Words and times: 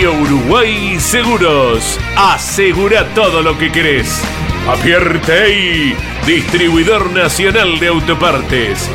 Uruguay 0.00 0.98
Seguros. 0.98 1.98
Asegura 2.16 3.06
todo 3.14 3.42
lo 3.42 3.58
que 3.58 3.70
querés. 3.70 4.22
Apierte 4.66 5.94
distribuidor 6.26 7.10
nacional 7.10 7.78
de 7.78 7.88
autopartes. 7.88 8.88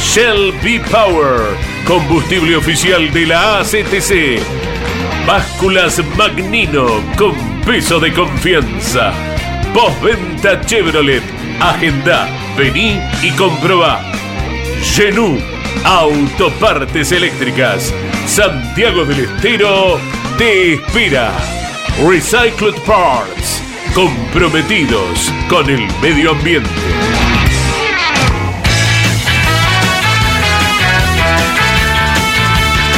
Shell 0.00 0.52
B 0.62 0.80
Power, 0.90 1.40
combustible 1.86 2.56
oficial 2.56 3.12
de 3.12 3.26
la 3.26 3.58
ACTC. 3.58 4.40
Básculas 5.26 6.00
Magnino 6.16 6.86
con 7.18 7.34
peso 7.66 7.98
de 7.98 8.12
confianza. 8.12 9.12
Postventa 9.72 10.60
Chevrolet. 10.60 11.22
Agenda, 11.60 12.28
vení 12.56 13.00
y 13.22 13.30
comprobá. 13.32 14.00
Genú, 14.82 15.36
autopartes 15.84 17.10
eléctricas. 17.10 17.92
Santiago 18.26 19.04
del 19.04 19.24
Estero 19.24 19.98
te 20.38 20.74
espera. 20.74 21.32
Recycled 22.08 22.74
Parts, 22.86 23.62
comprometidos 23.94 25.32
con 25.48 25.68
el 25.70 25.86
medio 26.02 26.32
ambiente. 26.32 26.68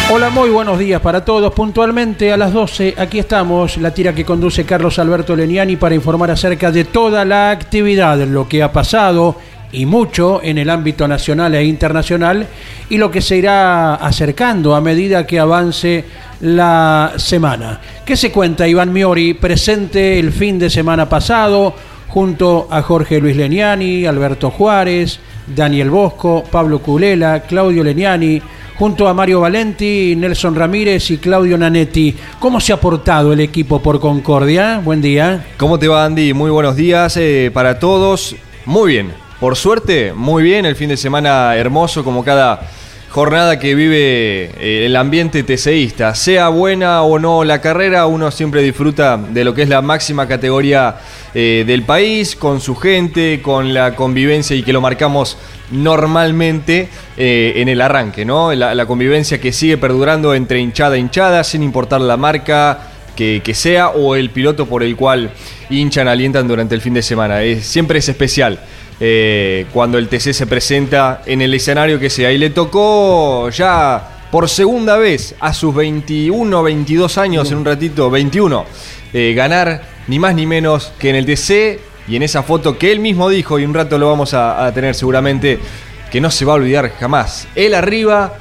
Hola, 0.08 0.30
muy 0.30 0.50
buenos 0.50 0.78
días 0.78 1.00
para 1.00 1.24
todos. 1.24 1.52
Puntualmente 1.52 2.32
a 2.32 2.36
las 2.36 2.52
12, 2.52 2.94
aquí 2.96 3.18
estamos, 3.18 3.76
la 3.78 3.92
tira 3.92 4.14
que 4.14 4.24
conduce 4.24 4.64
Carlos 4.64 4.98
Alberto 4.98 5.34
Leniani 5.34 5.76
para 5.76 5.94
informar 5.94 6.30
acerca 6.30 6.70
de 6.70 6.84
toda 6.84 7.24
la 7.24 7.50
actividad, 7.50 8.16
lo 8.18 8.48
que 8.48 8.62
ha 8.62 8.72
pasado 8.72 9.36
y 9.72 9.86
mucho 9.86 10.40
en 10.42 10.58
el 10.58 10.70
ámbito 10.70 11.06
nacional 11.08 11.54
e 11.54 11.64
internacional 11.64 12.46
y 12.88 12.98
lo 12.98 13.10
que 13.10 13.20
se 13.20 13.36
irá 13.36 13.94
acercando 13.96 14.74
a 14.74 14.80
medida 14.80 15.26
que 15.26 15.38
avance 15.38 16.04
la 16.40 17.12
semana. 17.16 17.80
¿Qué 18.04 18.16
se 18.16 18.30
cuenta 18.30 18.68
Iván 18.68 18.92
Miori, 18.92 19.34
presente 19.34 20.18
el 20.18 20.32
fin 20.32 20.58
de 20.58 20.70
semana 20.70 21.08
pasado 21.08 21.74
junto 22.08 22.68
a 22.70 22.82
Jorge 22.82 23.20
Luis 23.20 23.36
Leniani, 23.36 24.06
Alberto 24.06 24.50
Juárez, 24.50 25.18
Daniel 25.46 25.90
Bosco, 25.90 26.44
Pablo 26.50 26.78
Culela, 26.80 27.40
Claudio 27.40 27.84
Leniani, 27.84 28.40
junto 28.78 29.08
a 29.08 29.14
Mario 29.14 29.40
Valenti, 29.40 30.14
Nelson 30.16 30.54
Ramírez 30.54 31.10
y 31.10 31.18
Claudio 31.18 31.58
Nanetti. 31.58 32.14
¿Cómo 32.38 32.60
se 32.60 32.72
ha 32.72 32.80
portado 32.80 33.32
el 33.32 33.40
equipo 33.40 33.82
por 33.82 34.00
Concordia? 34.00 34.80
Buen 34.84 35.00
día. 35.00 35.46
¿Cómo 35.56 35.78
te 35.78 35.88
va 35.88 36.04
Andy? 36.04 36.32
Muy 36.32 36.50
buenos 36.50 36.76
días 36.76 37.16
eh, 37.16 37.50
para 37.52 37.78
todos. 37.78 38.36
Muy 38.66 38.92
bien, 38.92 39.25
por 39.40 39.56
suerte, 39.56 40.12
muy 40.14 40.42
bien. 40.42 40.66
El 40.66 40.76
fin 40.76 40.88
de 40.88 40.96
semana 40.96 41.54
hermoso 41.56 42.02
como 42.02 42.24
cada 42.24 42.68
jornada 43.16 43.58
que 43.58 43.74
vive 43.74 44.50
eh, 44.58 44.84
el 44.86 44.94
ambiente 44.94 45.42
teseísta. 45.42 46.14
Sea 46.14 46.48
buena 46.48 47.02
o 47.02 47.18
no 47.18 47.44
la 47.44 47.62
carrera, 47.62 48.06
uno 48.06 48.30
siempre 48.30 48.62
disfruta 48.62 49.16
de 49.16 49.42
lo 49.42 49.54
que 49.54 49.62
es 49.62 49.70
la 49.70 49.80
máxima 49.80 50.28
categoría 50.28 50.96
eh, 51.32 51.64
del 51.66 51.82
país, 51.82 52.36
con 52.36 52.60
su 52.60 52.76
gente, 52.76 53.40
con 53.40 53.72
la 53.72 53.94
convivencia 53.94 54.54
y 54.54 54.62
que 54.62 54.74
lo 54.74 54.82
marcamos 54.82 55.38
normalmente 55.70 56.88
eh, 57.16 57.54
en 57.56 57.68
el 57.68 57.80
arranque, 57.80 58.26
¿no? 58.26 58.54
La, 58.54 58.86
convivencia 58.86 59.40
que 59.40 59.50
sigue 59.50 59.78
perdurando 59.78 60.34
entre 60.34 60.60
hinchada 60.60 60.96
e 60.96 60.98
hinchada, 60.98 61.42
sin 61.42 61.62
importar 61.62 62.02
la 62.02 62.16
marca. 62.16 62.90
Que, 63.16 63.40
sea 63.54 63.88
o 63.88 64.14
el 64.14 64.28
piloto 64.28 64.66
por 64.66 64.82
el 64.82 64.94
cual 64.94 65.30
hinchan, 65.70 66.06
alientan 66.06 66.46
durante 66.46 66.74
el 66.74 66.82
fin 66.82 66.92
de 66.92 67.00
semana. 67.00 67.38
siempre 67.62 67.98
es 67.98 68.10
especial. 68.10 68.60
Eh, 68.98 69.66
cuando 69.72 69.98
el 69.98 70.08
TC 70.08 70.32
se 70.32 70.46
presenta 70.46 71.22
en 71.26 71.42
el 71.42 71.52
escenario 71.52 71.98
que 71.98 72.08
sea. 72.08 72.32
Y 72.32 72.38
le 72.38 72.50
tocó 72.50 73.50
ya 73.50 74.16
por 74.30 74.48
segunda 74.48 74.96
vez 74.96 75.34
a 75.40 75.52
sus 75.52 75.74
21, 75.74 76.62
22 76.62 77.18
años, 77.18 77.50
en 77.50 77.58
un 77.58 77.64
ratito, 77.64 78.10
21, 78.10 78.64
eh, 79.12 79.34
ganar 79.34 79.82
ni 80.08 80.18
más 80.18 80.34
ni 80.34 80.46
menos 80.46 80.92
que 80.98 81.10
en 81.10 81.16
el 81.16 81.26
TC 81.26 81.80
y 82.08 82.16
en 82.16 82.22
esa 82.22 82.42
foto 82.42 82.78
que 82.78 82.92
él 82.92 83.00
mismo 83.00 83.28
dijo, 83.28 83.58
y 83.58 83.64
un 83.64 83.74
rato 83.74 83.98
lo 83.98 84.08
vamos 84.08 84.32
a, 84.34 84.70
tener 84.72 84.94
seguramente, 84.94 85.58
que 86.10 86.20
no 86.20 86.30
se 86.30 86.44
va 86.44 86.52
a 86.52 86.56
olvidar 86.56 86.92
jamás. 86.98 87.48
Él 87.54 87.74
arriba, 87.74 88.34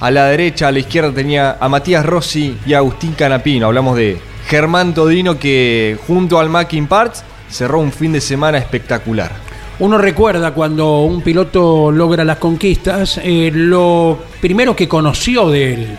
a 0.00 0.10
la 0.10 0.26
derecha, 0.26 0.68
a 0.68 0.72
la 0.72 0.80
izquierda 0.80 1.12
tenía 1.12 1.56
a 1.58 1.68
Matías 1.68 2.04
Rossi 2.04 2.58
y 2.66 2.74
a 2.74 2.78
Agustín 2.78 3.12
Canapino. 3.12 3.66
Hablamos 3.66 3.96
de 3.96 4.18
Germán 4.48 4.94
Todino 4.94 5.38
que 5.38 5.98
junto 6.06 6.38
al 6.38 6.50
Mackin 6.50 6.86
Parts 6.86 7.24
cerró 7.48 7.78
un 7.80 7.92
fin 7.92 8.12
de 8.12 8.20
semana 8.20 8.58
espectacular. 8.58 9.45
Uno 9.78 9.98
recuerda 9.98 10.54
cuando 10.54 11.02
un 11.02 11.20
piloto 11.20 11.92
logra 11.92 12.24
las 12.24 12.38
conquistas, 12.38 13.20
eh, 13.22 13.50
lo 13.52 14.18
primero 14.40 14.74
que 14.74 14.88
conoció 14.88 15.50
de 15.50 15.74
él, 15.74 15.98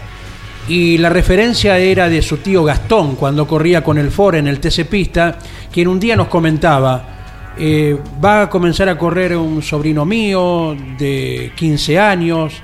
y 0.68 0.98
la 0.98 1.10
referencia 1.10 1.78
era 1.78 2.10
de 2.10 2.24
su 2.24 2.38
tío 2.38 2.64
Gastón 2.64 3.16
cuando 3.16 3.48
corría 3.48 3.84
con 3.84 4.00
el 4.00 4.10
Ford 4.10 4.34
en 4.34 4.48
el 4.48 4.60
TC 4.60 4.86
Pista, 4.86 5.38
quien 5.72 5.88
un 5.88 6.00
día 6.00 6.16
nos 6.16 6.28
comentaba, 6.28 7.54
eh, 7.56 7.96
va 8.24 8.44
a 8.44 8.50
comenzar 8.50 8.90
a 8.90 8.98
correr 8.98 9.38
un 9.38 9.62
sobrino 9.62 10.06
mío 10.06 10.76
de 10.98 11.52
15 11.56 12.00
años, 12.00 12.64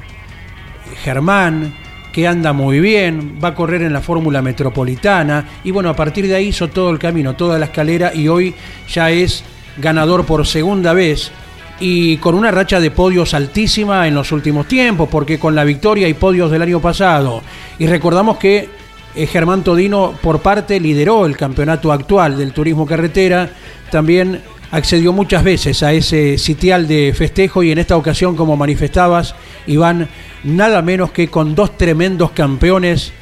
Germán, 1.03 1.75
que 2.11 2.27
anda 2.27 2.53
muy 2.53 2.79
bien, 2.79 3.37
va 3.43 3.49
a 3.49 3.55
correr 3.55 3.83
en 3.83 3.93
la 3.93 4.01
Fórmula 4.01 4.41
Metropolitana, 4.41 5.45
y 5.63 5.69
bueno, 5.69 5.89
a 5.89 5.95
partir 5.95 6.27
de 6.27 6.33
ahí 6.33 6.47
hizo 6.47 6.69
todo 6.69 6.89
el 6.89 6.97
camino, 6.97 7.35
toda 7.35 7.59
la 7.59 7.65
escalera, 7.65 8.15
y 8.15 8.27
hoy 8.27 8.55
ya 8.91 9.11
es 9.11 9.43
ganador 9.77 10.25
por 10.25 10.45
segunda 10.45 10.93
vez 10.93 11.31
y 11.79 12.17
con 12.17 12.35
una 12.35 12.51
racha 12.51 12.79
de 12.79 12.91
podios 12.91 13.33
altísima 13.33 14.07
en 14.07 14.15
los 14.15 14.31
últimos 14.31 14.67
tiempos, 14.67 15.09
porque 15.09 15.39
con 15.39 15.55
la 15.55 15.63
victoria 15.63 16.07
y 16.07 16.13
podios 16.13 16.51
del 16.51 16.61
año 16.61 16.79
pasado, 16.79 17.41
y 17.79 17.87
recordamos 17.87 18.37
que 18.37 18.69
eh, 19.15 19.27
Germán 19.27 19.63
Todino 19.63 20.13
por 20.21 20.39
parte 20.41 20.79
lideró 20.79 21.25
el 21.25 21.35
campeonato 21.35 21.91
actual 21.91 22.37
del 22.37 22.53
turismo 22.53 22.85
carretera, 22.85 23.49
también 23.91 24.41
accedió 24.71 25.13
muchas 25.13 25.43
veces 25.43 25.83
a 25.83 25.93
ese 25.93 26.37
sitial 26.37 26.87
de 26.87 27.13
festejo 27.15 27.61
y 27.61 27.71
en 27.71 27.77
esta 27.77 27.95
ocasión, 27.95 28.35
como 28.35 28.57
manifestabas, 28.57 29.35
Iván, 29.67 30.07
nada 30.43 30.81
menos 30.81 31.11
que 31.11 31.27
con 31.27 31.53
dos 31.53 31.77
tremendos 31.77 32.31
campeones 32.31 33.13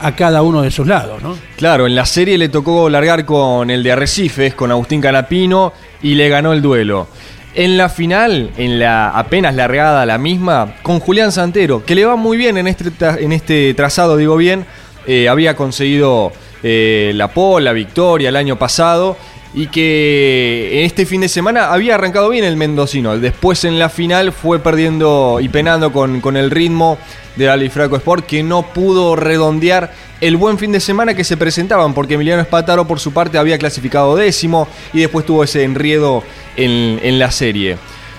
a 0.00 0.16
cada 0.16 0.42
uno 0.42 0.62
de 0.62 0.70
sus 0.70 0.86
lados, 0.86 1.22
¿no? 1.22 1.36
Claro, 1.56 1.86
en 1.86 1.94
la 1.94 2.06
serie 2.06 2.38
le 2.38 2.48
tocó 2.48 2.88
largar 2.88 3.24
con 3.24 3.70
el 3.70 3.82
de 3.82 3.92
Arrecifes, 3.92 4.54
con 4.54 4.70
Agustín 4.70 5.00
Canapino, 5.00 5.72
y 6.02 6.14
le 6.14 6.28
ganó 6.28 6.52
el 6.52 6.62
duelo. 6.62 7.08
En 7.54 7.76
la 7.76 7.88
final, 7.88 8.50
en 8.56 8.78
la 8.78 9.10
apenas 9.10 9.54
largada 9.54 10.06
la 10.06 10.18
misma, 10.18 10.76
con 10.82 11.00
Julián 11.00 11.32
Santero, 11.32 11.84
que 11.84 11.94
le 11.94 12.04
va 12.04 12.16
muy 12.16 12.36
bien 12.36 12.56
en 12.58 12.68
este, 12.68 12.90
en 13.18 13.32
este 13.32 13.74
trazado, 13.74 14.16
digo 14.16 14.36
bien, 14.36 14.64
eh, 15.06 15.28
había 15.28 15.56
conseguido 15.56 16.32
eh, 16.62 17.12
la 17.14 17.28
pole, 17.28 17.64
la 17.64 17.72
victoria 17.72 18.28
el 18.28 18.36
año 18.36 18.56
pasado, 18.56 19.16
y 19.52 19.66
que 19.66 20.84
este 20.84 21.06
fin 21.06 21.22
de 21.22 21.28
semana 21.28 21.72
había 21.72 21.96
arrancado 21.96 22.28
bien 22.28 22.44
el 22.44 22.56
mendocino. 22.56 23.18
Después 23.18 23.64
en 23.64 23.78
la 23.78 23.88
final 23.88 24.32
fue 24.32 24.60
perdiendo 24.60 25.38
y 25.40 25.48
penando 25.48 25.92
con, 25.92 26.20
con 26.20 26.36
el 26.36 26.50
ritmo 26.50 26.98
del 27.36 27.48
Alifraco 27.48 27.96
Sport, 27.96 28.26
que 28.26 28.42
no 28.42 28.62
pudo 28.62 29.16
redondear 29.16 29.92
el 30.20 30.36
buen 30.36 30.58
fin 30.58 30.72
de 30.72 30.80
semana 30.80 31.14
que 31.14 31.24
se 31.24 31.36
presentaban, 31.36 31.94
porque 31.94 32.14
Emiliano 32.14 32.42
Espataro 32.42 32.86
por 32.86 33.00
su 33.00 33.12
parte 33.12 33.38
había 33.38 33.58
clasificado 33.58 34.16
décimo 34.16 34.68
y 34.92 35.00
después 35.00 35.24
tuvo 35.24 35.44
ese 35.44 35.64
enriedo 35.64 36.22
en, 36.56 37.18
la 37.18 37.30
serie. 37.30 37.78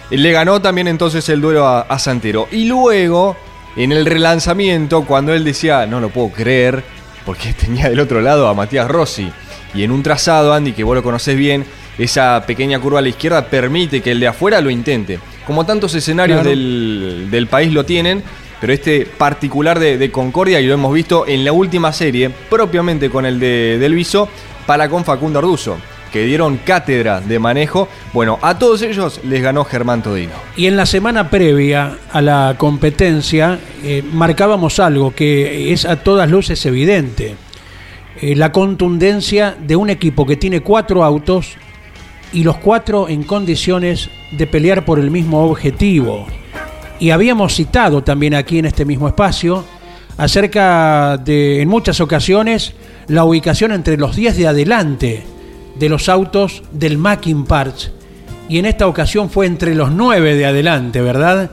Le 0.10 0.32
ganó 0.32 0.62
también 0.62 0.88
entonces 0.88 1.28
el 1.30 1.40
duelo 1.40 1.68
a, 1.68 1.82
a, 1.82 2.00
Santero. 2.00 2.48
Y 2.52 2.66
luego, 2.66 3.38
en 3.76 3.92
el 3.92 4.06
relanzamiento, 4.06 5.06
cuando 5.06 5.34
él 5.34 5.44
decía, 5.44 5.86
no 5.86 6.00
lo 6.00 6.10
puedo 6.10 6.30
creer, 6.30 6.84
porque 7.26 7.54
tenía 7.60 7.90
del 7.90 8.00
otro 8.00 8.20
lado 8.22 8.48
a 8.48 8.54
Matías 8.54 8.90
Rossi. 8.90 9.32
Y 9.74 9.84
en 9.84 9.92
un 9.92 10.04
trazado, 10.04 10.54
Andy, 10.54 10.74
que 10.74 10.84
vos 10.84 10.96
lo 10.96 11.04
conocés 11.04 11.38
bien, 11.38 11.66
esa 11.98 12.44
pequeña 12.46 12.80
curva 12.80 13.00
a 13.00 13.02
la 13.02 13.10
izquierda 13.10 13.46
permite 13.46 14.02
que 14.02 14.12
el 14.12 14.20
de 14.20 14.28
afuera 14.28 14.62
lo 14.62 14.70
intente. 14.70 15.20
Como 15.46 15.66
tantos 15.66 15.94
escenarios 15.96 16.44
del, 16.44 17.28
del 17.30 17.48
país 17.48 17.74
lo 17.74 17.86
tienen, 17.86 18.24
pero 18.62 18.74
este 18.74 19.08
particular 19.08 19.80
de, 19.80 20.12
Concordia, 20.12 20.62
y 20.62 20.68
lo 20.68 20.76
hemos 20.76 20.94
visto 20.94 21.26
en 21.28 21.44
la 21.44 21.52
última 21.52 21.92
serie, 21.92 22.30
propiamente 22.30 23.10
con 23.10 23.26
el 23.26 23.40
de 23.40 23.80
Del 23.80 23.96
Viso, 23.96 24.30
para 24.68 24.88
con 24.88 25.04
Facundo 25.04 25.40
Arduzo 25.40 25.78
que 26.14 26.26
dieron 26.26 26.58
cátedra 26.58 27.22
de 27.22 27.40
manejo. 27.40 27.88
Bueno, 28.12 28.38
a 28.42 28.60
todos 28.60 28.82
ellos 28.82 29.22
les 29.24 29.42
ganó 29.42 29.64
Germán 29.64 30.04
Todino. 30.04 30.34
Y 30.58 30.68
en 30.68 30.76
la 30.76 30.86
semana 30.86 31.30
previa 31.30 32.00
a 32.12 32.22
la 32.22 32.56
competencia 32.58 33.58
eh, 33.82 34.04
marcábamos 34.12 34.80
algo 34.80 35.16
que 35.16 35.72
es 35.72 35.86
a 35.86 36.04
todas 36.04 36.30
luces 36.30 36.66
evidente. 36.66 37.38
Eh, 38.22 38.36
la 38.36 38.52
contundencia 38.52 39.58
de 39.60 39.76
un 39.76 39.90
equipo 39.90 40.28
que 40.28 40.38
tiene 40.38 40.62
cuatro 40.62 41.04
autos 41.04 41.56
y 42.32 42.44
los 42.44 42.58
cuatro 42.58 43.10
en 43.10 43.24
condiciones 43.24 44.12
de 44.32 44.46
pelear 44.46 44.86
por 44.86 45.00
el 45.00 45.10
mismo 45.10 45.44
objetivo. 45.44 46.28
Y 47.00 47.10
habíamos 47.10 47.56
citado 47.56 48.04
también 48.04 48.36
aquí 48.36 48.60
en 48.60 48.66
este 48.66 48.86
mismo 48.86 49.08
espacio 49.08 49.66
acerca 50.18 51.18
de, 51.18 51.64
en 51.64 51.68
muchas 51.68 52.00
ocasiones, 52.00 52.74
la 53.08 53.24
ubicación 53.24 53.72
entre 53.72 53.98
los 53.98 54.16
10 54.16 54.38
de 54.38 54.48
adelante 54.48 55.24
de 55.80 55.90
los 55.90 56.08
autos 56.08 56.62
del 56.72 57.00
Mackin 57.00 57.46
Parts. 57.46 57.92
Y 58.48 58.60
en 58.60 58.68
esta 58.68 58.86
ocasión 58.86 59.32
fue 59.32 59.48
entre 59.48 59.74
los 59.74 59.92
9 59.92 60.36
de 60.36 60.46
adelante, 60.46 61.02
¿verdad? 61.02 61.50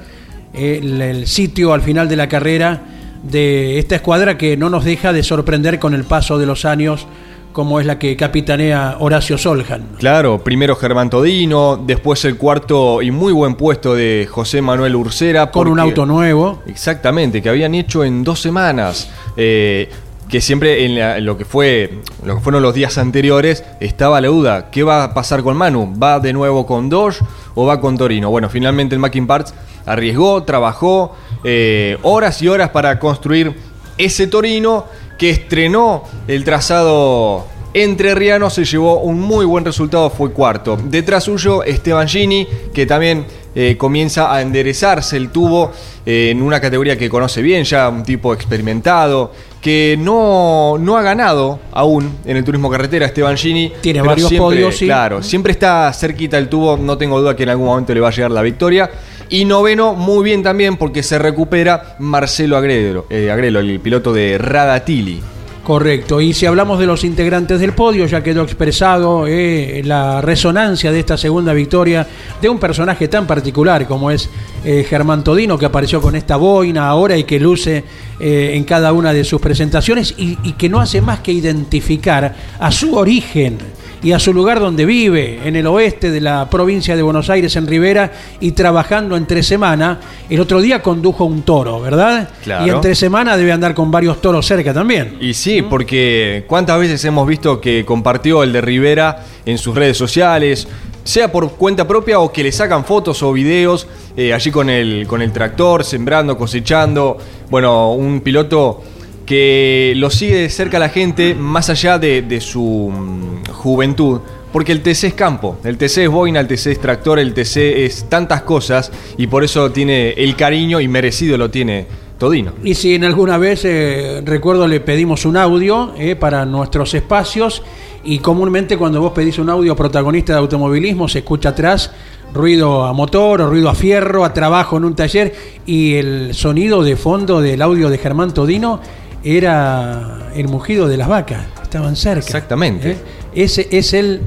El, 0.53 1.01
el 1.01 1.27
sitio 1.27 1.73
al 1.73 1.81
final 1.81 2.11
de 2.11 2.17
la 2.17 2.29
carrera 2.29 2.83
de 3.23 3.79
esta 3.79 3.97
escuadra 3.97 4.39
que 4.39 4.57
no 4.57 4.71
nos 4.71 4.85
deja 4.85 5.13
de 5.13 5.23
sorprender 5.23 5.79
con 5.79 5.95
el 5.95 6.05
paso 6.05 6.39
de 6.39 6.47
los 6.47 6.65
años 6.65 7.07
como 7.53 7.81
es 7.81 7.87
la 7.87 7.99
que 7.99 8.15
capitanea 8.17 8.97
Horacio 9.01 9.37
Soljan. 9.37 9.83
Claro, 9.99 10.39
primero 10.45 10.77
Germán 10.77 11.11
Todino, 11.11 11.77
después 11.85 12.25
el 12.25 12.37
cuarto 12.37 13.03
y 13.03 13.11
muy 13.11 13.33
buen 13.33 13.57
puesto 13.57 13.95
de 13.95 14.29
José 14.31 14.63
Manuel 14.63 14.95
Ursera. 14.95 15.51
Con 15.51 15.67
un 15.67 15.81
auto 15.81 16.07
nuevo. 16.07 16.63
Exactamente, 16.67 17.43
que 17.43 17.49
habían 17.49 17.75
hecho 17.75 18.05
en 18.05 18.23
dos 18.23 18.41
semanas. 18.41 19.11
Eh, 19.37 19.89
que 20.29 20.41
siempre 20.43 20.85
en, 20.85 20.95
la- 20.97 21.17
en 21.17 21.25
lo 21.25 21.39
que 21.39 21.47
fue 21.47 22.01
lo 22.23 22.35
que 22.37 22.41
fueron 22.43 22.63
los 22.63 22.75
días 22.75 22.99
anteriores 22.99 23.65
estaba 23.81 24.21
la 24.21 24.29
duda, 24.29 24.71
¿qué 24.71 24.83
va 24.83 25.03
a 25.03 25.15
pasar 25.15 25.43
con 25.43 25.57
Manu? 25.57 25.95
¿Va 26.01 26.21
de 26.21 26.35
nuevo 26.35 26.67
con 26.67 26.91
Dodge 26.91 27.23
o 27.55 27.65
va 27.65 27.81
con 27.81 27.97
Torino? 27.97 28.29
Bueno, 28.31 28.51
finalmente 28.51 28.95
el 28.95 29.01
Mackin 29.01 29.27
Parts 29.27 29.55
arriesgó, 29.87 30.43
trabajó 30.43 31.17
eh, 31.45 31.99
horas 32.03 32.41
y 32.43 32.49
horas 32.49 32.71
para 32.71 32.99
construir 32.99 33.55
ese 33.97 34.27
Torino 34.27 34.87
que 35.19 35.31
estrenó 35.31 36.05
el 36.29 36.45
trazado 36.45 37.47
entre 37.75 38.15
Riano 38.15 38.49
se 38.49 38.65
llevó 38.65 39.01
un 39.01 39.21
muy 39.21 39.45
buen 39.45 39.65
resultado, 39.65 40.09
fue 40.11 40.33
cuarto. 40.33 40.79
Detrás 40.83 41.25
suyo, 41.25 41.63
Esteban 41.63 42.09
Gini, 42.09 42.47
que 42.73 42.87
también 42.87 43.27
eh, 43.55 43.77
comienza 43.77 44.35
a 44.35 44.41
enderezarse 44.41 45.17
el 45.17 45.31
tubo 45.31 45.71
eh, 46.07 46.31
en 46.31 46.43
una 46.43 46.61
categoría 46.61 46.97
que 46.97 47.11
conoce 47.11 47.43
bien, 47.43 47.65
ya 47.65 47.89
un 47.89 48.03
tipo 48.05 48.33
experimentado, 48.33 49.33
que 49.61 49.97
no, 49.99 50.77
no 50.79 50.97
ha 50.97 51.03
ganado 51.03 51.61
aún 51.73 52.19
en 52.25 52.37
el 52.39 52.45
turismo 52.45 52.71
carretera, 52.71 53.07
Esteban 53.07 53.37
Gini. 53.37 53.73
Tiene 53.81 54.01
varios 54.01 54.29
siempre, 54.29 54.45
podios, 54.45 54.77
sí. 54.77 54.87
Claro, 54.87 55.23
siempre 55.23 55.53
está 55.53 55.93
cerquita 55.93 56.39
el 56.39 56.49
tubo, 56.49 56.77
no 56.77 56.97
tengo 56.97 57.21
duda 57.21 57.37
que 57.37 57.43
en 57.43 57.51
algún 57.51 57.67
momento 57.67 57.93
le 57.93 58.01
va 58.01 58.09
a 58.09 58.13
llegar 58.13 58.31
la 58.31 58.43
victoria. 58.43 58.91
Y 59.31 59.45
noveno, 59.45 59.95
muy 59.95 60.25
bien 60.25 60.43
también, 60.43 60.77
porque 60.77 61.03
se 61.03 61.19
recupera 61.19 61.97
Marcelo 61.99 62.63
eh, 62.65 63.31
Agrelo 63.31 63.61
el 63.61 63.79
piloto 63.81 64.13
de 64.13 64.39
Radatili. 64.39 65.21
Correcto. 65.63 66.23
Y 66.23 66.33
si 66.33 66.47
hablamos 66.47 66.79
de 66.79 66.87
los 66.87 67.05
integrantes 67.05 67.61
del 67.61 67.75
podio, 67.75 68.07
ya 68.07 68.23
quedó 68.23 68.43
expresado 68.43 69.27
eh, 69.27 69.83
la 69.85 70.23
resonancia 70.23 70.91
de 70.91 71.01
esta 71.01 71.19
segunda 71.19 71.53
victoria 71.53 72.07
de 72.41 72.49
un 72.49 72.59
personaje 72.59 73.07
tan 73.09 73.27
particular 73.27 73.87
como 73.87 74.11
es 74.11 74.31
eh, 74.65 74.87
Germán 74.89 75.23
Todino, 75.23 75.59
que 75.59 75.67
apareció 75.67 76.01
con 76.01 76.17
esta 76.17 76.37
boina 76.37 76.89
ahora 76.89 77.19
y 77.19 77.25
que 77.25 77.39
luce 77.39 77.85
en 78.21 78.65
cada 78.65 78.93
una 78.93 79.13
de 79.13 79.23
sus 79.23 79.41
presentaciones 79.41 80.13
y 80.19 80.53
que 80.55 80.69
no 80.69 80.81
hace 80.81 81.01
más 81.01 81.21
que 81.21 81.31
identificar 81.31 82.35
a 82.59 82.73
su 82.73 82.97
origen 82.97 83.59
y 84.03 84.13
a 84.13 84.19
su 84.19 84.33
lugar 84.33 84.61
donde 84.61 84.85
vive, 84.85 85.41
en 85.45 85.57
el 85.57 85.67
oeste 85.67 86.11
de 86.11 86.21
la 86.21 86.49
provincia 86.49 86.95
de 86.95 87.03
Buenos 87.03 87.31
Aires, 87.31 87.57
en 87.57 87.67
Rivera, 87.67 88.13
y 88.41 88.53
trabajando 88.53 89.17
entre 89.17 89.43
semana. 89.43 90.01
El 90.29 90.41
otro 90.41 90.61
día 90.61 90.83
condujo 90.83 91.25
un 91.25 91.43
toro, 91.43 91.81
¿verdad? 91.81 92.29
Claro. 92.43 92.67
Y 92.67 92.71
entre 92.71 92.95
semana 92.95 93.37
debe 93.37 93.53
andar 93.53 93.75
con 93.75 93.91
varios 93.91 94.21
toros 94.21 94.47
cerca 94.47 94.73
también. 94.73 95.17
Y 95.21 95.35
sí, 95.35 95.63
porque 95.63 96.45
cuántas 96.47 96.79
veces 96.79 97.05
hemos 97.05 97.27
visto 97.27 97.61
que 97.61 97.85
compartió 97.85 98.43
el 98.43 98.53
de 98.53 98.61
Rivera 98.61 99.25
en 99.45 99.59
sus 99.59 99.75
redes 99.75 99.97
sociales, 99.97 100.69
sea 101.09 101.33
por 101.33 101.53
cuenta 101.53 101.89
propia 101.89 102.21
o 102.21 102.31
que 102.31 102.43
le 102.43 102.53
sacan 102.53 102.85
fotos 102.85 103.23
o 103.23 103.33
videos 103.33 103.87
eh, 104.15 104.35
allí 104.35 104.51
con 104.51 104.69
el, 104.69 105.07
con 105.07 105.23
el 105.23 105.33
tractor, 105.33 105.83
sembrando, 105.83 106.37
cosechando. 106.37 107.17
Bueno, 107.49 107.95
un 107.95 108.21
piloto 108.21 108.83
que 109.29 109.93
lo 109.95 110.09
sigue 110.09 110.37
de 110.37 110.49
cerca 110.49 110.79
la 110.79 110.89
gente 110.89 111.35
más 111.35 111.69
allá 111.69 111.99
de, 111.99 112.41
su 112.41 112.91
mm, 112.91 113.53
juventud. 113.53 114.21
Porque 114.51 114.73
el 114.73 114.81
TC 114.81 115.05
es 115.05 115.15
campo, 115.15 115.59
el 115.65 115.77
TC 115.77 115.99
es 115.99 116.09
boina, 116.09 116.41
el 116.41 116.49
TC 116.49 116.69
es 116.69 116.81
tractor, 116.81 117.19
el 117.19 117.35
TC 117.35 117.85
es 117.85 118.07
tantas 118.09 118.41
cosas 118.41 118.91
y 119.19 119.27
por 119.27 119.45
eso 119.45 119.71
tiene 119.71 120.13
el 120.13 120.35
cariño 120.35 120.81
y 120.81 120.89
merecido 120.89 121.37
lo 121.37 121.51
tiene 121.51 121.87
Todino. 122.17 122.53
Y 122.65 122.75
si 122.75 122.95
en 122.95 123.05
alguna 123.05 123.37
vez, 123.37 123.67
eh, 123.67 124.23
recuerdo, 124.25 124.67
le 124.67 124.81
pedimos 124.81 125.27
un 125.27 125.37
audio 125.37 125.93
eh, 125.99 126.17
para 126.17 126.47
nuestros 126.47 126.95
espacios 126.95 127.63
y 128.05 128.21
comúnmente 128.21 128.79
cuando 128.79 129.03
vos 129.03 129.13
pedís 129.13 129.39
un 129.39 129.51
audio 129.51 129.77
protagonista 129.77 130.33
de 130.33 130.39
automovilismo 130.39 131.07
se 131.07 131.19
escucha 131.19 131.51
atrás 131.51 131.93
ruido 132.33 132.85
a 132.85 132.95
motor 132.95 133.43
o 133.43 133.51
ruido 133.51 133.69
a 133.69 133.75
fierro, 133.75 134.25
a 134.25 134.33
trabajo 134.33 134.79
en 134.79 134.85
un 134.85 134.95
taller 134.95 135.35
y 135.67 135.97
el 135.97 136.35
sonido 136.35 136.83
de 136.83 136.97
fondo 136.97 137.43
del 137.43 137.61
audio 137.61 137.91
de 137.91 137.99
Germán 137.99 138.33
Todino 138.33 138.81
era 139.25 140.31
el 140.35 140.49
mugido 140.49 140.89
de 140.89 140.97
las 140.97 141.09
vacas, 141.09 141.45
estaban 141.63 141.97
cerca. 141.97 142.25
Exactamente. 142.25 142.93
¿eh? 142.93 142.97
Ese 143.35 143.69
es 143.71 143.93
el 143.95 144.21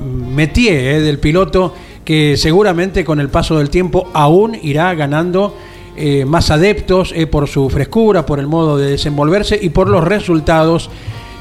métier 0.00 0.96
eh, 0.96 1.00
del 1.00 1.18
piloto 1.18 1.74
que 2.04 2.36
seguramente 2.36 3.04
con 3.04 3.20
el 3.20 3.28
paso 3.28 3.58
del 3.58 3.70
tiempo 3.70 4.10
aún 4.12 4.56
irá 4.62 4.94
ganando 4.94 5.56
eh, 5.96 6.24
más 6.24 6.50
adeptos 6.50 7.14
por 7.30 7.48
su 7.48 7.70
frescura, 7.70 8.26
por 8.26 8.40
el 8.40 8.46
modo 8.46 8.76
de 8.76 8.90
desenvolverse 8.90 9.58
y 9.60 9.70
por 9.70 9.88
los 9.88 10.04
resultados 10.04 10.90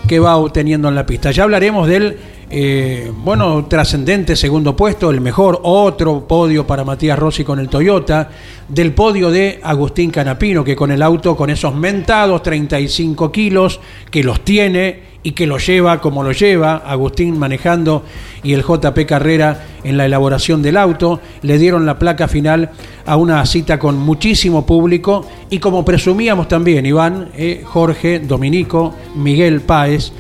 que 0.08 0.20
va 0.20 0.38
obteniendo 0.38 0.88
en 0.88 0.96
la 0.96 1.06
pista. 1.06 1.32
Ya 1.32 1.44
hablaremos 1.44 1.88
del 1.88 2.18
eh, 2.56 3.12
bueno 3.12 3.66
trascendente 3.66 4.36
segundo 4.36 4.76
puesto, 4.76 5.10
el 5.10 5.22
mejor 5.22 5.60
otro 5.64 6.28
podio 6.28 6.68
para 6.68 6.84
Matías 6.84 7.18
Rossi 7.18 7.44
con 7.44 7.58
el 7.58 7.68
Toyota, 7.68 8.30
del 8.70 8.94
podio 8.94 9.32
de 9.32 9.60
Agustín 9.64 10.12
Canapino 10.12 10.64
que 10.64 10.76
con 10.76 10.92
el 10.92 11.02
auto 11.02 11.36
con 11.36 11.50
esos 11.50 11.74
mentados 11.74 12.44
35 12.44 13.32
kilos 13.32 13.80
que 14.12 14.24
los 14.24 14.42
tiene 14.42 15.14
y 15.24 15.32
que 15.32 15.48
lo 15.48 15.58
lleva 15.58 16.00
como 16.00 16.22
lo 16.22 16.32
lleva, 16.32 16.76
Agustín 16.76 17.40
manejando 17.40 18.04
y 18.44 18.54
el 18.54 18.62
JP 18.62 19.00
Carrera 19.08 19.66
en 19.84 19.98
la 19.98 20.06
elaboración 20.06 20.62
del 20.62 20.78
auto, 20.78 21.22
le 21.42 21.58
dieron 21.58 21.88
la 21.88 21.98
placa 21.98 22.28
final 22.28 22.70
a 23.08 23.18
una 23.18 23.44
cita 23.48 23.80
con 23.80 23.98
muchísimo 23.98 24.64
público 24.64 25.26
y 25.50 25.58
como 25.58 25.84
presumíamos 25.84 26.48
también, 26.48 26.86
Iván, 26.86 27.30
eh, 27.36 27.64
Jorge, 27.66 28.20
Dominico, 28.20 28.94
Miguel 29.16 29.62
Páez, 29.62 30.14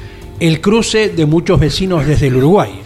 el 0.44 0.60
cruce 0.60 1.08
de 1.08 1.26
muchos 1.26 1.58
vecinos 1.58 2.06
desde 2.06 2.28
el 2.28 2.36
Uruguay. 2.36 2.82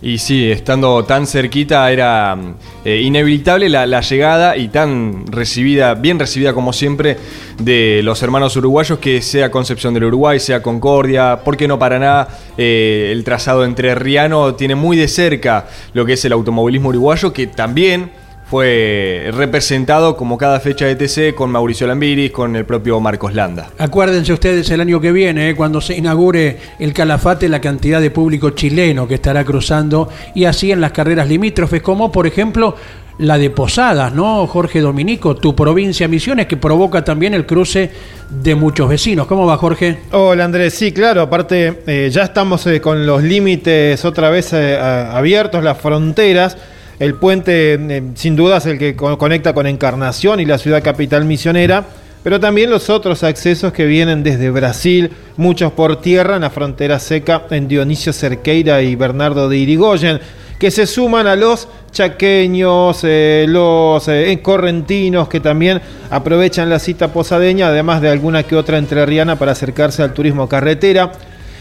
Y 0.00 0.16
sí, 0.16 0.50
estando 0.50 1.04
tan 1.04 1.26
cerquita 1.26 1.92
era 1.92 2.34
eh, 2.82 3.02
inevitable 3.02 3.68
la, 3.68 4.00
llegada 4.00 4.56
y 4.56 4.68
tan 4.68 5.26
recibida, 5.26 5.92
bien 5.92 6.18
recibida 6.18 6.54
como 6.54 6.72
siempre, 6.72 7.18
de 7.58 8.00
los 8.02 8.22
hermanos 8.22 8.56
uruguayos, 8.56 9.00
que 9.00 9.20
sea 9.20 9.50
Concepción 9.50 9.92
del 9.92 10.04
Uruguay, 10.04 10.40
sea 10.40 10.62
Concordia, 10.62 11.40
¿por 11.44 11.58
qué 11.58 11.68
no 11.68 11.78
Paraná? 11.78 12.26
Eh, 12.56 13.10
el 13.12 13.22
trazado 13.22 13.66
entre 13.66 13.94
Riano 13.94 14.54
tiene 14.54 14.74
muy 14.74 14.96
de 14.96 15.08
cerca 15.08 15.68
lo 15.92 16.06
que 16.06 16.14
es 16.14 16.24
el 16.24 16.32
automovilismo 16.32 16.88
uruguayo, 16.88 17.34
que 17.34 17.48
también 17.48 18.12
fue 18.50 19.30
representado 19.34 20.16
como 20.16 20.38
cada 20.38 20.60
fecha 20.60 20.86
de 20.86 20.96
TC 20.96 21.34
con 21.34 21.50
Mauricio 21.50 21.86
Lambiris, 21.86 22.30
con 22.30 22.56
el 22.56 22.64
propio 22.64 22.98
Marcos 23.00 23.34
Landa. 23.34 23.70
Acuérdense 23.78 24.32
ustedes 24.32 24.70
el 24.70 24.80
año 24.80 25.00
que 25.00 25.12
viene, 25.12 25.50
eh, 25.50 25.54
cuando 25.54 25.80
se 25.80 25.96
inaugure 25.96 26.58
el 26.78 26.92
Calafate, 26.92 27.48
la 27.48 27.60
cantidad 27.60 28.00
de 28.00 28.10
público 28.10 28.50
chileno 28.50 29.06
que 29.06 29.14
estará 29.14 29.44
cruzando 29.44 30.08
y 30.34 30.44
así 30.44 30.72
en 30.72 30.80
las 30.80 30.92
carreras 30.92 31.28
limítrofes, 31.28 31.82
como 31.82 32.10
por 32.10 32.26
ejemplo 32.26 32.74
la 33.18 33.36
de 33.36 33.50
Posadas, 33.50 34.14
¿no? 34.14 34.46
Jorge 34.46 34.80
Dominico, 34.80 35.34
tu 35.34 35.54
provincia 35.54 36.08
Misiones, 36.08 36.46
que 36.46 36.56
provoca 36.56 37.04
también 37.04 37.34
el 37.34 37.46
cruce 37.46 37.90
de 38.30 38.54
muchos 38.54 38.88
vecinos. 38.88 39.26
¿Cómo 39.26 39.44
va, 39.44 39.56
Jorge? 39.56 39.98
Hola 40.12 40.44
Andrés, 40.44 40.74
sí, 40.74 40.92
claro, 40.92 41.22
aparte 41.22 41.82
eh, 41.86 42.08
ya 42.12 42.22
estamos 42.22 42.66
eh, 42.66 42.80
con 42.80 43.04
los 43.04 43.22
límites 43.22 44.04
otra 44.04 44.30
vez 44.30 44.52
eh, 44.52 44.78
abiertos, 44.78 45.62
las 45.62 45.78
fronteras. 45.78 46.56
El 46.98 47.14
puente 47.14 47.74
eh, 47.74 48.02
sin 48.14 48.34
duda 48.36 48.56
es 48.58 48.66
el 48.66 48.78
que 48.78 48.96
co- 48.96 49.16
conecta 49.18 49.52
con 49.54 49.66
Encarnación 49.66 50.40
y 50.40 50.44
la 50.44 50.58
ciudad 50.58 50.82
capital 50.82 51.24
misionera, 51.24 51.84
pero 52.24 52.40
también 52.40 52.70
los 52.70 52.90
otros 52.90 53.22
accesos 53.22 53.72
que 53.72 53.86
vienen 53.86 54.22
desde 54.24 54.50
Brasil, 54.50 55.10
muchos 55.36 55.72
por 55.72 56.00
tierra 56.00 56.34
en 56.36 56.42
la 56.42 56.50
frontera 56.50 56.98
seca 56.98 57.42
en 57.50 57.68
Dionisio 57.68 58.12
Cerqueira 58.12 58.82
y 58.82 58.96
Bernardo 58.96 59.48
de 59.48 59.56
Irigoyen, 59.58 60.18
que 60.58 60.72
se 60.72 60.88
suman 60.88 61.28
a 61.28 61.36
los 61.36 61.68
chaqueños, 61.92 63.00
eh, 63.04 63.46
los 63.48 64.08
eh, 64.08 64.40
correntinos 64.42 65.28
que 65.28 65.38
también 65.38 65.80
aprovechan 66.10 66.68
la 66.68 66.80
cita 66.80 67.12
posadeña, 67.12 67.68
además 67.68 68.02
de 68.02 68.08
alguna 68.08 68.42
que 68.42 68.56
otra 68.56 68.76
entrerriana 68.78 69.36
para 69.38 69.52
acercarse 69.52 70.02
al 70.02 70.12
turismo 70.14 70.48
carretera. 70.48 71.12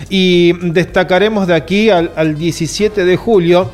Y 0.09 0.53
destacaremos 0.71 1.45
de 1.47 1.53
aquí 1.55 1.91
al, 1.91 2.11
al 2.15 2.35
17 2.37 3.05
de 3.05 3.17
julio 3.17 3.69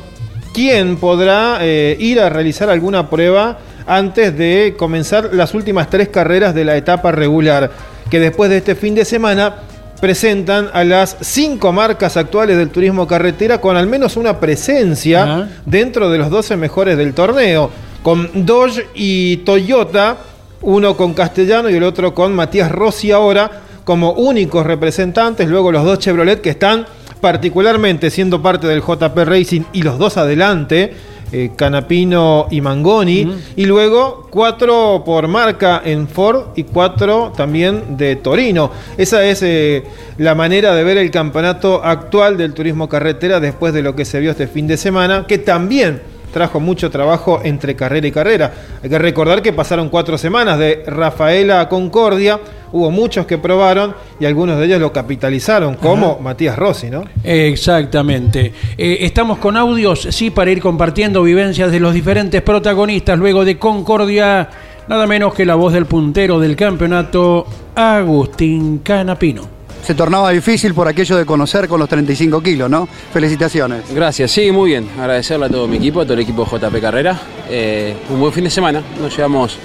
quién 0.54 0.96
podrá 0.96 1.58
eh, 1.60 1.96
ir 1.98 2.20
a 2.20 2.30
realizar 2.30 2.70
alguna 2.70 3.10
prueba 3.10 3.58
antes 3.86 4.38
de 4.38 4.74
comenzar 4.78 5.30
las 5.34 5.52
últimas 5.52 5.90
tres 5.90 6.08
carreras 6.08 6.54
de 6.54 6.64
la 6.64 6.76
etapa 6.76 7.12
regular, 7.12 7.70
que 8.08 8.20
después 8.20 8.48
de 8.48 8.58
este 8.58 8.74
fin 8.74 8.94
de 8.94 9.04
semana 9.04 9.56
presentan 10.00 10.70
a 10.72 10.84
las 10.84 11.16
cinco 11.20 11.72
marcas 11.72 12.16
actuales 12.16 12.56
del 12.56 12.70
turismo 12.70 13.06
carretera 13.06 13.60
con 13.60 13.76
al 13.76 13.86
menos 13.86 14.16
una 14.16 14.38
presencia 14.38 15.48
dentro 15.66 16.10
de 16.10 16.18
los 16.18 16.30
12 16.30 16.56
mejores 16.56 16.96
del 16.96 17.14
torneo, 17.14 17.70
con 18.02 18.46
Dodge 18.46 18.86
y 18.94 19.38
Toyota, 19.38 20.18
uno 20.62 20.96
con 20.96 21.14
Castellano 21.14 21.68
y 21.68 21.74
el 21.74 21.82
otro 21.82 22.14
con 22.14 22.34
Matías 22.34 22.70
Rossi 22.70 23.10
ahora 23.10 23.50
como 23.84 24.12
únicos 24.12 24.64
representantes, 24.64 25.48
luego 25.48 25.72
los 25.72 25.84
dos 25.84 25.98
Chevrolet 25.98 26.40
que 26.40 26.50
están 26.50 26.86
particularmente 27.24 28.10
siendo 28.10 28.42
parte 28.42 28.66
del 28.66 28.82
JP 28.82 29.16
Racing 29.24 29.62
y 29.72 29.80
los 29.80 29.96
dos 29.96 30.18
adelante, 30.18 30.92
eh, 31.32 31.52
Canapino 31.56 32.48
y 32.50 32.60
Mangoni, 32.60 33.26
y 33.56 33.64
luego 33.64 34.28
cuatro 34.28 35.02
por 35.06 35.26
marca 35.26 35.80
en 35.82 36.06
Ford 36.06 36.48
y 36.54 36.64
cuatro 36.64 37.32
también 37.34 37.96
de 37.96 38.16
Torino. 38.16 38.70
Esa 38.98 39.24
es 39.24 39.42
eh, 39.42 39.84
la 40.18 40.34
manera 40.34 40.74
de 40.74 40.84
ver 40.84 40.98
el 40.98 41.10
campeonato 41.10 41.82
actual 41.82 42.36
del 42.36 42.52
turismo 42.52 42.90
carretera 42.90 43.40
después 43.40 43.72
de 43.72 43.80
lo 43.80 43.96
que 43.96 44.04
se 44.04 44.20
vio 44.20 44.32
este 44.32 44.46
fin 44.46 44.66
de 44.66 44.76
semana, 44.76 45.24
que 45.26 45.38
también 45.38 46.02
trajo 46.34 46.58
mucho 46.58 46.90
trabajo 46.90 47.40
entre 47.44 47.76
carrera 47.76 48.08
y 48.08 48.10
carrera. 48.10 48.52
Hay 48.82 48.90
que 48.90 48.98
recordar 48.98 49.40
que 49.40 49.52
pasaron 49.52 49.88
cuatro 49.88 50.18
semanas 50.18 50.58
de 50.58 50.82
Rafaela 50.84 51.60
a 51.60 51.68
Concordia, 51.68 52.40
hubo 52.72 52.90
muchos 52.90 53.24
que 53.24 53.38
probaron 53.38 53.94
y 54.18 54.26
algunos 54.26 54.58
de 54.58 54.66
ellos 54.66 54.80
lo 54.80 54.92
capitalizaron, 54.92 55.76
como 55.76 56.18
Matías 56.18 56.58
Rossi, 56.58 56.90
¿no? 56.90 57.04
Exactamente. 57.22 58.52
Eh, 58.76 58.98
estamos 59.02 59.38
con 59.38 59.56
audios, 59.56 60.08
sí, 60.10 60.30
para 60.30 60.50
ir 60.50 60.60
compartiendo 60.60 61.22
vivencias 61.22 61.70
de 61.70 61.78
los 61.78 61.94
diferentes 61.94 62.42
protagonistas 62.42 63.16
luego 63.16 63.44
de 63.44 63.56
Concordia, 63.56 64.48
nada 64.88 65.06
menos 65.06 65.34
que 65.34 65.46
la 65.46 65.54
voz 65.54 65.72
del 65.72 65.86
puntero 65.86 66.40
del 66.40 66.56
campeonato, 66.56 67.46
Agustín 67.76 68.78
Canapino. 68.78 69.63
Se 69.84 69.94
tornaba 69.94 70.30
difícil 70.30 70.72
por 70.72 70.88
aquello 70.88 71.14
de 71.18 71.26
conocer 71.26 71.68
con 71.68 71.78
los 71.78 71.90
35 71.90 72.42
kilos, 72.42 72.70
¿no? 72.70 72.88
Felicitaciones. 73.12 73.82
Gracias, 73.94 74.30
sí, 74.30 74.50
muy 74.50 74.70
bien. 74.70 74.88
Agradecerle 74.98 75.44
a 75.44 75.48
todo 75.50 75.68
mi 75.68 75.76
equipo, 75.76 76.00
a 76.00 76.04
todo 76.04 76.14
el 76.14 76.20
equipo 76.20 76.46
de 76.46 76.58
JP 76.58 76.80
Carrera. 76.80 77.20
Eh, 77.50 77.94
un 78.08 78.18
buen 78.18 78.32
fin 78.32 78.44
de 78.44 78.50
semana, 78.50 78.82
nos 78.98 79.14
llevamos 79.14 79.58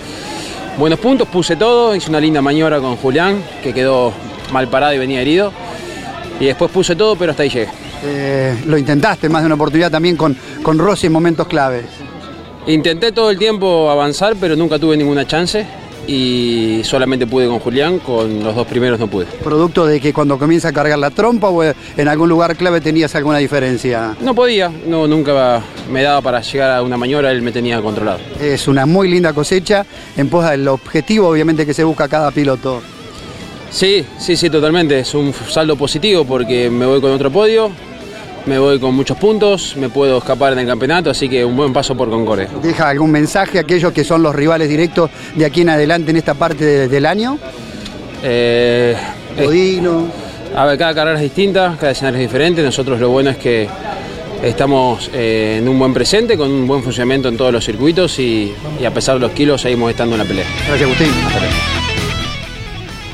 buenos 0.77 0.99
puntos, 0.99 1.25
puse 1.29 1.55
todo, 1.55 1.95
hice 1.95 2.09
una 2.09 2.19
linda 2.19 2.41
maniobra 2.41 2.81
con 2.81 2.97
Julián, 2.97 3.41
que 3.63 3.73
quedó 3.73 4.11
mal 4.51 4.67
parado 4.67 4.93
y 4.93 4.97
venía 4.97 5.21
herido. 5.21 5.53
Y 6.37 6.47
después 6.47 6.69
puse 6.69 6.97
todo, 6.97 7.15
pero 7.15 7.31
hasta 7.31 7.43
ahí 7.43 7.49
llegué. 7.49 7.69
Eh, 8.03 8.57
lo 8.65 8.77
intentaste 8.77 9.29
más 9.29 9.41
de 9.41 9.45
una 9.45 9.55
oportunidad 9.55 9.89
también 9.89 10.17
con, 10.17 10.35
con 10.61 10.77
Rossi 10.77 11.07
en 11.07 11.13
momentos 11.13 11.47
claves. 11.47 11.85
Intenté 12.67 13.13
todo 13.13 13.31
el 13.31 13.37
tiempo 13.37 13.89
avanzar, 13.89 14.35
pero 14.37 14.57
nunca 14.57 14.77
tuve 14.77 14.97
ninguna 14.97 15.25
chance. 15.25 15.65
Y 16.11 16.81
solamente 16.85 17.27
pude 17.27 17.47
con 17.47 17.59
Julián, 17.59 17.99
con 17.99 18.43
los 18.43 18.55
dos 18.55 18.65
primeros 18.65 18.99
no 18.99 19.05
pude. 19.05 19.27
Producto 19.43 19.85
de 19.85 20.01
que 20.01 20.11
cuando 20.11 20.39
comienza 20.39 20.69
a 20.69 20.73
cargar 20.73 20.97
la 20.97 21.11
trompa 21.11 21.49
o 21.49 21.63
en 21.63 22.07
algún 22.07 22.27
lugar 22.27 22.55
clave 22.55 22.81
tenías 22.81 23.13
alguna 23.13 23.37
diferencia. 23.37 24.15
No 24.19 24.33
podía, 24.33 24.71
no, 24.87 25.05
nunca 25.07 25.61
me 25.91 26.01
daba 26.01 26.21
para 26.21 26.41
llegar 26.41 26.71
a 26.71 26.81
una 26.81 26.97
maniobra, 26.97 27.31
él 27.31 27.43
me 27.43 27.51
tenía 27.51 27.79
controlado. 27.79 28.17
Es 28.41 28.67
una 28.67 28.87
muy 28.87 29.07
linda 29.07 29.33
cosecha 29.33 29.85
en 30.17 30.29
pos 30.29 30.49
del 30.49 30.67
objetivo 30.67 31.27
obviamente 31.29 31.63
que 31.63 31.75
se 31.75 31.83
busca 31.83 32.07
cada 32.07 32.31
piloto. 32.31 32.81
Sí, 33.69 34.03
sí, 34.17 34.35
sí, 34.35 34.49
totalmente. 34.49 34.97
Es 34.97 35.13
un 35.13 35.31
saldo 35.31 35.75
positivo 35.75 36.25
porque 36.25 36.71
me 36.71 36.87
voy 36.87 37.01
con 37.01 37.11
otro 37.11 37.29
podio, 37.29 37.69
me 38.45 38.57
voy 38.59 38.79
con 38.79 38.95
muchos 38.95 39.17
puntos, 39.17 39.75
me 39.77 39.89
puedo 39.89 40.17
escapar 40.17 40.53
en 40.53 40.59
el 40.59 40.67
campeonato, 40.67 41.09
así 41.09 41.27
que 41.29 41.43
un 41.45 41.55
buen 41.55 41.71
paso 41.73 41.95
por 41.95 42.09
Concordia. 42.09 42.47
¿Deja 42.61 42.89
algún 42.89 43.11
mensaje 43.11 43.57
a 43.57 43.61
aquellos 43.61 43.91
que 43.93 44.03
son 44.03 44.23
los 44.23 44.33
rivales 44.35 44.67
directos 44.69 45.09
de 45.35 45.45
aquí 45.45 45.61
en 45.61 45.69
adelante 45.69 46.11
en 46.11 46.17
esta 46.17 46.33
parte 46.33 46.63
de- 46.65 46.87
del 46.87 47.05
año? 47.05 47.37
Eh, 48.23 48.95
eh, 49.37 49.79
a 50.55 50.65
ver, 50.65 50.77
cada 50.77 50.93
carrera 50.95 51.17
es 51.17 51.23
distinta, 51.23 51.75
cada 51.79 51.91
escenario 51.91 52.19
es 52.19 52.27
diferente. 52.27 52.61
Nosotros 52.63 52.99
lo 52.99 53.09
bueno 53.09 53.29
es 53.29 53.37
que 53.37 53.67
estamos 54.43 55.09
eh, 55.13 55.57
en 55.61 55.67
un 55.69 55.77
buen 55.77 55.93
presente, 55.93 56.35
con 56.37 56.49
un 56.49 56.67
buen 56.67 56.81
funcionamiento 56.81 57.27
en 57.29 57.37
todos 57.37 57.51
los 57.53 57.63
circuitos 57.63 58.17
y, 58.19 58.53
y 58.81 58.85
a 58.85 58.93
pesar 58.93 59.15
de 59.15 59.21
los 59.21 59.31
kilos 59.31 59.61
seguimos 59.61 59.91
estando 59.91 60.15
en 60.15 60.19
la 60.21 60.25
pelea. 60.27 60.45
Gracias, 60.67 60.81
Agustín. 60.89 61.88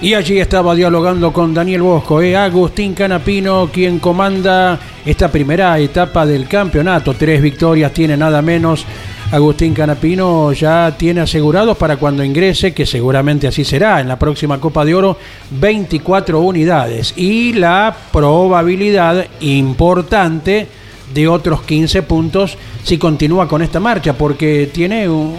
Y 0.01 0.13
allí 0.13 0.39
estaba 0.39 0.75
dialogando 0.75 1.33
con 1.33 1.53
Daniel 1.53 1.81
Bosco, 1.81 2.21
eh, 2.21 2.35
Agustín 2.35 2.93
Canapino, 2.93 3.69
quien 3.73 3.97
comanda 3.99 4.77
esta 5.05 5.31
primera 5.31 5.79
etapa 5.79 6.25
del 6.25 6.47
campeonato. 6.47 7.13
Tres 7.15 7.41
victorias 7.41 7.91
tiene 7.91 8.15
nada 8.15 8.41
menos. 8.41 8.85
Agustín 9.31 9.73
Canapino 9.73 10.51
ya 10.53 10.93
tiene 10.95 11.21
asegurados 11.21 11.75
para 11.77 11.97
cuando 11.97 12.23
ingrese, 12.23 12.73
que 12.73 12.85
seguramente 12.85 13.47
así 13.47 13.63
será, 13.63 13.99
en 13.99 14.07
la 14.07 14.19
próxima 14.19 14.59
Copa 14.59 14.85
de 14.85 14.93
Oro, 14.93 15.17
24 15.49 16.39
unidades. 16.39 17.13
Y 17.17 17.53
la 17.53 17.95
probabilidad 18.11 19.25
importante 19.39 20.67
de 21.13 21.27
otros 21.27 21.63
15 21.63 22.03
puntos 22.03 22.57
si 22.83 22.99
continúa 22.99 23.47
con 23.47 23.63
esta 23.63 23.79
marcha, 23.79 24.13
porque 24.13 24.69
tiene 24.71 25.09
un- 25.09 25.35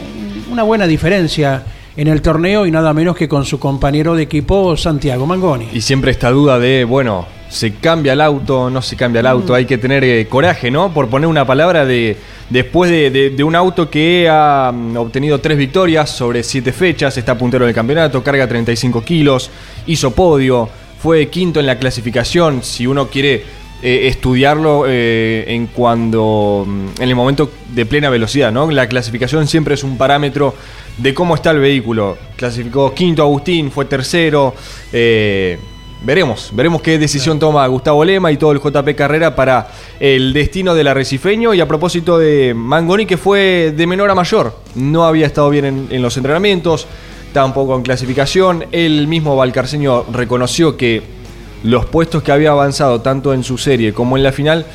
una 0.50 0.64
buena 0.64 0.86
diferencia 0.88 1.62
en 1.96 2.08
el 2.08 2.20
torneo 2.22 2.66
y 2.66 2.70
nada 2.70 2.92
menos 2.92 3.16
que 3.16 3.28
con 3.28 3.44
su 3.44 3.58
compañero 3.58 4.14
de 4.14 4.22
equipo 4.24 4.76
Santiago 4.76 5.26
Mangoni. 5.26 5.68
Y 5.72 5.80
siempre 5.80 6.10
esta 6.10 6.30
duda 6.30 6.58
de, 6.58 6.84
bueno, 6.84 7.26
¿se 7.48 7.74
cambia 7.74 8.12
el 8.12 8.20
auto? 8.20 8.68
¿No 8.70 8.82
se 8.82 8.96
cambia 8.96 9.20
el 9.20 9.26
auto? 9.26 9.54
Hay 9.54 9.64
que 9.64 9.78
tener 9.78 10.04
eh, 10.04 10.26
coraje, 10.28 10.70
¿no? 10.70 10.92
Por 10.92 11.08
poner 11.08 11.26
una 11.28 11.46
palabra 11.46 11.84
de 11.86 12.16
después 12.50 12.90
de, 12.90 13.10
de- 13.10 13.30
de 13.30 13.42
un 13.44 13.54
auto 13.56 13.88
que 13.90 14.28
ha 14.30 14.70
mm, 14.74 14.96
obtenido 14.98 15.40
tres 15.40 15.56
victorias 15.58 16.10
sobre 16.10 16.42
siete 16.42 16.72
fechas, 16.72 17.16
está 17.16 17.36
puntero 17.36 17.64
del 17.64 17.74
campeonato, 17.74 18.22
carga 18.22 18.46
35 18.46 19.02
kilos, 19.02 19.50
hizo 19.86 20.10
podio, 20.12 20.68
fue 21.02 21.28
quinto 21.28 21.60
en 21.60 21.66
la 21.66 21.78
clasificación. 21.78 22.62
Si 22.62 22.86
uno 22.86 23.08
quiere 23.08 23.42
eh, 23.82 24.08
estudiarlo 24.08 24.84
eh, 24.88 25.44
en 25.48 25.66
cuando 25.66 26.64
mm, 26.66 27.02
en 27.02 27.08
el 27.10 27.14
momento 27.14 27.50
de 27.74 27.84
plena 27.84 28.08
velocidad, 28.08 28.50
¿no? 28.50 28.70
La 28.70 28.88
clasificación 28.88 29.46
siempre 29.46 29.74
es 29.74 29.84
un 29.84 29.98
parámetro 29.98 30.54
de 30.96 31.12
cómo 31.12 31.34
está 31.34 31.50
el 31.50 31.58
vehículo. 31.58 32.16
Clasificó 32.36 32.94
quinto 32.94 33.22
Agustín, 33.22 33.70
fue 33.70 33.84
tercero. 33.84 34.54
eh, 34.94 35.58
veremos, 36.02 36.50
veremos 36.54 36.80
qué 36.80 36.98
decisión 36.98 37.38
toma 37.38 37.66
Gustavo 37.66 38.02
Lema 38.02 38.32
y 38.32 38.38
todo 38.38 38.52
el 38.52 38.60
JP 38.60 38.94
Carrera 38.96 39.36
para 39.36 39.68
el 40.00 40.32
destino 40.32 40.74
del 40.74 40.86
arrecifeño. 40.86 41.52
Y 41.52 41.60
a 41.60 41.68
propósito 41.68 42.18
de 42.18 42.54
Mangoni, 42.54 43.04
que 43.04 43.18
fue 43.18 43.74
de 43.76 43.86
menor 43.86 44.10
a 44.10 44.14
mayor, 44.14 44.58
no 44.74 45.04
había 45.04 45.26
estado 45.26 45.50
bien 45.50 45.66
en, 45.66 45.88
en 45.90 46.00
los 46.00 46.16
entrenamientos, 46.16 46.86
tampoco 47.34 47.76
en 47.76 47.82
clasificación. 47.82 48.64
El 48.72 49.06
mismo 49.06 49.36
Valcarceño 49.36 50.04
reconoció 50.12 50.78
que 50.78 51.15
los 51.62 51.86
puestos 51.86 52.22
que 52.22 52.32
había 52.32 52.50
avanzado 52.50 53.00
tanto 53.00 53.32
en 53.34 53.42
su 53.44 53.58
serie 53.58 53.92
como 53.92 54.16
en 54.16 54.22
la 54.22 54.32
final 54.32 54.66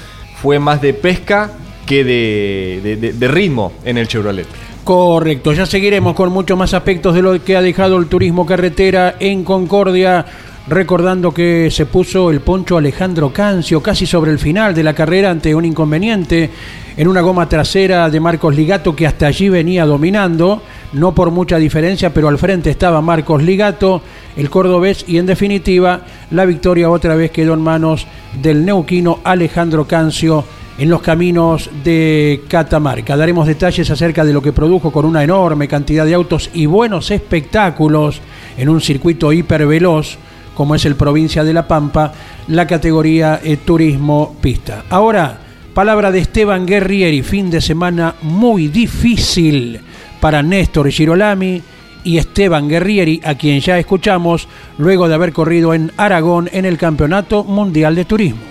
fue 0.41 0.59
más 0.59 0.81
de 0.81 0.93
pesca 0.93 1.51
que 1.85 2.03
de, 2.03 3.13
de- 3.13 3.27
ritmo 3.27 3.73
en 3.85 3.97
el 3.97 4.07
Chevrolet. 4.07 4.47
Correcto, 4.83 5.53
ya 5.53 5.65
seguiremos 5.65 6.15
con 6.15 6.31
muchos 6.31 6.57
más 6.57 6.73
aspectos 6.73 7.13
de 7.13 7.21
lo 7.21 7.43
que 7.43 7.55
ha 7.55 7.61
dejado 7.61 7.97
el 7.97 8.07
turismo 8.07 8.45
carretera 8.45 9.15
en 9.19 9.43
Concordia. 9.43 10.25
Recordando 10.71 11.33
que 11.33 11.69
se 11.69 11.85
puso 11.85 12.31
el 12.31 12.39
poncho 12.39 12.77
Alejandro 12.77 13.33
Cancio 13.33 13.83
casi 13.83 14.05
sobre 14.05 14.31
el 14.31 14.39
final 14.39 14.73
de 14.73 14.83
la 14.83 14.93
carrera 14.93 15.29
ante 15.29 15.53
un 15.53 15.65
inconveniente 15.65 16.49
en 16.95 17.09
una 17.09 17.19
goma 17.19 17.49
trasera 17.49 18.09
de 18.09 18.21
Marcos 18.21 18.55
Ligato 18.55 18.95
que 18.95 19.05
hasta 19.05 19.27
allí 19.27 19.49
venía 19.49 19.85
dominando, 19.85 20.61
no 20.93 21.13
por 21.13 21.29
mucha 21.29 21.57
diferencia, 21.57 22.13
pero 22.13 22.29
al 22.29 22.37
frente 22.37 22.69
estaba 22.69 23.01
Marcos 23.01 23.43
Ligato, 23.43 24.01
el 24.37 24.49
cordobés, 24.49 25.03
y 25.09 25.17
en 25.17 25.25
definitiva 25.25 26.03
la 26.29 26.45
victoria 26.45 26.89
otra 26.89 27.15
vez 27.15 27.31
quedó 27.31 27.53
en 27.53 27.61
manos 27.63 28.07
del 28.41 28.63
neuquino 28.63 29.19
Alejandro 29.25 29.85
Cancio 29.85 30.45
en 30.77 30.89
los 30.89 31.01
caminos 31.01 31.69
de 31.83 32.43
Catamarca. 32.47 33.17
Daremos 33.17 33.45
detalles 33.45 33.89
acerca 33.89 34.23
de 34.23 34.31
lo 34.31 34.41
que 34.41 34.53
produjo 34.53 34.89
con 34.89 35.03
una 35.03 35.21
enorme 35.21 35.67
cantidad 35.67 36.05
de 36.05 36.13
autos 36.13 36.49
y 36.53 36.65
buenos 36.65 37.11
espectáculos 37.11 38.21
en 38.57 38.69
un 38.69 38.79
circuito 38.79 39.33
hiperveloz 39.33 40.17
como 40.53 40.75
es 40.75 40.85
el 40.85 40.95
provincia 40.95 41.43
de 41.43 41.53
La 41.53 41.67
Pampa, 41.67 42.11
la 42.47 42.67
categoría 42.67 43.39
eh, 43.43 43.57
turismo 43.57 44.35
pista. 44.41 44.83
Ahora, 44.89 45.37
palabra 45.73 46.11
de 46.11 46.19
Esteban 46.19 46.65
Guerrieri, 46.65 47.23
fin 47.23 47.49
de 47.49 47.61
semana 47.61 48.15
muy 48.21 48.67
difícil 48.67 49.79
para 50.19 50.43
Néstor 50.43 50.89
Girolami 50.89 51.61
y 52.03 52.17
Esteban 52.17 52.67
Guerrieri, 52.67 53.21
a 53.23 53.35
quien 53.35 53.59
ya 53.59 53.77
escuchamos 53.77 54.47
luego 54.77 55.07
de 55.07 55.15
haber 55.15 55.33
corrido 55.33 55.73
en 55.73 55.91
Aragón 55.97 56.49
en 56.51 56.65
el 56.65 56.77
Campeonato 56.77 57.43
Mundial 57.43 57.95
de 57.95 58.05
Turismo. 58.05 58.41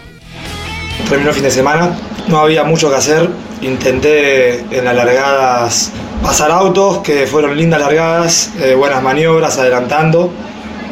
Terminó 1.09 1.33
fin 1.33 1.43
de 1.43 1.51
semana, 1.51 1.97
no 2.29 2.39
había 2.39 2.63
mucho 2.65 2.89
que 2.91 2.97
hacer. 2.97 3.29
Intenté 3.63 4.61
en 4.71 4.85
las 4.85 4.95
largadas 4.95 5.93
pasar 6.23 6.51
autos, 6.51 6.99
que 6.99 7.27
fueron 7.27 7.57
lindas 7.57 7.81
largadas, 7.81 8.53
eh, 8.61 8.75
buenas 8.75 9.03
maniobras, 9.03 9.59
adelantando 9.59 10.31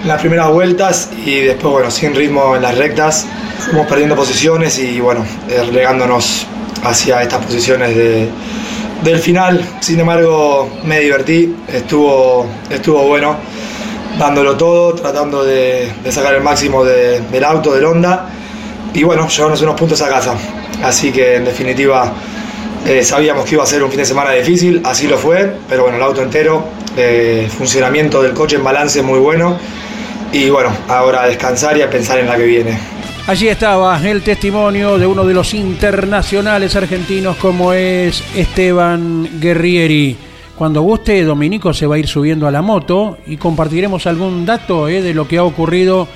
las 0.05 0.21
primeras 0.21 0.49
vueltas 0.51 1.11
y 1.25 1.41
después, 1.41 1.73
bueno, 1.73 1.91
sin 1.91 2.15
ritmo 2.15 2.57
en 2.57 2.63
las 2.63 2.77
rectas, 2.79 3.27
fuimos 3.67 3.87
perdiendo 3.87 4.15
posiciones 4.17 4.79
y, 4.79 5.01
bueno, 5.01 5.25
eh, 5.49 5.63
relegándonos 5.67 6.47
hacia 6.85 7.23
estas 7.23 7.45
posiciones 7.45 7.95
de, 7.97 8.29
del 9.03 9.19
final. 9.19 9.65
Sin 9.81 9.99
embargo, 10.01 10.71
me 10.85 11.01
divertí, 11.01 11.55
estuvo, 11.73 12.47
estuvo 12.71 13.03
bueno 13.07 13.37
dándolo 14.19 14.57
todo, 14.57 14.95
tratando 14.95 15.45
de, 15.45 15.93
de 16.03 16.13
sacar 16.13 16.35
el 16.35 16.43
máximo 16.43 16.85
de- 16.85 17.21
del 17.21 17.45
auto, 17.45 17.73
del 17.75 17.85
Honda 17.85 18.27
y 18.95 19.03
bueno, 19.05 19.29
llevarnos 19.29 19.61
unos 19.63 19.77
puntos 19.77 20.01
a 20.03 20.09
casa. 20.09 20.35
Así 20.83 21.13
que 21.13 21.37
en 21.37 21.45
definitiva 21.45 22.13
eh, 22.89 23.05
sabíamos 23.05 23.45
que 23.45 23.55
iba 23.55 23.63
a 23.63 23.67
ser 23.67 23.83
un 23.83 23.91
fin 23.91 23.99
de 23.99 24.07
semana 24.07 24.31
difícil, 24.33 24.81
así 24.83 25.07
lo 25.07 25.19
fue, 25.19 25.53
pero 25.69 25.83
bueno, 25.83 25.99
el 25.99 26.03
auto 26.03 26.23
entero, 26.23 26.65
eh, 26.97 27.47
funcionamiento 27.55 28.23
del 28.23 28.33
coche 28.33 28.57
en 28.57 28.65
balance 28.65 29.03
muy 29.03 29.19
bueno 29.19 29.59
y 30.33 30.49
bueno, 30.49 30.71
ahora 30.89 31.23
a 31.23 31.27
descansar 31.27 31.77
y 31.77 31.83
a 31.83 31.91
pensar 31.91 32.19
en 32.19 32.27
la 32.27 32.37
que 32.37 32.45
viene. 32.45 32.79
Allí 33.27 33.49
estaba 33.49 34.01
el 34.03 34.23
testimonio 34.23 34.97
de 34.97 35.07
uno 35.07 35.27
de 35.27 35.35
los 35.35 35.53
internacionales 35.53 36.75
argentinos 36.77 37.37
como 37.37 37.75
es 37.75 38.25
Esteban 38.35 39.39
Guerrieri. 39.39 40.17
Cuando 40.57 40.81
guste, 40.81 41.23
Dominico 41.25 41.75
se 41.75 41.87
va 41.87 41.97
a 41.97 41.99
ir 41.99 42.09
subiendo 42.09 42.47
a 42.47 42.51
la 42.51 42.63
moto 42.63 43.19
y 43.27 43.37
compartiremos 43.37 44.07
algún 44.07 44.47
dato 44.47 44.89
eh, 44.89 45.03
de 45.03 45.13
lo 45.13 45.29
que 45.29 45.37
ha 45.37 45.45
ocurrido 45.45 46.09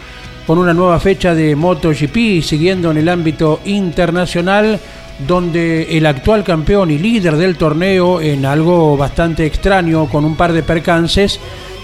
con 0.47 0.57
una 0.57 0.73
nueva 0.73 0.99
fecha 0.99 1.35
de 1.35 1.55
MotoGP, 1.55 2.43
siguiendo 2.43 2.91
en 2.91 2.97
el 2.97 3.09
ámbito 3.09 3.61
internacional, 3.67 4.81
donde 5.19 5.97
el 5.97 6.07
actual 6.07 6.42
campeón 6.45 6.90
y 6.90 6.99
líder 6.99 7.37
del 7.37 7.57
torneo, 7.57 8.21
en 8.21 8.45
algo 8.45 8.97
bastante 8.97 9.47
extraño, 9.47 10.07
con 10.07 10.25
un 10.25 10.37
par 10.37 10.52
de 10.52 10.62
percances, 10.62 11.38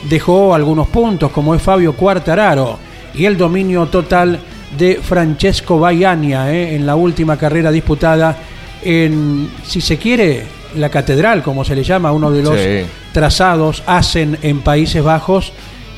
dejó 0.09 0.55
algunos 0.55 0.89
puntos, 0.89 1.31
como 1.31 1.55
es 1.55 1.63
Fabio 1.63 1.93
Quartararo, 1.95 2.79
y 3.15 3.25
el 3.25 3.37
dominio 3.37 3.87
total 3.87 4.39
de 4.77 4.97
Francesco 5.03 5.79
Baiania 5.79 6.53
eh, 6.53 6.75
en 6.77 6.85
la 6.87 6.95
última 6.97 7.37
carrera 7.37 7.71
disputada 7.71 8.37
en, 8.83 9.51
si 9.65 9.81
se 9.81 9.97
quiere, 9.97 10.45
la 10.77 10.89
catedral, 10.91 11.43
como 11.43 11.65
se 11.65 11.75
le 11.75 11.83
llama, 11.83 12.13
uno 12.13 12.31
de 12.31 12.43
los 12.43 12.55
Sí. 12.61 12.87
trazados, 13.13 13.83
hacen 13.87 14.37
en 14.43 14.61
Países 14.61 15.03
Bajos 15.03 15.53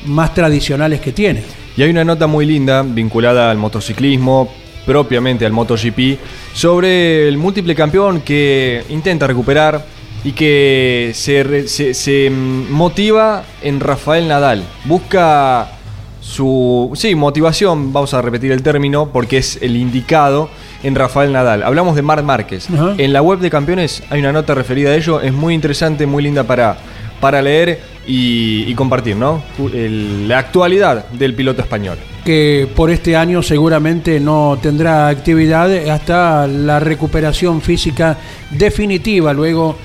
más 0.05 0.33
tradicionales 0.33 1.01
que 1.01 1.11
tiene. 1.11 1.43
Y 1.77 1.83
hay 1.83 1.89
una 1.91 2.03
nota 2.03 2.27
muy 2.27 2.45
linda 2.45 2.81
vinculada 2.81 3.51
al 3.51 3.57
motociclismo, 3.57 4.49
propiamente 4.85 5.45
al 5.45 5.51
MotoGP, 5.51 6.17
sobre 6.53 7.27
el 7.27 7.37
múltiple 7.37 7.75
campeón 7.75 8.21
que 8.21 8.83
intenta 8.89 9.27
recuperar 9.27 9.85
y 10.23 10.33
que 10.33 11.11
se, 11.15 11.67
se- 11.67 11.93
se, 11.93 12.29
motiva 12.29 13.43
en 13.61 13.79
Rafael 13.79 14.27
Nadal. 14.27 14.63
Busca 14.85 15.71
su 16.19 16.91
sí, 16.95 17.15
motivación, 17.15 17.91
vamos 17.91 18.13
a 18.13 18.21
repetir 18.21 18.51
el 18.51 18.61
término, 18.61 19.09
porque 19.11 19.37
es 19.37 19.57
el 19.61 19.75
indicado 19.75 20.49
en 20.83 20.93
Rafael 20.95 21.31
Nadal. 21.33 21.63
Hablamos 21.63 21.95
de 21.95 22.03
Marc 22.03 22.23
Márquez. 22.23 22.67
En 22.97 23.13
la 23.13 23.21
web 23.21 23.39
de 23.39 23.49
campeones 23.49 24.03
hay 24.09 24.19
una 24.19 24.31
nota 24.31 24.53
referida 24.53 24.91
a 24.91 24.95
ello, 24.95 25.19
es 25.21 25.33
muy 25.33 25.55
interesante, 25.55 26.05
muy 26.05 26.21
linda 26.23 26.43
para, 26.43 26.77
para 27.19 27.41
leer 27.41 27.81
y, 28.07 28.63
y 28.67 28.73
compartir, 28.75 29.15
¿no? 29.15 29.43
El- 29.73 30.27
la 30.27 30.39
actualidad 30.39 31.05
del 31.11 31.33
piloto 31.35 31.61
español. 31.61 31.97
que 32.25 32.67
por 32.75 32.91
este 32.91 33.15
año 33.15 33.41
seguramente 33.41 34.19
no 34.19 34.57
tendrá 34.61 35.07
actividad 35.07 35.71
hasta 35.89 36.45
la 36.47 36.79
recuperación 36.79 37.61
física 37.61 38.15
definitiva 38.51 39.33
luego 39.33 39.75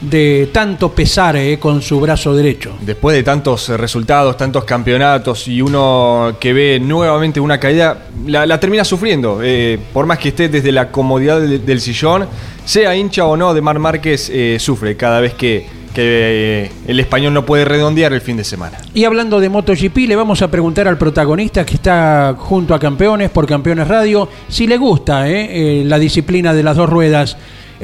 de 0.00 0.48
tanto 0.52 0.90
pesar 0.92 1.36
eh, 1.36 1.56
con 1.58 1.80
su 1.80 2.00
brazo 2.00 2.34
derecho. 2.34 2.72
Después 2.80 3.16
de 3.16 3.22
tantos 3.22 3.68
eh, 3.70 3.76
resultados, 3.76 4.36
tantos 4.36 4.64
campeonatos 4.64 5.46
y 5.48 5.62
uno 5.62 6.36
que 6.40 6.52
ve 6.52 6.80
nuevamente 6.82 7.38
una 7.40 7.58
caída, 7.58 8.06
la, 8.26 8.44
la 8.44 8.58
termina 8.60 8.84
sufriendo. 8.84 9.38
Eh, 9.42 9.78
por 9.92 10.04
más 10.04 10.18
que 10.18 10.30
esté 10.30 10.48
desde 10.48 10.72
la 10.72 10.90
comodidad 10.90 11.40
del, 11.40 11.64
del 11.64 11.80
sillón, 11.80 12.26
sea 12.64 12.94
hincha 12.96 13.24
o 13.24 13.36
no 13.36 13.54
de 13.54 13.60
Mar 13.62 13.78
Márquez, 13.78 14.30
eh, 14.34 14.56
sufre 14.58 14.96
cada 14.96 15.20
vez 15.20 15.32
que, 15.34 15.64
que, 15.94 16.64
eh, 16.64 16.72
el 16.86 17.00
español 17.00 17.32
no 17.32 17.46
puede 17.46 17.64
redondear 17.64 18.12
el 18.12 18.20
fin 18.20 18.36
de 18.36 18.44
semana. 18.44 18.78
Y 18.92 19.04
hablando 19.04 19.40
de 19.40 19.48
MotoGP, 19.48 19.96
le 20.08 20.16
vamos 20.16 20.42
a 20.42 20.50
preguntar 20.50 20.88
al 20.88 20.98
protagonista 20.98 21.64
que 21.64 21.74
está 21.74 22.34
junto 22.38 22.74
a 22.74 22.78
Campeones 22.78 23.30
por 23.30 23.46
Campeones 23.46 23.88
Radio 23.88 24.28
si 24.48 24.66
le 24.66 24.76
gusta 24.76 25.28
eh, 25.28 25.80
eh, 25.80 25.84
la 25.84 25.98
disciplina 25.98 26.52
de 26.52 26.62
las 26.62 26.76
dos 26.76 26.88
ruedas. 26.90 27.36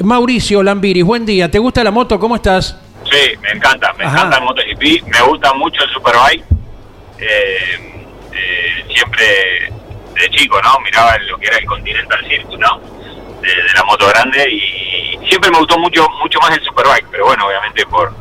Mauricio 0.03 0.63
Lambiris, 0.63 1.03
buen 1.03 1.25
día. 1.25 1.49
¿Te 1.49 1.59
gusta 1.59 1.83
la 1.83 1.91
moto? 1.91 2.19
¿Cómo 2.19 2.35
estás? 2.35 2.77
Sí, 3.09 3.37
me 3.41 3.49
encanta, 3.51 3.93
me 3.97 4.05
Ajá. 4.05 4.17
encanta 4.17 4.37
el 4.37 4.43
MotoGP, 4.43 5.07
me 5.07 5.21
gusta 5.27 5.53
mucho 5.53 5.83
el 5.83 5.89
Superbike. 5.89 6.43
Eh, 7.19 7.25
eh, 8.33 8.93
siempre 8.93 9.25
de 10.15 10.29
chico, 10.37 10.59
¿no? 10.61 10.79
Miraba 10.83 11.17
lo 11.29 11.37
que 11.37 11.47
era 11.47 11.57
el 11.57 11.65
Continental 11.65 12.19
Circuit, 12.27 12.59
¿no? 12.59 12.79
De, 13.41 13.47
de 13.47 13.73
la 13.75 13.83
moto 13.85 14.07
grande 14.07 14.47
y 14.51 15.17
siempre 15.27 15.49
me 15.49 15.57
gustó 15.57 15.79
mucho 15.79 16.07
mucho 16.21 16.39
más 16.39 16.55
el 16.55 16.63
Superbike, 16.63 17.07
pero 17.09 17.25
bueno, 17.25 17.47
obviamente 17.47 17.85
por, 17.87 18.13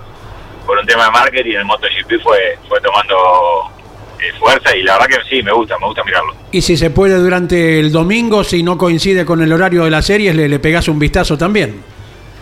por 0.66 0.78
un 0.78 0.86
tema 0.86 1.04
de 1.04 1.10
marketing 1.10 1.56
el 1.56 1.64
MotoGP 1.64 2.22
fue, 2.22 2.58
fue 2.68 2.80
tomando 2.80 3.16
eh, 4.20 4.32
fuerza 4.38 4.74
y 4.76 4.82
la 4.82 4.94
verdad 4.98 5.08
que 5.08 5.28
sí, 5.28 5.42
me 5.42 5.52
gusta, 5.52 5.78
me 5.78 5.86
gusta 5.86 6.04
mirarlo. 6.04 6.34
Y 6.52 6.62
si 6.62 6.76
se 6.76 6.90
puede 6.90 7.16
durante 7.18 7.80
el 7.80 7.92
domingo, 7.92 8.44
si 8.44 8.62
no 8.62 8.78
coincide 8.78 9.24
con 9.24 9.42
el 9.42 9.52
horario 9.52 9.84
de 9.84 9.90
las 9.90 10.06
series, 10.06 10.34
le, 10.34 10.48
le 10.48 10.58
pegás 10.58 10.88
un 10.88 10.98
vistazo 10.98 11.36
también. 11.36 11.82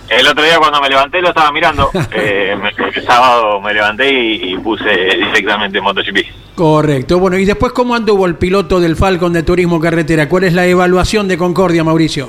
El 0.08 0.26
otro 0.26 0.42
día 0.42 0.58
cuando 0.58 0.80
me 0.80 0.88
levanté 0.88 1.20
lo 1.20 1.28
estaba 1.28 1.52
mirando, 1.52 1.90
eh, 2.12 2.56
el 2.94 3.04
sábado 3.04 3.60
me 3.60 3.74
levanté 3.74 4.10
y, 4.10 4.52
y 4.54 4.58
puse 4.58 4.88
directamente 4.88 5.80
MotoGP. 5.80 6.54
Correcto. 6.54 7.18
Bueno, 7.18 7.38
y 7.38 7.44
después, 7.44 7.72
¿cómo 7.72 7.94
anduvo 7.94 8.26
el 8.26 8.36
piloto 8.36 8.80
del 8.80 8.96
Falcon 8.96 9.32
de 9.32 9.42
Turismo 9.42 9.80
Carretera? 9.80 10.28
¿Cuál 10.28 10.44
es 10.44 10.54
la 10.54 10.66
evaluación 10.66 11.28
de 11.28 11.38
Concordia, 11.38 11.84
Mauricio? 11.84 12.28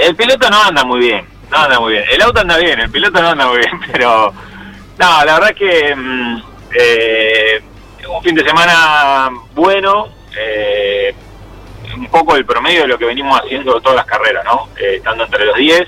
El 0.00 0.16
piloto 0.16 0.48
no 0.48 0.62
anda 0.62 0.82
muy 0.82 0.98
bien, 1.00 1.26
no 1.50 1.58
anda 1.58 1.78
muy 1.78 1.92
bien. 1.92 2.04
El 2.10 2.22
auto 2.22 2.40
anda 2.40 2.56
bien, 2.56 2.80
el 2.80 2.90
piloto 2.90 3.20
no 3.20 3.28
anda 3.28 3.46
muy 3.46 3.58
bien, 3.58 3.80
pero 3.92 4.32
no, 4.98 5.24
la 5.24 5.34
verdad 5.34 5.50
es 5.50 5.56
que 5.56 5.94
mm, 5.94 6.42
eh, 6.74 7.62
un 8.08 8.22
fin 8.22 8.34
de 8.34 8.42
semana 8.42 9.28
bueno, 9.52 10.08
eh, 10.38 11.14
un 11.94 12.06
poco 12.06 12.34
el 12.34 12.46
promedio 12.46 12.82
de 12.82 12.88
lo 12.88 12.98
que 12.98 13.04
venimos 13.04 13.38
haciendo 13.38 13.78
todas 13.82 13.96
las 13.96 14.06
carreras, 14.06 14.42
¿no? 14.44 14.70
Eh, 14.78 14.96
estando 14.96 15.24
entre 15.24 15.44
los 15.44 15.56
10, 15.56 15.86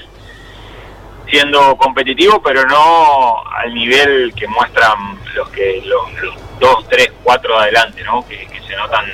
siendo 1.31 1.75
competitivo, 1.77 2.43
pero 2.43 2.67
no 2.67 3.43
al 3.51 3.73
nivel 3.73 4.35
que 4.35 4.47
muestran 4.47 5.19
los 5.35 5.49
que 5.49 5.83
los, 5.87 6.13
los 6.21 6.35
2, 6.61 6.89
3, 6.91 7.13
4 7.23 7.59
adelante, 7.59 8.05
¿no? 8.05 8.29
Que 8.29 8.47
se 8.69 8.77
notan 8.77 9.07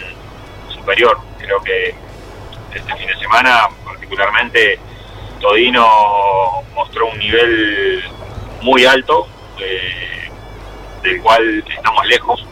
superior. 0.75 1.19
Creo 1.39 1.63
que 1.63 1.95
este 2.75 2.95
fin 2.97 3.07
de 3.07 3.17
semana, 3.17 3.69
particularmente, 3.85 4.81
Todino 5.41 5.87
mostró 6.75 7.07
un 7.07 7.19
nivel 7.19 8.03
muy 8.63 8.85
alto, 8.85 9.27
eh, 9.61 10.31
del 11.03 11.21
cual 11.23 11.65
estamos 11.75 12.07
lejos. 12.07 12.45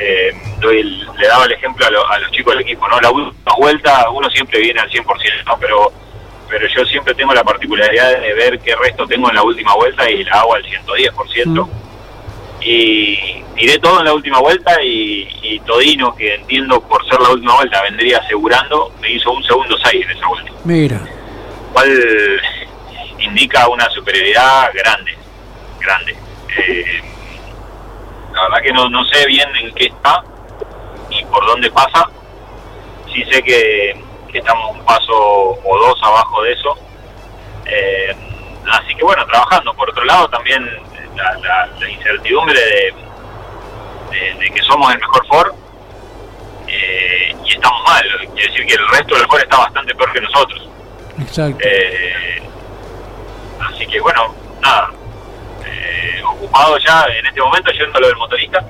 Eh, 0.00 0.32
doy 0.60 0.80
el- 0.80 1.06
le 1.18 1.26
daba 1.26 1.44
el 1.46 1.52
ejemplo 1.52 1.84
a, 1.86 1.90
lo- 1.90 2.08
a 2.08 2.18
los 2.20 2.30
chicos 2.30 2.54
del 2.54 2.62
equipo, 2.62 2.86
¿no? 2.88 3.00
La 3.00 3.10
última 3.10 3.54
vuelta 3.56 4.08
uno 4.10 4.30
siempre 4.30 4.60
viene 4.60 4.80
al 4.80 4.88
100%, 4.90 5.44
¿no? 5.44 5.58
Pero, 5.58 5.92
pero 6.48 6.68
yo 6.68 6.84
siempre 6.86 7.14
tengo 7.14 7.34
la 7.34 7.42
particularidad 7.42 8.20
de 8.20 8.32
ver 8.34 8.58
qué 8.60 8.76
resto 8.76 9.06
tengo 9.06 9.28
en 9.28 9.34
la 9.36 9.42
última 9.42 9.74
vuelta 9.74 10.08
y 10.10 10.22
la 10.24 10.40
hago 10.40 10.54
al 10.54 10.64
110%. 10.64 11.68
Y 12.60 13.42
tiré 13.56 13.78
todo 13.78 14.00
en 14.00 14.04
la 14.06 14.14
última 14.14 14.40
vuelta 14.40 14.82
y, 14.82 15.28
y 15.42 15.60
Todino, 15.60 16.14
que 16.14 16.34
entiendo 16.34 16.80
por 16.82 17.04
ser 17.08 17.20
la 17.20 17.30
última 17.30 17.54
vuelta, 17.56 17.82
vendría 17.82 18.18
asegurando, 18.18 18.92
me 19.00 19.10
hizo 19.12 19.30
un 19.32 19.42
segundo 19.44 19.76
6 19.84 20.04
en 20.04 20.16
esa 20.16 20.26
vuelta 20.28 20.52
Mira. 20.64 21.00
Cual 21.72 22.40
indica 23.18 23.68
una 23.68 23.88
superioridad 23.90 24.70
grande, 24.74 25.16
grande. 25.80 26.16
Eh, 26.56 27.02
la 28.32 28.42
verdad 28.44 28.62
que 28.62 28.72
no, 28.72 28.88
no 28.88 29.04
sé 29.06 29.26
bien 29.26 29.48
en 29.56 29.74
qué 29.74 29.86
está 29.86 30.22
y 31.10 31.24
por 31.24 31.44
dónde 31.46 31.70
pasa. 31.70 32.08
Sí 33.12 33.24
sé 33.30 33.42
que, 33.42 34.00
que 34.30 34.38
estamos 34.38 34.76
un 34.76 34.84
paso 34.84 35.12
o 35.12 35.78
dos 35.80 35.98
abajo 36.02 36.42
de 36.42 36.52
eso. 36.52 36.76
Eh, 37.66 38.16
así 38.70 38.94
que 38.94 39.02
bueno, 39.04 39.24
trabajando. 39.26 39.74
Por 39.74 39.90
otro 39.90 40.04
lado, 40.04 40.28
también 40.28 40.64
la, 41.16 41.32
la- 41.38 41.66
la 41.78 41.90
incertidumbre 41.90 42.60
de, 42.60 42.94
que 44.54 44.62
somos 44.62 44.92
el 44.92 44.98
mejor 45.00 45.26
Ford 45.26 45.52
eh, 46.66 47.34
y 47.44 47.52
estamos 47.54 47.80
mal. 47.86 48.04
Quiere 48.34 48.50
decir 48.52 48.66
que 48.66 48.74
el 48.74 48.88
resto 48.88 49.14
del 49.16 49.26
Ford 49.26 49.40
está 49.40 49.58
bastante 49.58 49.94
peor 49.94 50.12
que 50.12 50.20
nosotros. 50.20 50.68
Exacto. 51.20 51.58
Eh, 51.62 52.42
así 53.60 53.86
que 53.86 54.00
bueno, 54.00 54.34
nada, 54.60 54.90
eh, 55.64 56.22
ocupado 56.24 56.78
ya 56.78 57.06
en 57.18 57.26
este 57.26 57.40
momento 57.40 57.70
yendo 57.72 57.98
a 57.98 58.00
lo 58.00 58.08
del 58.08 58.16
motorista. 58.16 58.64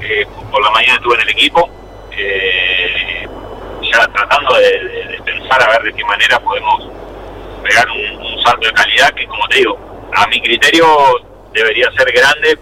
Eh, 0.00 0.26
por 0.50 0.62
la 0.62 0.70
mañana 0.70 0.94
estuve 0.94 1.14
en 1.14 1.20
el 1.20 1.28
equipo, 1.28 1.70
eh, 2.10 3.28
ya 3.82 4.06
tratando 4.08 4.54
de, 4.56 5.20
pensar 5.24 5.62
a 5.62 5.68
ver 5.68 5.82
de 5.84 5.92
qué 5.94 6.04
manera 6.04 6.40
podemos 6.40 6.88
pegar 7.62 7.88
un 7.88 8.42
salto 8.42 8.66
de 8.66 8.72
calidad 8.72 9.14
que, 9.14 9.26
como 9.26 9.46
te 9.46 9.58
digo, 9.58 9.78
a 10.12 10.26
mi 10.26 10.42
criterio 10.42 10.86
debería 11.52 11.90
ser 11.92 12.10
grande 12.12 12.58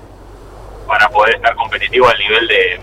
para 0.87 1.09
poder 1.09 1.37
estar 1.37 1.55
competitivo 1.55 2.09
al 2.09 2.19
nivel 2.19 2.47
de, 2.47 2.81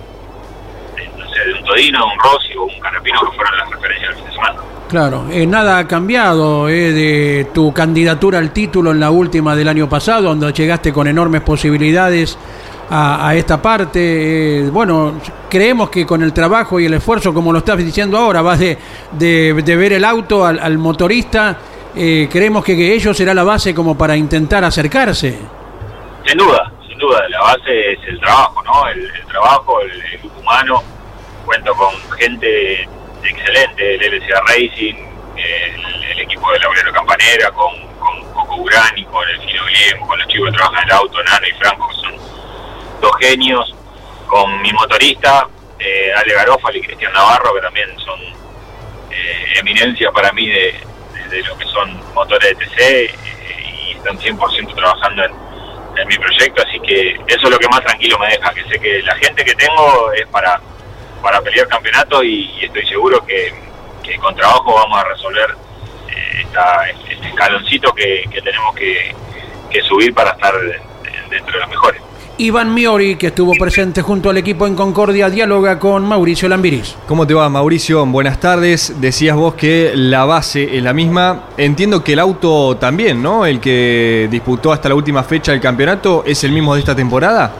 de, 1.45 1.53
un 1.53 1.65
Todino, 1.65 2.05
un 2.05 2.19
Rossi 2.19 2.55
o 2.55 2.63
un 2.63 2.69
que 2.69 3.35
fueron 3.35 3.57
las 3.57 3.69
referencias 3.69 4.09
del 4.09 4.17
fin 4.17 4.25
de 4.25 4.33
semana. 4.33 4.61
Claro, 4.89 5.25
eh, 5.29 5.45
nada 5.45 5.79
ha 5.79 5.87
cambiado 5.87 6.69
eh, 6.69 6.93
de 6.93 7.47
tu 7.53 7.73
candidatura 7.73 8.39
al 8.39 8.51
título 8.51 8.91
en 8.91 8.99
la 8.99 9.11
última 9.11 9.55
del 9.55 9.67
año 9.67 9.89
pasado, 9.89 10.23
donde 10.23 10.51
llegaste 10.53 10.93
con 10.93 11.07
enormes 11.07 11.41
posibilidades 11.41 12.37
a, 12.89 13.27
a 13.27 13.35
esta 13.35 13.61
parte. 13.61 13.99
Eh, 13.99 14.69
bueno, 14.69 15.19
creemos 15.49 15.89
que 15.89 16.05
con 16.05 16.23
el 16.23 16.31
trabajo 16.31 16.79
y 16.79 16.85
el 16.85 16.93
esfuerzo, 16.93 17.33
como 17.33 17.51
lo 17.51 17.59
estás 17.59 17.77
diciendo 17.77 18.17
ahora, 18.17 18.41
vas 18.41 18.59
de, 18.59 18.77
de, 19.11 19.61
de 19.61 19.75
ver 19.75 19.91
el 19.93 20.05
auto 20.05 20.45
al, 20.45 20.57
al 20.57 20.77
motorista, 20.77 21.57
creemos 21.93 22.63
que, 22.63 22.77
que 22.77 22.93
ello 22.93 23.13
será 23.13 23.33
la 23.33 23.43
base 23.43 23.73
como 23.73 23.97
para 23.97 24.15
intentar 24.15 24.63
acercarse. 24.63 25.37
Sin 26.25 26.37
duda, 26.37 26.71
sin 26.87 26.97
duda, 26.97 27.19
la 27.29 27.41
base 27.41 27.91
es 27.91 27.99
el 28.07 28.19
trabajo, 28.19 28.63
¿no? 28.63 28.87
El, 28.87 28.99
el 28.99 29.25
trabajo, 29.27 29.81
el, 29.81 29.91
el 29.91 30.31
humano. 30.39 30.83
Cuento 31.47 31.73
con 31.75 31.95
gente 32.19 32.87
excelente, 33.23 33.95
el 33.95 34.01
LCA 34.21 34.41
Racing, 34.47 34.95
el, 35.37 36.05
el 36.11 36.19
equipo 36.19 36.51
de 36.51 36.59
Laureano 36.59 36.91
Campanera, 36.91 37.49
con, 37.51 37.73
con 37.99 38.33
Coco 38.33 38.55
Urani, 38.57 39.05
con 39.05 39.27
el 39.29 39.39
Fino 39.39 39.65
Guillem, 39.65 39.99
con 40.05 40.19
los 40.19 40.27
chicos 40.27 40.49
que 40.51 40.57
trabajan 40.57 40.83
en 40.83 40.89
el 40.89 40.95
auto, 40.95 41.23
Nano 41.23 41.47
y 41.47 41.51
Franco, 41.53 41.87
que 41.87 41.95
son 41.95 42.15
dos 42.99 43.11
genios, 43.21 43.73
con 44.27 44.61
mi 44.61 44.73
motorista, 44.73 45.47
eh, 45.79 46.11
Ale 46.17 46.33
Garófalo 46.33 46.77
y 46.77 46.81
Cristian 46.81 47.13
Navarro, 47.13 47.53
que 47.55 47.61
también 47.61 47.97
son 47.99 48.19
eh, 49.09 49.53
eminencia 49.59 50.11
para 50.11 50.33
mí 50.33 50.47
de, 50.49 50.55
de- 51.13 51.29
de 51.29 51.43
lo 51.43 51.57
que 51.57 51.65
son 51.65 52.13
motores 52.13 52.57
de 52.57 52.65
TC 52.65 52.79
eh, 52.81 53.15
y 53.87 53.91
están 53.93 54.17
100% 54.19 54.75
trabajando 54.75 55.23
en, 55.23 55.31
en 55.97 56.07
mi 56.09 56.17
proyecto, 56.17 56.61
así 56.67 56.77
que 56.81 57.11
eso 57.27 57.43
es 57.45 57.49
lo 57.49 57.57
que 57.57 57.69
más 57.69 57.81
tranquilo 57.81 58.19
me 58.19 58.27
deja, 58.27 58.53
que 58.53 58.63
sé 58.65 58.77
que 58.79 59.01
la 59.03 59.15
gente 59.15 59.45
que 59.45 59.55
tengo 59.55 60.11
es 60.11 60.27
para, 60.27 60.59
para 61.21 61.41
pelear 61.41 61.67
campeonato 61.67 62.23
y, 62.23 62.49
y 62.61 62.65
estoy 62.65 62.85
seguro 62.87 63.25
que, 63.25 63.53
que 64.03 64.17
con 64.17 64.35
trabajo 64.35 64.73
vamos 64.75 64.99
a 64.99 65.03
resolver 65.05 65.49
eh, 66.09 66.41
esta- 66.41 66.89
este 67.11 67.27
escaloncito 67.27 67.93
que, 67.93 68.23
que 68.31 68.41
tenemos 68.41 68.75
que, 68.75 69.13
que 69.69 69.81
subir 69.83 70.13
para 70.13 70.31
estar 70.31 70.53
de- 70.53 70.79
dentro 71.29 71.53
de 71.53 71.59
los 71.59 71.69
mejores. 71.69 72.01
Iván 72.39 72.71
Miori, 72.71 73.15
que 73.15 73.27
estuvo 73.27 73.53
presente 73.59 74.03
junto 74.03 74.29
al 74.29 74.37
equipo 74.37 74.67
en 74.67 74.75
Concordia, 74.75 75.27
dialoga 75.27 75.79
con 75.79 76.05
Mauricio 76.05 76.47
Lambiris. 76.47 76.95
¿Cómo 77.07 77.25
te 77.25 77.33
va, 77.33 77.49
Mauricio? 77.49 78.05
Buenas 78.05 78.39
tardes. 78.39 79.01
Decías 79.01 79.35
vos 79.35 79.55
que 79.55 79.91
la 79.95 80.23
base 80.25 80.77
es 80.77 80.83
la 80.83 80.93
misma. 80.93 81.45
Entiendo 81.57 82.03
que 82.03 82.13
el 82.13 82.19
auto 82.19 82.77
también, 82.77 83.23
¿no? 83.23 83.43
El 83.47 83.59
que 83.59 84.27
disputó 84.29 84.71
hasta 84.71 84.87
la 84.87 84.93
última 84.93 85.23
fecha 85.23 85.51
del 85.51 85.59
campeonato 85.61 86.23
es 86.27 86.43
el 86.43 86.51
mismo 86.51 86.75
de 86.75 86.81
esta 86.81 86.95
temporada. 86.95 87.51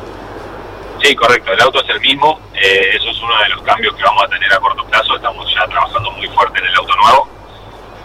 Sí, 1.01 1.15
correcto, 1.15 1.53
el 1.53 1.61
auto 1.61 1.81
es 1.83 1.89
el 1.89 1.99
mismo, 2.01 2.39
eh, 2.55 2.89
eso 2.93 3.09
es 3.09 3.21
uno 3.21 3.37
de 3.43 3.49
los 3.49 3.61
cambios 3.61 3.95
que 3.95 4.03
vamos 4.03 4.23
a 4.23 4.27
tener 4.27 4.51
a 4.53 4.59
corto 4.59 4.83
plazo, 4.85 5.15
estamos 5.15 5.53
ya 5.53 5.65
trabajando 5.67 6.11
muy 6.11 6.27
fuerte 6.29 6.59
en 6.59 6.65
el 6.65 6.75
auto 6.75 6.95
nuevo, 6.95 7.29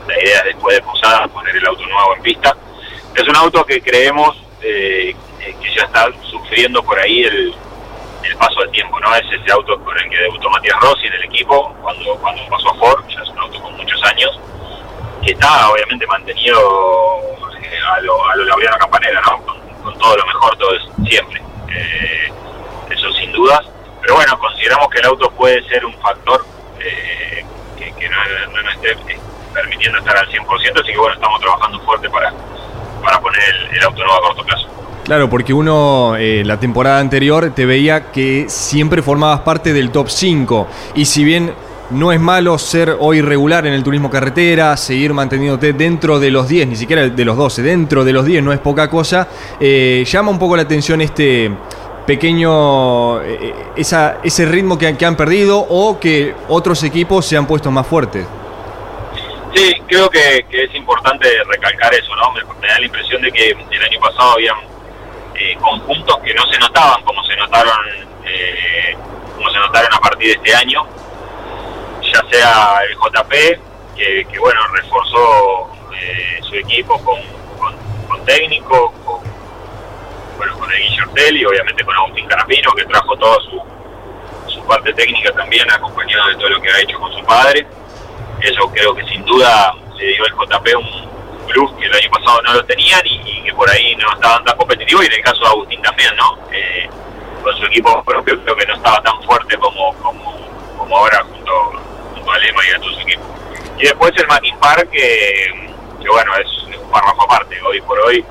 la 0.06 0.22
idea 0.22 0.38
es 0.38 0.44
después 0.44 0.76
de 0.76 0.82
Posada 0.82 1.28
poner 1.28 1.56
el 1.56 1.66
auto 1.66 1.86
nuevo 1.86 2.16
en 2.16 2.22
pista. 2.22 2.56
Es 3.14 3.28
un 3.28 3.36
auto 3.36 3.64
que 3.64 3.80
creemos 3.80 4.36
eh, 4.62 5.14
eh, 5.40 5.56
que 5.60 5.74
ya 5.74 5.84
está 5.84 6.08
sufriendo 6.30 6.82
por 6.82 6.98
ahí 6.98 7.22
el, 7.24 7.54
el 8.24 8.36
paso 8.36 8.60
del 8.60 8.70
tiempo, 8.70 8.98
¿no? 9.00 9.14
Es 9.14 9.24
ese 9.30 9.52
auto 9.52 9.78
con 9.82 9.96
el 9.98 10.08
que 10.08 10.16
debutó 10.18 10.50
Matías 10.50 10.78
Rossi 10.80 11.06
en 11.06 11.12
el 11.14 11.24
equipo 11.24 11.74
cuando, 11.82 12.14
cuando 12.16 12.42
pasó 12.48 12.70
a 12.70 12.74
Ford, 12.74 13.04
ya 13.08 13.22
es 13.22 13.28
un 13.28 13.38
auto 13.38 13.60
con 13.62 13.76
muchos 13.76 14.02
años, 14.04 14.38
que 15.24 15.32
está 15.32 15.70
obviamente 15.70 16.06
mantenido 16.06 16.58
a 17.90 18.00
lo, 18.00 18.28
a 18.28 18.36
lo 18.36 18.44
Laureano 18.44 18.78
Campanera, 18.78 19.20
¿no? 19.26 19.42
Con, 19.42 19.98
todo 19.98 20.16
lo 20.16 20.26
mejor, 20.26 20.56
todo 20.56 20.74
es 20.74 20.82
siempre. 21.08 21.42
Eso 22.92 23.10
sin 23.12 23.32
dudas. 23.32 23.60
Pero 24.02 24.14
bueno, 24.16 24.38
consideramos 24.38 24.88
que 24.88 24.98
el 24.98 25.06
auto 25.06 25.30
puede 25.30 25.62
ser 25.68 25.86
un 25.86 25.94
factor 25.94 26.44
eh, 26.80 27.44
que, 27.78 28.08
no, 28.08 28.16
no 28.52 28.62
nos 28.62 28.74
esté 28.74 28.90
eh, 29.12 29.18
permitiendo 29.54 29.98
estar 29.98 30.16
al 30.16 30.28
100%, 30.28 30.80
así 30.80 30.92
que 30.92 30.98
bueno, 30.98 31.14
estamos 31.14 31.40
trabajando 31.40 31.80
fuerte 31.80 32.10
para, 32.10 32.32
para 33.02 33.20
poner 33.20 33.40
el, 33.72 33.82
auto 33.84 34.04
nuevo 34.04 34.18
a 34.18 34.26
corto 34.28 34.44
plazo. 34.44 34.68
Claro, 35.04 35.30
porque 35.30 35.52
uno 35.52 36.16
eh, 36.16 36.42
la 36.44 36.58
temporada 36.58 36.98
anterior 36.98 37.52
te 37.54 37.64
veía 37.64 38.10
que 38.10 38.46
siempre 38.48 39.02
formabas 39.02 39.40
parte 39.40 39.72
del 39.72 39.90
top 39.90 40.08
5. 40.08 40.68
Y 40.94 41.04
si 41.04 41.24
bien 41.24 41.54
no 41.90 42.12
es 42.12 42.20
malo 42.20 42.56
ser 42.58 42.96
hoy 42.98 43.20
regular 43.20 43.66
en 43.66 43.74
el 43.74 43.84
turismo 43.84 44.10
carretera, 44.10 44.76
seguir 44.76 45.12
manteniéndote 45.12 45.74
dentro 45.74 46.18
de 46.18 46.30
los 46.30 46.48
10, 46.48 46.68
ni 46.68 46.76
siquiera 46.76 47.08
de 47.08 47.24
los 47.24 47.36
12, 47.36 47.62
dentro 47.62 48.04
de 48.04 48.12
los 48.12 48.24
10 48.24 48.42
no 48.42 48.52
es 48.52 48.60
poca 48.60 48.88
cosa, 48.88 49.28
llama 49.60 50.30
un 50.30 50.38
poco 50.38 50.56
la 50.56 50.62
atención 50.62 51.00
este 51.02 51.50
pequeño, 52.06 53.22
eh, 53.22 53.54
esa, 53.76 54.18
ese 54.22 54.46
ritmo 54.46 54.78
que, 54.78 54.96
que 54.96 55.06
han 55.06 55.16
perdido 55.16 55.58
o 55.58 55.98
que 56.00 56.34
otros 56.48 56.82
equipos 56.82 57.26
se 57.26 57.36
han 57.36 57.46
puesto 57.46 57.70
más 57.70 57.86
fuertes. 57.86 58.26
Sí, 59.54 59.74
creo 59.86 60.08
que, 60.08 60.46
que 60.50 60.64
es 60.64 60.74
importante 60.74 61.28
recalcar 61.46 61.92
eso, 61.94 62.14
¿no? 62.16 62.32
Me, 62.32 62.66
da 62.66 62.78
la 62.78 62.86
impresión 62.86 63.20
de 63.20 63.30
que 63.30 63.50
el 63.50 63.82
año 63.82 64.00
pasado 64.00 64.32
habían 64.32 64.56
eh, 65.34 65.56
conjuntos 65.60 66.18
que 66.18 66.32
no 66.34 66.46
se 66.46 66.58
notaban 66.58 67.02
como 67.02 67.22
se 67.24 67.36
notaron 67.36 67.76
eh, 68.24 68.96
como 69.36 69.50
se 69.50 69.58
notaron 69.58 69.92
a 69.92 69.98
partir 69.98 70.28
de 70.28 70.32
este 70.34 70.54
año, 70.54 70.86
ya 72.02 72.22
sea 72.30 72.78
el 72.88 72.94
JP, 72.94 73.60
que, 73.96 74.38
bueno, 74.38 74.60
reforzó 74.74 75.70
eh, 75.94 76.40
su 76.42 76.54
equipo 76.56 76.98
con, 77.04 77.20
con, 78.08 78.24
técnico, 78.24 78.92
con, 79.04 79.20
con 80.50 80.72
el 80.72 80.78
Guillertelli 80.78 81.40
y 81.40 81.44
obviamente 81.44 81.84
con 81.84 81.96
Agustín 81.96 82.26
Carapino, 82.26 82.72
que 82.72 82.84
trajo 82.84 83.16
toda 83.16 83.36
su, 83.42 83.62
su 84.48 84.66
parte 84.66 84.92
técnica 84.92 85.32
también, 85.32 85.70
acompañado 85.70 86.28
de 86.28 86.34
todo 86.34 86.48
lo 86.48 86.60
que 86.60 86.70
ha 86.70 86.80
hecho 86.80 86.98
con 86.98 87.12
su 87.12 87.24
padre. 87.24 87.66
Eso 88.40 88.68
creo 88.70 88.94
que 88.94 89.04
sin 89.04 89.24
duda 89.24 89.74
le 89.96 90.06
dio 90.06 90.24
al 90.24 90.32
JP 90.32 90.76
un 90.76 91.12
plus 91.46 91.72
que 91.78 91.86
el 91.86 91.94
año 91.94 92.10
pasado 92.10 92.42
no 92.42 92.54
lo 92.54 92.64
tenían 92.64 93.00
y, 93.04 93.20
y 93.24 93.42
que 93.44 93.52
por 93.52 93.68
ahí 93.70 93.94
no 93.96 94.12
estaban 94.12 94.44
tan 94.44 94.56
competitivos 94.56 95.04
y 95.04 95.06
en 95.06 95.12
el 95.12 95.22
caso 95.22 95.40
de 95.40 95.46
Agustín 95.46 95.82
también, 95.82 96.14
¿no? 96.16 96.38
Eh, 96.52 96.88
con 97.42 97.56
su 97.56 97.64
equipo 97.66 98.02
propio 98.04 98.40
creo 98.42 98.56
que 98.56 98.66
no 98.66 98.74
estaba 98.74 99.02
tan 99.02 99.20
fuerte 99.22 99.56
como, 99.58 99.92
como, 99.94 100.36
como 100.78 100.96
ahora 100.96 101.24
junto, 101.24 101.52
junto 102.14 102.32
a 102.32 102.38
Lema 102.38 102.62
y 102.66 102.70
a 102.72 102.78
todo 102.78 102.92
su 102.92 103.00
equipo. 103.00 103.22
Y 103.78 103.82
después 103.84 104.12
el 104.16 104.26
Mackin 104.28 104.56
Park, 104.58 104.88
que, 104.90 105.70
que 106.00 106.08
bueno, 106.08 106.32
es 106.36 106.78
un 106.78 106.90
párrafo 106.90 107.22
aparte, 107.22 107.60
hoy 107.62 107.80
por 107.80 107.98
hoy 108.00 108.24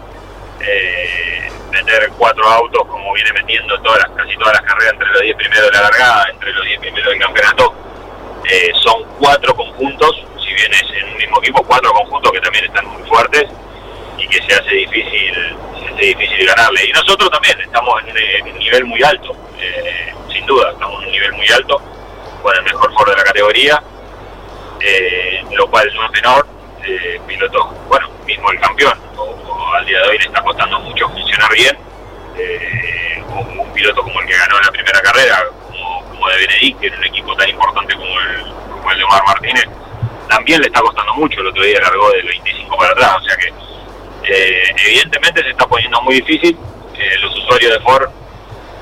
eh, 0.64 1.52
meter 1.72 2.10
cuatro 2.18 2.46
autos 2.48 2.88
como 2.88 3.14
viene 3.14 3.32
metiendo 3.34 3.80
todas 3.82 4.00
las, 4.00 4.18
casi 4.18 4.36
todas 4.38 4.54
las 4.54 4.62
carreras 4.64 4.94
entre 4.94 5.08
los 5.10 5.22
10 5.22 5.36
primeros 5.38 5.72
de 5.72 5.78
la 5.78 5.82
largada, 5.84 6.26
entre 6.32 6.54
los 6.54 6.66
10 6.66 6.80
primeros 6.80 7.10
del 7.12 7.20
campeonato, 7.20 7.74
eh, 8.50 8.72
son 8.84 9.04
cuatro 9.20 9.56
conjuntos, 9.56 10.24
si 10.44 10.54
bien 10.54 10.74
es 10.74 10.84
en 11.02 11.10
un 11.10 11.18
mismo 11.18 11.40
equipo, 11.40 11.64
cuatro 11.64 11.92
conjuntos 11.94 12.32
que 12.32 12.42
también 12.42 12.66
están 12.66 12.86
muy 12.86 13.04
fuertes 13.08 13.46
y 14.18 14.28
que 14.28 14.42
se 14.44 14.54
hace 14.54 14.74
difícil, 14.74 15.34
se 15.80 15.94
hace 15.94 16.06
difícil 16.06 16.48
ganarle. 16.48 16.86
Y 16.86 16.92
nosotros 16.92 17.30
también 17.30 17.60
estamos 17.62 18.02
en 18.04 18.48
un, 18.48 18.60
nivel 18.60 18.86
muy 18.86 19.02
alto, 19.04 19.36
eh, 19.60 20.14
sin 20.32 20.46
duda, 20.46 20.72
estamos 20.72 21.02
en 21.02 21.08
un 21.08 21.12
nivel 21.12 21.34
muy 21.34 21.48
alto, 21.50 21.82
con 22.42 22.56
el 22.56 22.64
mejor 22.64 22.94
Ford 22.94 23.10
de 23.10 23.16
la 23.16 23.24
categoría, 23.24 23.84
eh, 24.82 25.44
lo 25.54 25.70
cual 25.70 25.90
no 25.94 26.06
es 26.06 26.12
menor, 26.12 26.48
eh, 26.86 27.22
pilotos, 27.28 27.68
bueno, 27.88 28.10
mismo 28.26 28.52
el 28.52 28.60
campeón, 28.60 28.98
al 29.76 29.86
día 29.86 30.02
de 30.02 30.10
hoy 30.10 30.18
le 30.18 30.26
está 30.26 30.42
costando 30.42 30.80
mucho 30.80 31.10
funcionar 31.10 31.52
bien, 31.54 31.78
eh, 32.38 33.24
un, 33.28 33.72
piloto 33.74 34.04
como 34.04 34.20
el 34.22 34.28
que 34.28 34.38
ganó 34.38 34.60
la 34.60 34.72
primera 34.72 35.00
carrera, 35.02 35.46
como, 35.68 36.04
como 36.10 36.28
de 36.28 36.38
Benedict, 36.38 36.84
en 36.84 36.94
un 36.94 37.04
equipo 37.06 37.36
tan 37.36 37.50
importante 37.50 37.96
como 37.96 38.20
el, 38.20 38.44
como 38.72 38.92
el 38.92 38.98
de 38.98 39.04
Omar 39.04 39.24
Martínez, 39.26 39.66
también 40.30 40.62
le 40.62 40.68
está 40.68 40.82
costando 40.82 41.14
mucho, 41.16 41.42
el 41.42 41.48
otro 41.48 41.64
día 41.64 41.80
largó 41.80 42.10
del 42.12 42.26
25 42.26 42.78
para 42.78 42.92
atrás, 42.92 43.18
o 43.18 43.24
sea 43.24 43.36
que 43.38 43.54
eh, 44.24 44.76
evidentemente 44.86 45.44
se 45.44 45.50
está 45.50 45.68
poniendo 45.68 46.02
muy 46.02 46.16
difícil, 46.16 46.58
eh, 46.96 47.18
los 47.22 47.36
usuarios 47.38 47.74
de 47.74 47.80
Ford 47.80 48.10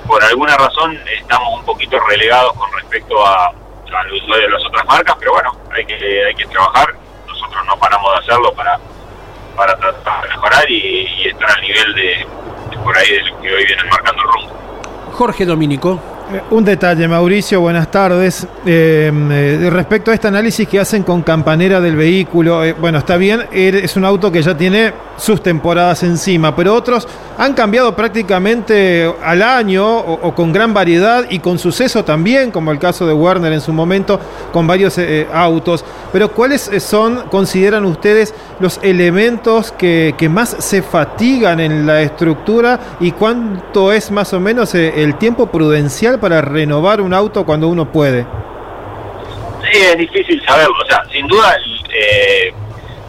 por 0.09 0.23
alguna 0.23 0.57
razón 0.57 0.99
estamos 1.19 1.59
un 1.59 1.65
poquito 1.65 1.99
relegados 1.99 2.53
con 2.53 2.71
respecto 2.73 3.25
a, 3.25 3.45
a 3.45 4.03
los 4.05 4.23
usuarios 4.23 4.51
de 4.51 4.57
las 4.57 4.65
otras 4.65 4.85
marcas, 4.85 5.15
pero 5.19 5.33
bueno, 5.33 5.51
hay 5.71 5.85
que, 5.85 6.25
hay 6.25 6.33
que 6.33 6.45
trabajar, 6.47 6.95
nosotros 7.49 7.65
no 7.67 7.79
paramos 7.79 8.11
de 8.13 8.19
hacerlo 8.19 8.53
para, 8.53 8.79
para 9.55 9.75
tratar 9.77 10.23
de 10.23 10.29
mejorar 10.29 10.69
y, 10.69 11.07
y 11.23 11.27
estar 11.27 11.49
al 11.49 11.61
nivel 11.61 11.95
de, 11.95 12.25
de 12.71 12.77
por 12.83 12.95
ahí 12.97 13.11
de 13.11 13.21
lo 13.29 13.41
que 13.41 13.53
hoy 13.53 13.65
vienen 13.65 13.87
marcando 13.89 14.21
el 14.21 14.27
rumbo. 14.33 14.55
Jorge 15.13 15.45
Domínico. 15.45 15.99
Eh, 16.31 16.41
Un 16.51 16.63
detalle, 16.63 17.07
Mauricio, 17.07 17.59
buenas 17.61 17.89
tardes. 17.89 18.47
Eh, 18.65 19.11
eh, 19.11 19.69
respecto 19.71 20.11
a 20.11 20.13
este 20.13 20.27
análisis 20.27 20.67
que 20.67 20.79
hacen 20.79 21.01
con 21.03 21.23
campanera 21.23 21.81
del 21.81 21.95
vehículo, 21.95 22.63
eh, 22.63 22.73
bueno, 22.73 22.99
está 22.99 23.17
bien, 23.17 23.47
es 23.51 23.95
un 23.95 24.05
auto 24.05 24.31
que 24.31 24.41
ya 24.43 24.55
tiene 24.55 24.93
sus 25.19 25.43
temporadas 25.43 26.03
encima, 26.03 26.55
pero 26.55 26.73
otros 26.73 27.07
han 27.37 27.53
cambiado 27.53 27.95
prácticamente 27.95 29.13
al 29.23 29.41
año 29.41 29.97
o, 29.97 30.33
con 30.35 30.51
gran 30.51 30.73
variedad 30.73 31.25
y 31.29 31.39
con 31.39 31.59
suceso 31.59 32.03
también, 32.03 32.51
como 32.51 32.71
el 32.71 32.79
caso 32.79 33.05
de 33.05 33.13
Werner 33.13 33.53
en 33.53 33.61
su 33.61 33.71
momento, 33.71 34.19
con 34.51 34.67
varios 34.67 34.97
eh, 34.97 35.27
autos. 35.31 35.85
Pero 36.11 36.31
¿cuáles 36.31 36.67
eh, 36.67 36.79
son, 36.79 37.27
consideran 37.29 37.85
ustedes, 37.85 38.33
los 38.59 38.79
elementos 38.81 39.71
que, 39.71 40.15
que 40.17 40.29
más 40.29 40.55
se 40.59 40.81
fatigan 40.81 41.59
en 41.59 41.85
la 41.85 42.01
estructura 42.01 42.79
y 42.99 43.11
cuánto 43.11 43.93
es 43.93 44.11
más 44.11 44.33
o 44.33 44.39
menos 44.39 44.73
eh, 44.75 45.03
el 45.03 45.17
tiempo 45.17 45.47
prudencial 45.47 46.19
para 46.19 46.41
renovar 46.41 47.01
un 47.01 47.13
auto 47.13 47.45
cuando 47.45 47.67
uno 47.67 47.91
puede? 47.91 48.25
Sí, 49.71 49.79
es 49.79 49.97
difícil 49.97 50.41
saberlo. 50.45 50.75
O 50.81 50.85
sea, 50.85 51.03
sin 51.11 51.27
duda, 51.27 51.55
eh, 51.93 52.53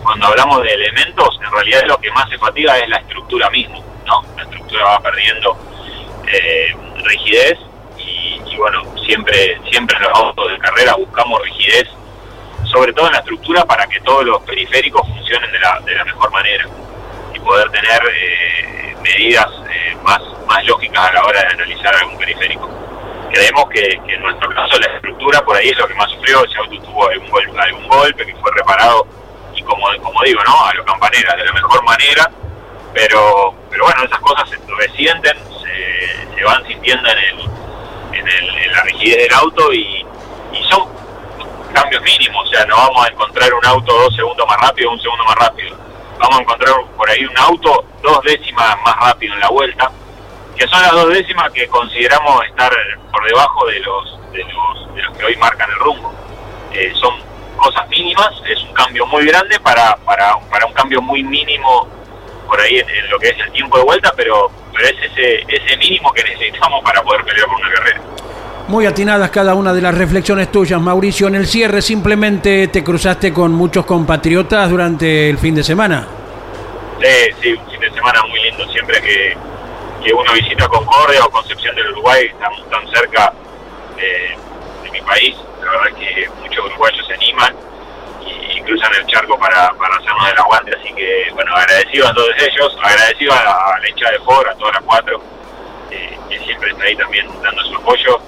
cuando 0.02 0.26
hablamos 0.26 0.62
de 0.62 0.72
elementos, 0.72 1.38
en 1.42 1.50
realidad 1.50 1.82
lo 1.86 1.98
que 1.98 2.10
más 2.12 2.28
se 2.28 2.38
fatiga 2.38 2.78
es 2.78 2.88
la 2.88 2.98
estructura 2.98 3.50
misma, 3.50 3.78
¿no? 4.06 4.22
La 4.36 4.42
estructura 4.42 4.84
va 4.84 5.00
perdiendo 5.00 5.56
eh, 6.32 6.74
rigidez 7.04 7.58
y, 7.98 8.40
y 8.46 8.56
bueno, 8.56 8.82
siempre, 9.04 9.60
siempre 9.70 9.96
en 9.96 10.02
los 10.04 10.12
autos 10.14 10.50
de 10.50 10.58
carrera 10.58 10.94
buscamos 10.94 11.42
rigidez, 11.42 11.88
sobre 12.64 12.92
todo 12.92 13.06
en 13.06 13.12
la 13.12 13.18
estructura 13.18 13.64
para 13.64 13.86
que 13.86 14.00
todos 14.00 14.24
los 14.24 14.42
periféricos 14.42 15.06
funcionen 15.06 15.50
de 15.52 15.58
la, 15.58 15.80
de 15.80 15.94
la 15.94 16.04
mejor 16.04 16.30
manera 16.30 16.66
y 17.34 17.38
poder 17.40 17.70
tener 17.70 18.00
eh, 18.14 18.96
medidas 19.02 19.48
eh, 19.70 19.96
más, 20.02 20.20
más 20.46 20.64
lógicas 20.64 21.08
a 21.08 21.12
la 21.12 21.24
hora 21.24 21.40
de 21.40 21.46
analizar 21.48 21.94
algún 21.96 22.16
periférico. 22.18 22.68
Creemos 23.32 23.68
que, 23.70 24.00
que 24.06 24.14
en 24.14 24.22
nuestro 24.22 24.48
caso 24.50 24.78
la 24.78 24.94
estructura 24.94 25.40
por 25.44 25.56
ahí 25.56 25.68
es 25.68 25.78
lo 25.78 25.86
que 25.86 25.94
más 25.94 26.10
sufrió, 26.10 26.44
ese 26.44 26.58
auto 26.58 26.82
tuvo 26.82 27.08
algún 27.08 27.60
algún 27.60 27.88
golpe 27.88 28.26
que 28.26 28.34
fue 28.36 28.50
reparado 28.52 29.06
y 29.54 29.62
como, 29.62 29.86
como 30.02 30.22
digo, 30.22 30.42
¿no? 30.44 30.64
A 30.64 30.74
los 30.74 30.86
campaneras 30.86 31.36
de 31.36 31.44
la 31.44 31.52
mejor 31.52 31.82
manera, 31.84 32.30
pero, 32.92 33.54
pero 33.70 33.84
bueno, 33.84 34.04
esas 34.04 34.18
cosas 34.20 34.48
se 34.48 34.58
resienten, 34.76 35.36
se, 35.62 36.34
se 36.34 36.44
van 36.44 36.66
sintiendo 36.66 37.08
en, 37.08 37.18
el, 37.18 37.40
en, 38.18 38.28
el, 38.28 38.48
en 38.56 38.72
la 38.72 38.82
rigidez 38.82 39.28
del 39.28 39.34
auto 39.34 39.72
y, 39.72 40.04
y 40.52 40.64
son 40.68 40.88
cambios 41.72 42.02
mínimos, 42.02 42.48
o 42.48 42.50
sea, 42.50 42.64
no 42.66 42.76
vamos 42.76 43.06
a 43.06 43.08
encontrar 43.08 43.52
un 43.54 43.64
auto 43.64 43.92
dos 43.92 44.14
segundos 44.16 44.46
más 44.46 44.60
rápido, 44.60 44.90
un 44.90 45.00
segundo 45.00 45.24
más 45.24 45.36
rápido. 45.36 45.76
Vamos 46.18 46.38
a 46.38 46.42
encontrar 46.42 46.74
por 46.96 47.08
ahí 47.08 47.24
un 47.24 47.38
auto 47.38 47.84
dos 48.02 48.20
décimas 48.24 48.76
más 48.84 48.96
rápido 48.96 49.34
en 49.34 49.40
la 49.40 49.48
vuelta, 49.48 49.90
que 50.56 50.66
son 50.68 50.82
las 50.82 50.92
dos 50.92 51.08
décimas 51.08 51.50
que 51.52 51.66
consideramos 51.68 52.44
estar 52.44 52.72
por 53.10 53.24
debajo 53.24 53.66
de 53.66 53.80
los, 53.80 54.32
de 54.32 54.44
los, 54.44 54.94
de 54.94 55.02
los 55.02 55.16
que 55.16 55.24
hoy 55.24 55.36
marcan 55.36 55.70
el 55.70 55.78
rumbo. 55.78 56.12
Eh, 56.72 56.92
son 57.00 57.14
cosas 57.56 57.88
mínimas, 57.88 58.30
es 58.48 58.62
un 58.62 58.72
cambio 58.72 59.06
muy 59.06 59.26
grande 59.26 59.58
para, 59.60 59.96
para, 60.04 60.36
para 60.50 60.66
un 60.66 60.72
cambio 60.72 61.00
muy 61.02 61.22
mínimo 61.22 61.88
por 62.46 62.60
ahí 62.60 62.78
en, 62.78 62.88
en 62.88 63.10
lo 63.10 63.18
que 63.18 63.28
es 63.28 63.38
el 63.38 63.52
tiempo 63.52 63.78
de 63.78 63.84
vuelta, 63.84 64.12
pero, 64.16 64.50
pero 64.74 64.88
es 64.88 64.96
ese, 65.10 65.44
ese 65.46 65.76
mínimo 65.76 66.12
que 66.12 66.24
necesitamos 66.24 66.82
para 66.82 67.02
poder 67.02 67.24
pelear 67.24 67.46
por 67.46 67.60
una 67.60 67.70
carrera. 67.70 68.00
Muy 68.68 68.86
atinadas 68.86 69.30
cada 69.30 69.54
una 69.54 69.72
de 69.72 69.80
las 69.80 69.96
reflexiones 69.96 70.52
tuyas, 70.52 70.80
Mauricio. 70.80 71.26
En 71.26 71.34
el 71.34 71.46
cierre 71.46 71.82
simplemente 71.82 72.68
te 72.68 72.84
cruzaste 72.84 73.32
con 73.32 73.52
muchos 73.52 73.84
compatriotas 73.84 74.70
durante 74.70 75.28
el 75.28 75.38
fin 75.38 75.56
de 75.56 75.64
semana. 75.64 76.06
Sí, 77.00 77.34
sí, 77.42 77.52
un 77.52 77.68
fin 77.68 77.80
de 77.80 77.90
semana 77.90 78.22
muy 78.28 78.40
lindo. 78.42 78.64
Siempre 78.70 79.00
que, 79.00 79.36
que 80.04 80.12
uno 80.12 80.32
visita 80.34 80.68
Concordia 80.68 81.24
o 81.24 81.30
Concepción 81.30 81.74
del 81.74 81.90
Uruguay, 81.90 82.26
estamos 82.26 82.68
tan 82.70 82.88
cerca 82.90 83.32
de, 83.96 84.36
de 84.84 84.90
mi 84.92 85.00
país, 85.00 85.34
la 85.72 85.78
verdad 85.80 85.98
que 85.98 86.28
muchos 86.40 86.64
uruguayos 86.66 87.06
se 87.06 87.14
animan 87.14 87.54
y, 88.26 88.58
y 88.58 88.62
cruzan 88.62 88.92
el 88.94 89.06
charco 89.06 89.38
para, 89.38 89.70
para 89.74 89.96
hacernos 89.96 90.30
el 90.30 90.38
aguante. 90.38 90.76
Así 90.78 90.92
que, 90.94 91.30
bueno, 91.34 91.54
agradecido 91.54 92.08
a 92.08 92.14
todos 92.14 92.30
ellos, 92.38 92.76
agradecido 92.82 93.32
a, 93.32 93.38
a 93.74 93.78
la 93.80 93.88
hinchada 93.88 94.12
de 94.12 94.18
Ford, 94.20 94.46
a 94.48 94.54
todas 94.56 94.74
las 94.74 94.84
cuatro, 94.84 95.20
eh, 95.90 96.18
que 96.28 96.38
siempre 96.40 96.70
está 96.70 96.84
ahí 96.84 96.96
también 96.96 97.26
dando 97.42 97.62
su 97.64 97.76
apoyo. 97.76 98.20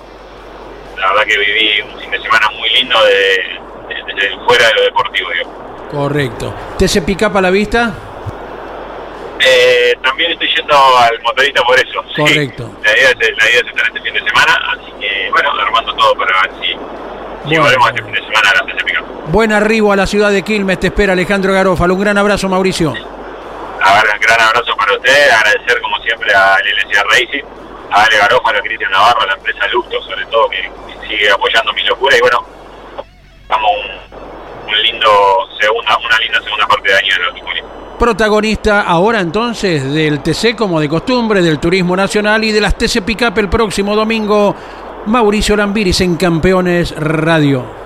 La 0.99 1.09
verdad 1.13 1.25
que 1.25 1.39
viví 1.39 1.81
un 1.83 2.01
fin 2.01 2.11
de 2.11 2.21
semana 2.23 2.49
muy 2.51 2.69
lindo 2.71 3.03
de, 3.05 3.13
de- 3.13 4.15
desde 4.15 4.37
fuera 4.45 4.69
de 4.69 4.75
lo 4.75 4.83
deportivo, 4.83 5.31
digo. 5.31 5.89
Correcto. 5.91 6.55
¿Te 6.79 6.87
se 6.89 7.03
pica 7.03 7.29
para 7.29 7.43
la 7.43 7.51
vista? 7.51 7.93
Eh, 9.45 9.97
también 10.03 10.31
estoy 10.33 10.49
yendo 10.55 10.75
al 10.99 11.21
motorista 11.23 11.63
por 11.65 11.77
eso. 11.79 12.05
sí. 12.15 12.21
Correcto. 12.23 12.71
La 12.85 12.93
idea, 12.97 13.11
es, 13.11 13.17
la 13.19 13.51
idea 13.51 13.61
es 13.61 13.67
estar 13.67 13.87
este 13.89 14.01
fin 14.01 14.15
de 14.15 14.21
semana, 14.21 14.55
así 14.73 14.93
que 15.01 15.29
bueno, 15.33 15.51
armando 15.61 15.93
todo 15.97 16.15
para 16.15 16.43
ver 16.43 16.51
si, 16.63 16.77
Bueno. 17.45 17.63
volvemos 17.65 17.89
este 17.91 18.03
fin 18.03 18.13
de 18.13 18.21
semana 18.21 18.51
a 18.51 18.55
la 18.55 18.73
CC 18.73 18.85
Pickup. 18.85 19.07
Buen 19.33 19.53
arribo 19.53 19.93
a 19.93 19.97
la 19.97 20.07
ciudad 20.07 20.31
de 20.31 20.43
Quilmes. 20.43 20.79
Te 20.81 20.89
espera 20.89 21.13
Alejandro 21.13 21.53
Garófalo. 21.53 21.95
Un 21.95 22.01
gran 22.01 22.19
abrazo, 22.19 22.49
Mauricio. 22.49 22.91
A 22.91 23.95
ver, 23.95 24.05
un 24.15 24.21
gran 24.21 24.41
abrazo 24.41 24.77
para 24.77 24.93
usted, 24.95 25.31
agradecer 25.31 25.81
como 25.83 25.97
siempre 26.05 26.33
a 26.33 26.57
LLCA 26.59 27.03
Racing, 27.11 27.43
a 27.91 28.05
Ale 28.05 28.17
Garófalo, 28.17 28.59
a 28.59 28.63
Cristian 28.63 28.91
Navarro, 28.93 29.23
a 29.23 29.27
la 29.27 29.35
empresa 29.35 29.67
Lusto, 29.73 30.01
sobre 30.03 30.25
todo, 30.27 30.49
que, 30.49 30.59
que 30.61 31.09
sigue 31.09 31.31
apoyando 31.31 31.73
mi 31.73 31.83
locura 31.83 32.17
y 32.17 32.21
bueno, 32.21 32.45
estamos 33.43 33.71
un, 33.73 34.69
un 34.69 34.83
lindo 34.83 35.11
segunda, 35.61 35.99
una 35.99 36.19
linda 36.19 36.41
segunda 36.43 36.67
parte 36.69 36.89
de 36.91 36.97
año 36.97 37.15
en 37.17 37.23
el 37.23 37.29
automovilismo. 37.29 37.69
Protagonista 37.99 38.83
ahora 38.83 39.21
entonces 39.21 39.93
del 39.93 40.23
TC 40.23 40.57
como 40.57 40.81
de 40.81 40.89
costumbre, 40.89 41.43
del 41.43 41.59
turismo 41.59 41.97
nacional 41.97 42.43
y 42.45 42.53
de 42.53 42.61
las 42.61 42.77
TC 42.77 43.03
Pickup 43.03 43.37
el 43.39 43.49
próximo 43.49 43.97
domingo. 43.97 44.55
Mauricio 45.07 45.57
Lambiris 45.57 46.01
en 46.01 46.17
Campeones 46.17 46.95
Radio. 46.97 47.83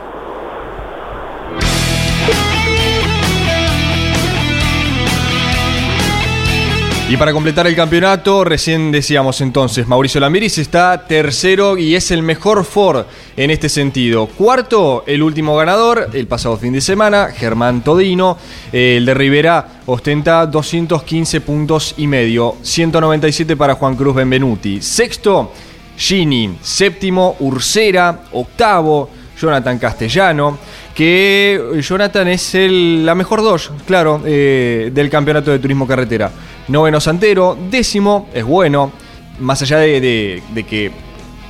Y 7.08 7.16
para 7.16 7.32
completar 7.32 7.68
el 7.68 7.76
campeonato, 7.76 8.44
recién 8.44 8.90
decíamos 8.90 9.40
entonces, 9.40 9.86
Mauricio 9.86 10.20
Lambiris 10.20 10.58
está 10.58 11.06
tercero 11.06 11.78
y 11.78 11.94
es 11.94 12.10
el 12.10 12.22
mejor 12.22 12.64
Ford 12.64 13.06
en 13.36 13.50
este 13.50 13.68
sentido. 13.68 14.26
Cuarto, 14.26 15.04
el 15.06 15.22
último 15.22 15.56
ganador, 15.56 16.10
el 16.12 16.26
pasado 16.26 16.56
fin 16.56 16.72
de 16.72 16.80
semana, 16.80 17.28
Germán 17.28 17.82
Todino. 17.82 18.36
El 18.72 19.06
de 19.06 19.14
Rivera 19.14 19.82
ostenta 19.86 20.44
215 20.46 21.40
puntos 21.40 21.94
y 21.96 22.08
medio, 22.08 22.56
197 22.60 23.56
para 23.56 23.74
Juan 23.76 23.94
Cruz 23.94 24.16
Benvenuti. 24.16 24.82
Sexto, 24.82 25.52
Gini. 25.96 26.56
Séptimo, 26.60 27.36
Ursera. 27.40 28.20
Octavo, 28.32 29.08
Jonathan 29.40 29.78
Castellano. 29.78 30.58
Que 30.94 31.80
Jonathan 31.82 32.28
es 32.28 32.54
el- 32.54 33.04
la 33.04 33.14
mejor 33.14 33.42
dos, 33.42 33.70
claro, 33.86 34.22
eh, 34.24 34.90
del 34.94 35.10
campeonato 35.10 35.50
de 35.50 35.58
turismo 35.58 35.86
carretera. 35.86 36.30
Noveno 36.68 37.00
Santero. 37.00 37.56
Décimo, 37.70 38.28
es 38.32 38.44
bueno. 38.44 38.92
Más 39.38 39.60
allá 39.62 39.78
de, 39.78 40.00
de- 40.00 40.42
de 40.54 40.62
que 40.64 40.90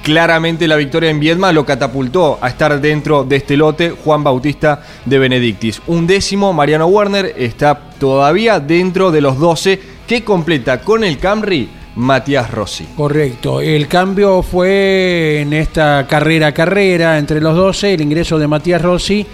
claramente 0.03 0.69
la 0.69 0.77
victoria 0.77 1.11
en 1.11 1.19
Viedma 1.21 1.53
lo 1.53 1.65
catapultó 1.65 2.39
a 2.41 2.49
estar 2.49 2.81
dentro 2.81 3.25
de 3.25 3.37
este 3.37 3.57
lote 3.57 3.91
Juan 3.91 4.23
Bautista 4.25 4.83
de 5.05 5.19
Benedictis. 5.19 5.81
Un 5.87 6.07
décimo, 6.07 6.53
Mariano 6.53 6.87
Werner, 6.87 7.35
está 7.37 7.75
todavía 7.99 8.61
dentro 8.61 9.11
de 9.11 9.21
los 9.21 9.39
12 9.39 9.81
que 10.07 10.23
completa 10.23 10.81
con 10.81 11.03
el 11.03 11.19
Camry 11.19 11.69
Matías 11.97 12.51
Rossi. 12.51 12.87
Correcto. 12.97 13.61
El 13.61 13.89
cambio 13.89 14.43
fue 14.43 15.41
en 15.41 15.53
esta 15.53 16.07
carrera 16.07 16.53
carrera 16.53 17.19
entre 17.19 17.41
los 17.41 17.57
12, 17.57 17.95
el 17.95 18.01
ingreso 18.03 18.39
de 18.39 18.47
Matías 18.47 18.83
Rossi 18.83 19.27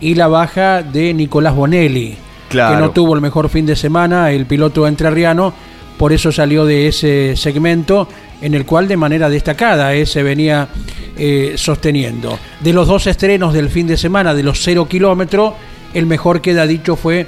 y 0.00 0.14
la 0.14 0.28
baja 0.28 0.82
de 0.82 1.12
Nicolás 1.14 1.54
Bonelli, 1.54 2.16
Claro. 2.48 2.74
que 2.76 2.80
no 2.82 2.90
tuvo 2.90 3.14
el 3.14 3.20
mejor 3.20 3.48
fin 3.48 3.64
de 3.64 3.76
semana, 3.76 4.30
el 4.32 4.44
piloto 4.46 4.86
entrerriano, 4.86 5.52
por 5.96 6.12
eso 6.12 6.32
salió 6.32 6.64
de 6.64 6.88
ese 6.88 7.36
segmento 7.36 8.08
en 8.40 8.54
el 8.54 8.64
cual 8.64 8.88
de 8.88 8.96
manera 8.96 9.28
destacada 9.28 9.94
eh, 9.94 10.06
se 10.06 10.22
venía 10.22 10.68
eh, 11.16 11.52
sosteniendo. 11.56 12.38
De 12.60 12.72
los 12.72 12.88
dos 12.88 13.06
estrenos 13.06 13.52
del 13.52 13.68
fin 13.68 13.86
de 13.86 13.96
semana, 13.96 14.34
de 14.34 14.42
los 14.42 14.62
cero 14.62 14.86
kilómetros, 14.88 15.52
el 15.92 16.06
mejor 16.06 16.40
queda 16.40 16.66
dicho 16.66 16.96
fue 16.96 17.26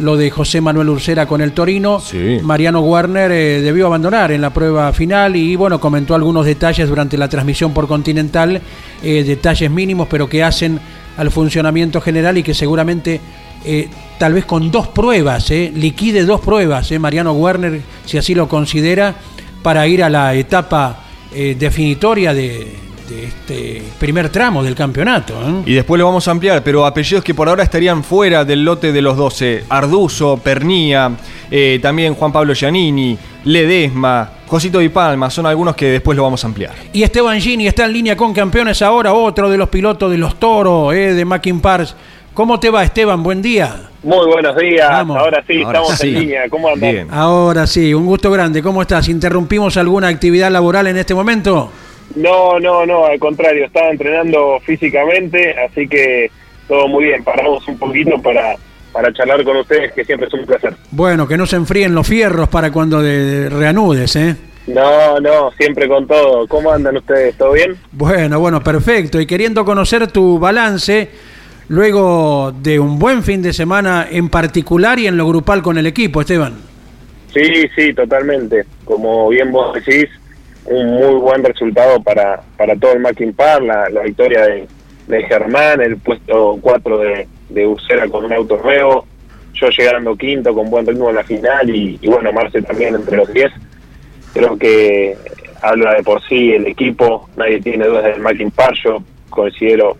lo 0.00 0.16
de 0.16 0.30
José 0.30 0.60
Manuel 0.60 0.88
Ursera 0.88 1.26
con 1.26 1.40
el 1.40 1.52
Torino. 1.52 2.00
Sí. 2.00 2.38
Mariano 2.42 2.80
Werner 2.80 3.30
eh, 3.30 3.60
debió 3.60 3.86
abandonar 3.86 4.32
en 4.32 4.40
la 4.40 4.50
prueba 4.50 4.92
final 4.92 5.36
y 5.36 5.56
bueno, 5.56 5.80
comentó 5.80 6.14
algunos 6.14 6.46
detalles 6.46 6.88
durante 6.88 7.16
la 7.16 7.28
transmisión 7.28 7.72
por 7.72 7.86
Continental, 7.86 8.60
eh, 9.02 9.24
detalles 9.24 9.70
mínimos 9.70 10.08
pero 10.08 10.28
que 10.28 10.42
hacen 10.42 10.80
al 11.16 11.30
funcionamiento 11.30 12.00
general 12.00 12.38
y 12.38 12.42
que 12.42 12.54
seguramente 12.54 13.20
eh, 13.64 13.88
tal 14.18 14.32
vez 14.32 14.44
con 14.44 14.70
dos 14.70 14.88
pruebas, 14.88 15.50
liquide 15.50 16.24
dos 16.24 16.40
pruebas, 16.40 16.90
Mariano 16.98 17.32
Werner, 17.32 17.80
si 18.06 18.16
así 18.16 18.34
lo 18.34 18.48
considera, 18.48 19.14
para 19.62 19.86
ir 19.86 20.02
a 20.02 20.08
la 20.08 20.34
etapa 20.34 21.04
definitoria 21.32 22.34
de, 22.34 22.89
de 23.10 23.24
este 23.24 23.82
primer 23.98 24.28
tramo 24.30 24.62
del 24.62 24.74
campeonato. 24.74 25.34
¿eh? 25.34 25.62
Y 25.66 25.74
después 25.74 25.98
lo 25.98 26.06
vamos 26.06 26.26
a 26.28 26.30
ampliar, 26.30 26.62
pero 26.62 26.86
apellidos 26.86 27.24
que 27.24 27.34
por 27.34 27.48
ahora 27.48 27.64
estarían 27.64 28.04
fuera 28.04 28.44
del 28.44 28.64
lote 28.64 28.92
de 28.92 29.02
los 29.02 29.16
12. 29.16 29.64
Arduzo, 29.68 30.38
Pernía, 30.38 31.10
eh, 31.50 31.78
también 31.82 32.14
Juan 32.14 32.32
Pablo 32.32 32.54
Giannini, 32.54 33.18
Ledesma, 33.44 34.30
Josito 34.46 34.78
Di 34.78 34.88
Palma, 34.88 35.28
son 35.28 35.46
algunos 35.46 35.74
que 35.74 35.86
después 35.86 36.16
lo 36.16 36.22
vamos 36.22 36.42
a 36.44 36.46
ampliar. 36.46 36.72
Y 36.92 37.02
Esteban 37.02 37.40
Gini 37.40 37.66
está 37.66 37.84
en 37.84 37.92
línea 37.92 38.16
con 38.16 38.32
campeones 38.32 38.80
ahora, 38.82 39.12
otro 39.12 39.50
de 39.50 39.58
los 39.58 39.68
pilotos 39.68 40.10
de 40.10 40.18
los 40.18 40.38
toros, 40.38 40.94
eh, 40.94 41.14
de 41.14 41.24
Mackin 41.24 41.60
Pars. 41.60 41.94
¿Cómo 42.32 42.60
te 42.60 42.70
va, 42.70 42.84
Esteban? 42.84 43.22
Buen 43.22 43.42
día. 43.42 43.88
Muy 44.02 44.26
buenos 44.26 44.56
días, 44.56 44.88
Vamos. 44.88 45.18
ahora 45.18 45.44
sí, 45.46 45.62
Ahora 45.62 45.78
estamos 45.80 45.98
sí. 45.98 46.08
en 46.08 46.20
línea, 46.20 46.48
¿cómo 46.48 46.68
andan? 46.68 46.90
Bien. 46.92 47.08
Ahora 47.10 47.66
sí, 47.66 47.92
un 47.92 48.06
gusto 48.06 48.30
grande. 48.30 48.62
¿Cómo 48.62 48.80
estás? 48.80 49.08
¿Interrumpimos 49.08 49.76
alguna 49.76 50.08
actividad 50.08 50.50
laboral 50.50 50.86
en 50.86 50.96
este 50.96 51.12
momento? 51.12 51.70
No, 52.16 52.58
no, 52.58 52.84
no, 52.86 53.06
al 53.06 53.18
contrario, 53.18 53.66
estaba 53.66 53.90
entrenando 53.90 54.58
físicamente, 54.64 55.54
así 55.60 55.86
que 55.88 56.30
todo 56.68 56.88
muy 56.88 57.04
bien, 57.04 57.22
paramos 57.24 57.66
un 57.68 57.78
poquito 57.78 58.20
para, 58.20 58.56
para 58.92 59.12
charlar 59.12 59.42
con 59.44 59.56
ustedes, 59.58 59.92
que 59.92 60.04
siempre 60.04 60.26
es 60.28 60.34
un 60.34 60.44
placer. 60.46 60.74
Bueno, 60.90 61.26
que 61.28 61.36
no 61.36 61.46
se 61.46 61.56
enfríen 61.56 61.94
los 61.94 62.06
fierros 62.06 62.48
para 62.48 62.72
cuando 62.72 63.00
de- 63.00 63.24
de 63.24 63.48
reanudes, 63.50 64.16
¿eh? 64.16 64.36
No, 64.66 65.18
no, 65.20 65.50
siempre 65.52 65.88
con 65.88 66.06
todo. 66.06 66.46
¿Cómo 66.46 66.70
andan 66.70 66.96
ustedes? 66.96 67.36
¿Todo 67.36 67.52
bien? 67.52 67.76
Bueno, 67.92 68.38
bueno, 68.38 68.62
perfecto. 68.62 69.20
Y 69.20 69.26
queriendo 69.26 69.64
conocer 69.64 70.06
tu 70.12 70.38
balance 70.38 71.08
luego 71.68 72.52
de 72.52 72.78
un 72.78 72.98
buen 72.98 73.22
fin 73.22 73.42
de 73.42 73.52
semana 73.52 74.06
en 74.10 74.28
particular 74.28 74.98
y 74.98 75.06
en 75.06 75.16
lo 75.16 75.26
grupal 75.28 75.62
con 75.62 75.78
el 75.78 75.86
equipo, 75.86 76.20
Esteban. 76.20 76.54
Sí, 77.32 77.68
sí, 77.74 77.94
totalmente. 77.94 78.64
Como 78.84 79.28
bien 79.28 79.50
vos 79.52 79.72
decís, 79.74 80.08
un 80.66 80.86
muy 80.86 81.14
buen 81.20 81.42
resultado 81.42 82.02
para, 82.02 82.42
para 82.56 82.76
todo 82.76 82.92
el 82.92 83.00
Mackin 83.00 83.32
Par, 83.32 83.62
la, 83.62 83.88
la 83.88 84.02
victoria 84.02 84.42
de, 84.42 84.68
de 85.08 85.22
Germán, 85.24 85.80
el 85.80 85.96
puesto 85.96 86.58
4 86.60 86.98
de, 86.98 87.28
de 87.48 87.66
Ucera 87.66 88.08
con 88.08 88.24
un 88.24 88.32
auto 88.32 88.58
yo 89.52 89.68
llegando 89.68 90.16
quinto 90.16 90.54
con 90.54 90.70
buen 90.70 90.86
ritmo 90.86 91.10
en 91.10 91.16
la 91.16 91.24
final 91.24 91.68
y, 91.68 91.98
bueno, 92.06 92.32
Marce 92.32 92.62
también 92.62 92.94
entre 92.94 93.16
los 93.16 93.32
10. 93.32 93.52
Creo 94.32 94.56
que 94.56 95.16
habla 95.60 95.94
de 95.94 96.02
por 96.02 96.22
sí 96.26 96.52
el 96.52 96.66
equipo, 96.66 97.28
nadie 97.36 97.60
tiene 97.60 97.86
dudas 97.86 98.04
del 98.04 98.20
Mackin 98.20 98.50
Par, 98.50 98.72
yo 98.82 99.02
considero 99.28 99.96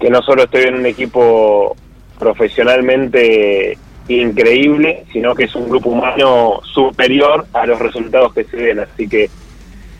que 0.00 0.10
no 0.10 0.20
solo 0.22 0.44
estoy 0.44 0.64
en 0.64 0.76
un 0.76 0.86
equipo 0.86 1.76
profesionalmente 2.18 3.78
increíble, 4.08 5.04
sino 5.12 5.34
que 5.34 5.44
es 5.44 5.54
un 5.54 5.68
grupo 5.68 5.90
humano 5.90 6.60
superior 6.64 7.46
a 7.52 7.66
los 7.66 7.78
resultados 7.78 8.34
que 8.34 8.44
se 8.44 8.56
ven. 8.56 8.80
Así 8.80 9.08
que 9.08 9.30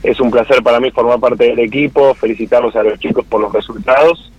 es 0.02 0.20
un 0.20 0.30
placer 0.30 0.62
para 0.62 0.80
mí 0.80 0.90
formar 0.90 1.20
parte 1.20 1.44
del 1.44 1.60
equipo, 1.60 2.14
felicitarlos 2.14 2.74
a 2.76 2.82
los 2.82 2.98
chicos 2.98 3.24
por 3.26 3.40
los 3.40 3.52
resultados. 3.52 4.30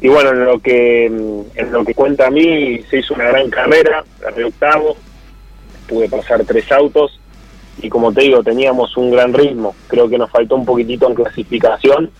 Y 0.00 0.08
bueno, 0.08 0.30
en 0.30 0.44
lo 0.44 0.58
que 0.60 1.06
en 1.06 1.72
lo 1.72 1.84
que 1.84 1.94
cuenta 1.94 2.28
a 2.28 2.30
mí, 2.30 2.80
se 2.90 2.98
hizo 2.98 3.14
una 3.14 3.24
gran 3.24 3.50
carrera, 3.50 4.02
de 4.34 4.44
octavo, 4.44 4.96
pude 5.86 6.08
pasar 6.08 6.42
tres 6.44 6.70
autos 6.72 7.20
y 7.82 7.88
como 7.88 8.12
te 8.12 8.22
digo, 8.22 8.42
teníamos 8.42 8.96
un 8.96 9.10
gran 9.10 9.32
ritmo. 9.32 9.74
Creo 9.88 10.08
que 10.08 10.18
nos 10.18 10.30
faltó 10.30 10.56
un 10.56 10.64
poquitito 10.64 11.08
en 11.08 11.14
clasificación 11.14 12.10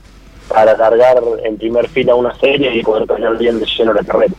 para 0.48 0.76
cargar 0.76 1.22
en 1.44 1.56
primer 1.56 1.88
fila 1.88 2.14
una 2.14 2.34
serie 2.38 2.74
y 2.74 2.82
poder 2.82 3.06
tener 3.06 3.36
bien 3.36 3.60
de 3.60 3.66
lleno 3.66 3.92
la 3.92 4.02
carrera. 4.02 4.34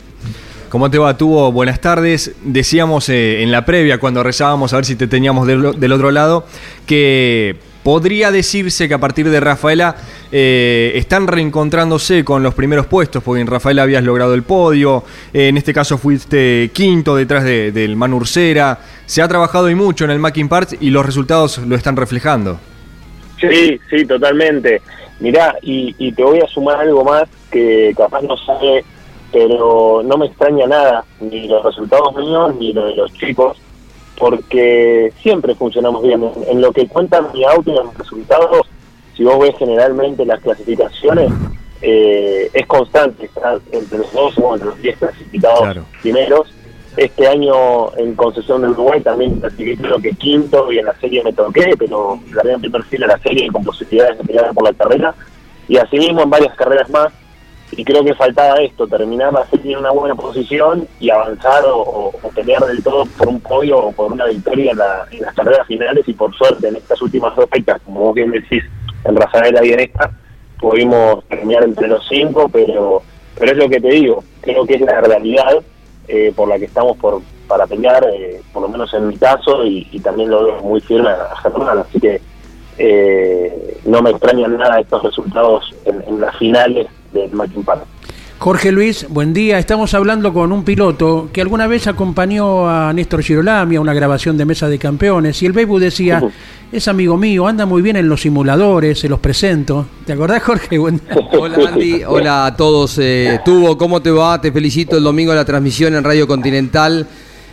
¿Cómo 0.68 0.90
te 0.90 0.98
va, 0.98 1.16
Tuvo? 1.16 1.52
Buenas 1.52 1.80
tardes. 1.80 2.34
Decíamos 2.42 3.08
eh, 3.08 3.42
en 3.42 3.52
la 3.52 3.64
previa, 3.64 3.98
cuando 3.98 4.22
rezábamos 4.22 4.72
a 4.72 4.76
ver 4.76 4.84
si 4.84 4.96
te 4.96 5.06
teníamos 5.06 5.46
del 5.46 5.92
otro 5.92 6.10
lado, 6.10 6.46
que 6.86 7.56
podría 7.82 8.30
decirse 8.30 8.86
que 8.88 8.94
a 8.94 8.98
partir 8.98 9.28
de 9.28 9.40
Rafaela 9.40 9.96
eh, 10.30 10.92
están 10.94 11.26
reencontrándose 11.26 12.24
con 12.24 12.42
los 12.42 12.54
primeros 12.54 12.86
puestos, 12.86 13.22
porque 13.22 13.40
en 13.40 13.46
Rafaela 13.46 13.82
habías 13.82 14.04
logrado 14.04 14.34
el 14.34 14.42
podio, 14.44 15.04
eh, 15.32 15.48
en 15.48 15.56
este 15.56 15.72
caso 15.74 15.98
fuiste 15.98 16.70
quinto 16.72 17.16
detrás 17.16 17.44
de- 17.44 17.72
del 17.72 17.96
Manu 17.96 18.16
Ursera. 18.18 18.78
Se 19.06 19.20
ha 19.22 19.28
trabajado 19.28 19.68
y 19.70 19.74
mucho 19.74 20.04
en 20.04 20.10
el 20.12 20.18
Macking 20.18 20.48
Parts 20.48 20.76
y 20.80 20.90
los 20.90 21.04
resultados 21.04 21.58
lo 21.58 21.74
están 21.76 21.96
reflejando. 21.96 22.58
Sí, 23.40 23.78
sí, 23.90 24.04
totalmente. 24.06 24.80
Mirá, 25.20 25.56
y, 25.62 25.94
y 25.98 26.12
te 26.12 26.22
voy 26.22 26.38
a 26.40 26.46
sumar 26.46 26.80
algo 26.80 27.04
más 27.04 27.24
que 27.50 27.92
capaz 27.96 28.22
no 28.22 28.36
sabe, 28.36 28.84
pero 29.32 30.02
no 30.04 30.16
me 30.16 30.26
extraña 30.26 30.66
nada, 30.66 31.04
ni 31.20 31.48
los 31.48 31.64
resultados 31.64 32.14
míos, 32.16 32.54
ni 32.58 32.72
los 32.72 32.86
de 32.86 32.96
los 32.96 33.12
chicos, 33.14 33.56
porque 34.18 35.12
siempre 35.22 35.54
funcionamos 35.54 36.02
bien. 36.02 36.22
En, 36.22 36.32
en 36.48 36.60
lo 36.60 36.72
que 36.72 36.86
cuenta 36.86 37.20
mi 37.32 37.44
auto 37.44 37.70
y 37.72 37.76
en 37.78 37.84
los 37.86 37.98
resultados, 37.98 38.66
si 39.16 39.24
vos 39.24 39.38
ves 39.40 39.54
generalmente 39.58 40.24
las 40.24 40.40
clasificaciones, 40.40 41.30
eh, 41.80 42.48
es 42.52 42.66
constante 42.66 43.26
estar 43.26 43.58
entre 43.72 43.98
los 43.98 44.12
dos 44.12 44.38
o 44.38 44.54
entre 44.54 44.68
los 44.68 44.80
10 44.80 44.98
clasificados 44.98 45.60
Claro. 45.60 45.84
primeros. 46.00 46.54
Este 46.96 47.26
año 47.26 47.90
en 47.96 48.14
Concesión 48.14 48.60
del 48.60 48.72
Uruguay 48.72 49.00
también 49.00 49.40
clasifiqué 49.40 49.76
creo 49.82 49.98
que 49.98 50.12
quinto 50.12 50.70
y 50.70 50.78
en 50.78 50.84
la 50.84 50.94
serie 51.00 51.24
me 51.24 51.32
toqué, 51.32 51.74
pero 51.78 52.20
gané 52.30 52.52
en 52.52 52.60
primer 52.60 52.82
fila 52.84 53.06
la 53.06 53.18
serie 53.18 53.50
con 53.50 53.64
posibilidades 53.64 54.18
de 54.18 54.24
pelear 54.24 54.52
por 54.52 54.64
la 54.64 54.74
carrera. 54.74 55.14
Y 55.68 55.78
asimismo 55.78 56.22
en 56.22 56.30
varias 56.30 56.54
carreras 56.54 56.90
más. 56.90 57.12
Y 57.74 57.84
creo 57.84 58.04
que 58.04 58.14
faltaba 58.14 58.56
esto, 58.56 58.86
terminar 58.86 59.32
serie 59.50 59.72
en 59.72 59.78
una 59.78 59.90
buena 59.90 60.14
posición 60.14 60.86
y 61.00 61.08
avanzar 61.10 61.64
o, 61.66 62.12
pelear 62.34 62.64
del 62.66 62.82
todo 62.82 63.06
por 63.06 63.28
un 63.28 63.40
podio 63.40 63.78
o 63.78 63.92
por 63.92 64.12
una 64.12 64.26
victoria 64.26 64.72
en, 64.72 64.78
la- 64.78 65.06
en 65.10 65.22
las 65.22 65.34
carreras 65.34 65.66
finales. 65.66 66.06
Y 66.06 66.12
por 66.12 66.34
suerte 66.34 66.68
en 66.68 66.76
estas 66.76 67.00
últimas 67.00 67.34
dos 67.34 67.46
fechas, 67.50 67.80
como 67.84 68.00
vos 68.00 68.14
bien 68.14 68.30
decís, 68.30 68.62
en 69.04 69.16
Rafaela 69.16 69.64
y 69.64 69.72
en 69.72 69.80
esta, 69.80 70.10
pudimos 70.60 71.24
terminar 71.28 71.64
entre 71.64 71.88
los 71.88 72.06
cinco, 72.08 72.48
pero, 72.52 73.02
pero 73.38 73.52
es 73.52 73.58
lo 73.58 73.68
que 73.68 73.80
te 73.80 73.88
digo, 73.88 74.22
creo 74.42 74.66
que 74.66 74.74
es 74.74 74.80
la 74.82 75.00
realidad 75.00 75.62
eh, 76.08 76.32
por 76.36 76.48
la 76.48 76.58
que 76.58 76.66
estamos 76.66 76.96
por 76.98 77.20
para 77.48 77.66
pelear, 77.66 78.06
eh, 78.14 78.40
por 78.52 78.62
lo 78.62 78.68
menos 78.68 78.94
en 78.94 79.08
mi 79.08 79.16
caso, 79.16 79.64
y, 79.66 79.84
también 80.00 80.30
lo 80.30 80.44
veo 80.44 80.62
muy 80.62 80.80
firme 80.80 81.10
a 81.10 81.36
Germán, 81.42 81.78
así 81.78 82.00
que 82.00 82.20
eh, 82.78 83.78
no 83.84 84.00
me 84.00 84.10
extrañan 84.10 84.56
nada 84.56 84.80
estos 84.80 85.02
resultados 85.02 85.74
en 85.84 86.20
las 86.20 86.34
finales 86.38 86.86
Park. 87.64 87.86
Jorge 88.42 88.72
Luis, 88.72 89.06
buen 89.08 89.32
día. 89.32 89.60
Estamos 89.60 89.94
hablando 89.94 90.32
con 90.32 90.50
un 90.50 90.64
piloto 90.64 91.28
que 91.32 91.40
alguna 91.40 91.68
vez 91.68 91.86
acompañó 91.86 92.68
a 92.68 92.92
Néstor 92.92 93.22
Girolami 93.22 93.76
a 93.76 93.80
una 93.80 93.94
grabación 93.94 94.36
de 94.36 94.44
Mesa 94.44 94.68
de 94.68 94.80
Campeones 94.80 95.40
y 95.42 95.46
el 95.46 95.52
Beibu 95.52 95.78
decía, 95.78 96.20
es 96.72 96.88
amigo 96.88 97.16
mío, 97.16 97.46
anda 97.46 97.66
muy 97.66 97.82
bien 97.82 97.94
en 97.94 98.08
los 98.08 98.22
simuladores, 98.22 98.98
se 98.98 99.08
los 99.08 99.20
presento. 99.20 99.86
¿Te 100.04 100.14
acordás, 100.14 100.42
Jorge? 100.42 100.76
Buen 100.76 100.96
día. 100.98 101.16
Hola 101.38 101.68
Andy, 101.68 102.02
hola 102.04 102.46
a 102.46 102.56
todos. 102.56 102.98
Eh, 102.98 103.40
Tuvo, 103.44 103.78
¿cómo 103.78 104.02
te 104.02 104.10
va? 104.10 104.40
Te 104.40 104.50
felicito 104.50 104.96
el 104.96 105.04
domingo 105.04 105.30
en 105.30 105.36
la 105.36 105.44
transmisión 105.44 105.94
en 105.94 106.02
Radio 106.02 106.26
Continental. 106.26 107.06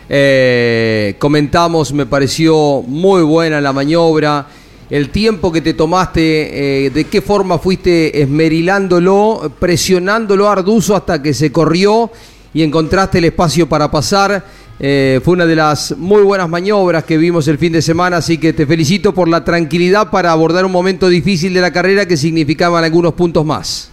Eh, 0.08 1.14
comentamos, 1.20 1.92
me 1.92 2.04
pareció 2.04 2.82
muy 2.84 3.22
buena 3.22 3.60
la 3.60 3.72
maniobra. 3.72 4.44
El 4.90 5.10
tiempo 5.10 5.52
que 5.52 5.60
te 5.60 5.72
tomaste, 5.72 6.86
eh, 6.86 6.90
de 6.90 7.04
qué 7.04 7.22
forma 7.22 7.58
fuiste 7.58 8.20
esmerilándolo, 8.20 9.52
presionándolo 9.60 10.48
a 10.48 10.52
Arduzo 10.52 10.96
hasta 10.96 11.22
que 11.22 11.32
se 11.32 11.52
corrió 11.52 12.10
y 12.52 12.64
encontraste 12.64 13.18
el 13.18 13.26
espacio 13.26 13.68
para 13.68 13.88
pasar. 13.88 14.42
Eh, 14.80 15.20
fue 15.22 15.34
una 15.34 15.46
de 15.46 15.54
las 15.54 15.96
muy 15.96 16.22
buenas 16.22 16.48
maniobras 16.48 17.04
que 17.04 17.18
vimos 17.18 17.46
el 17.46 17.58
fin 17.58 17.72
de 17.72 17.82
semana, 17.82 18.16
así 18.16 18.38
que 18.38 18.52
te 18.52 18.66
felicito 18.66 19.14
por 19.14 19.28
la 19.28 19.44
tranquilidad 19.44 20.10
para 20.10 20.32
abordar 20.32 20.64
un 20.64 20.72
momento 20.72 21.08
difícil 21.08 21.54
de 21.54 21.60
la 21.60 21.70
carrera 21.70 22.06
que 22.06 22.16
significaban 22.16 22.82
algunos 22.82 23.12
puntos 23.12 23.44
más. 23.44 23.92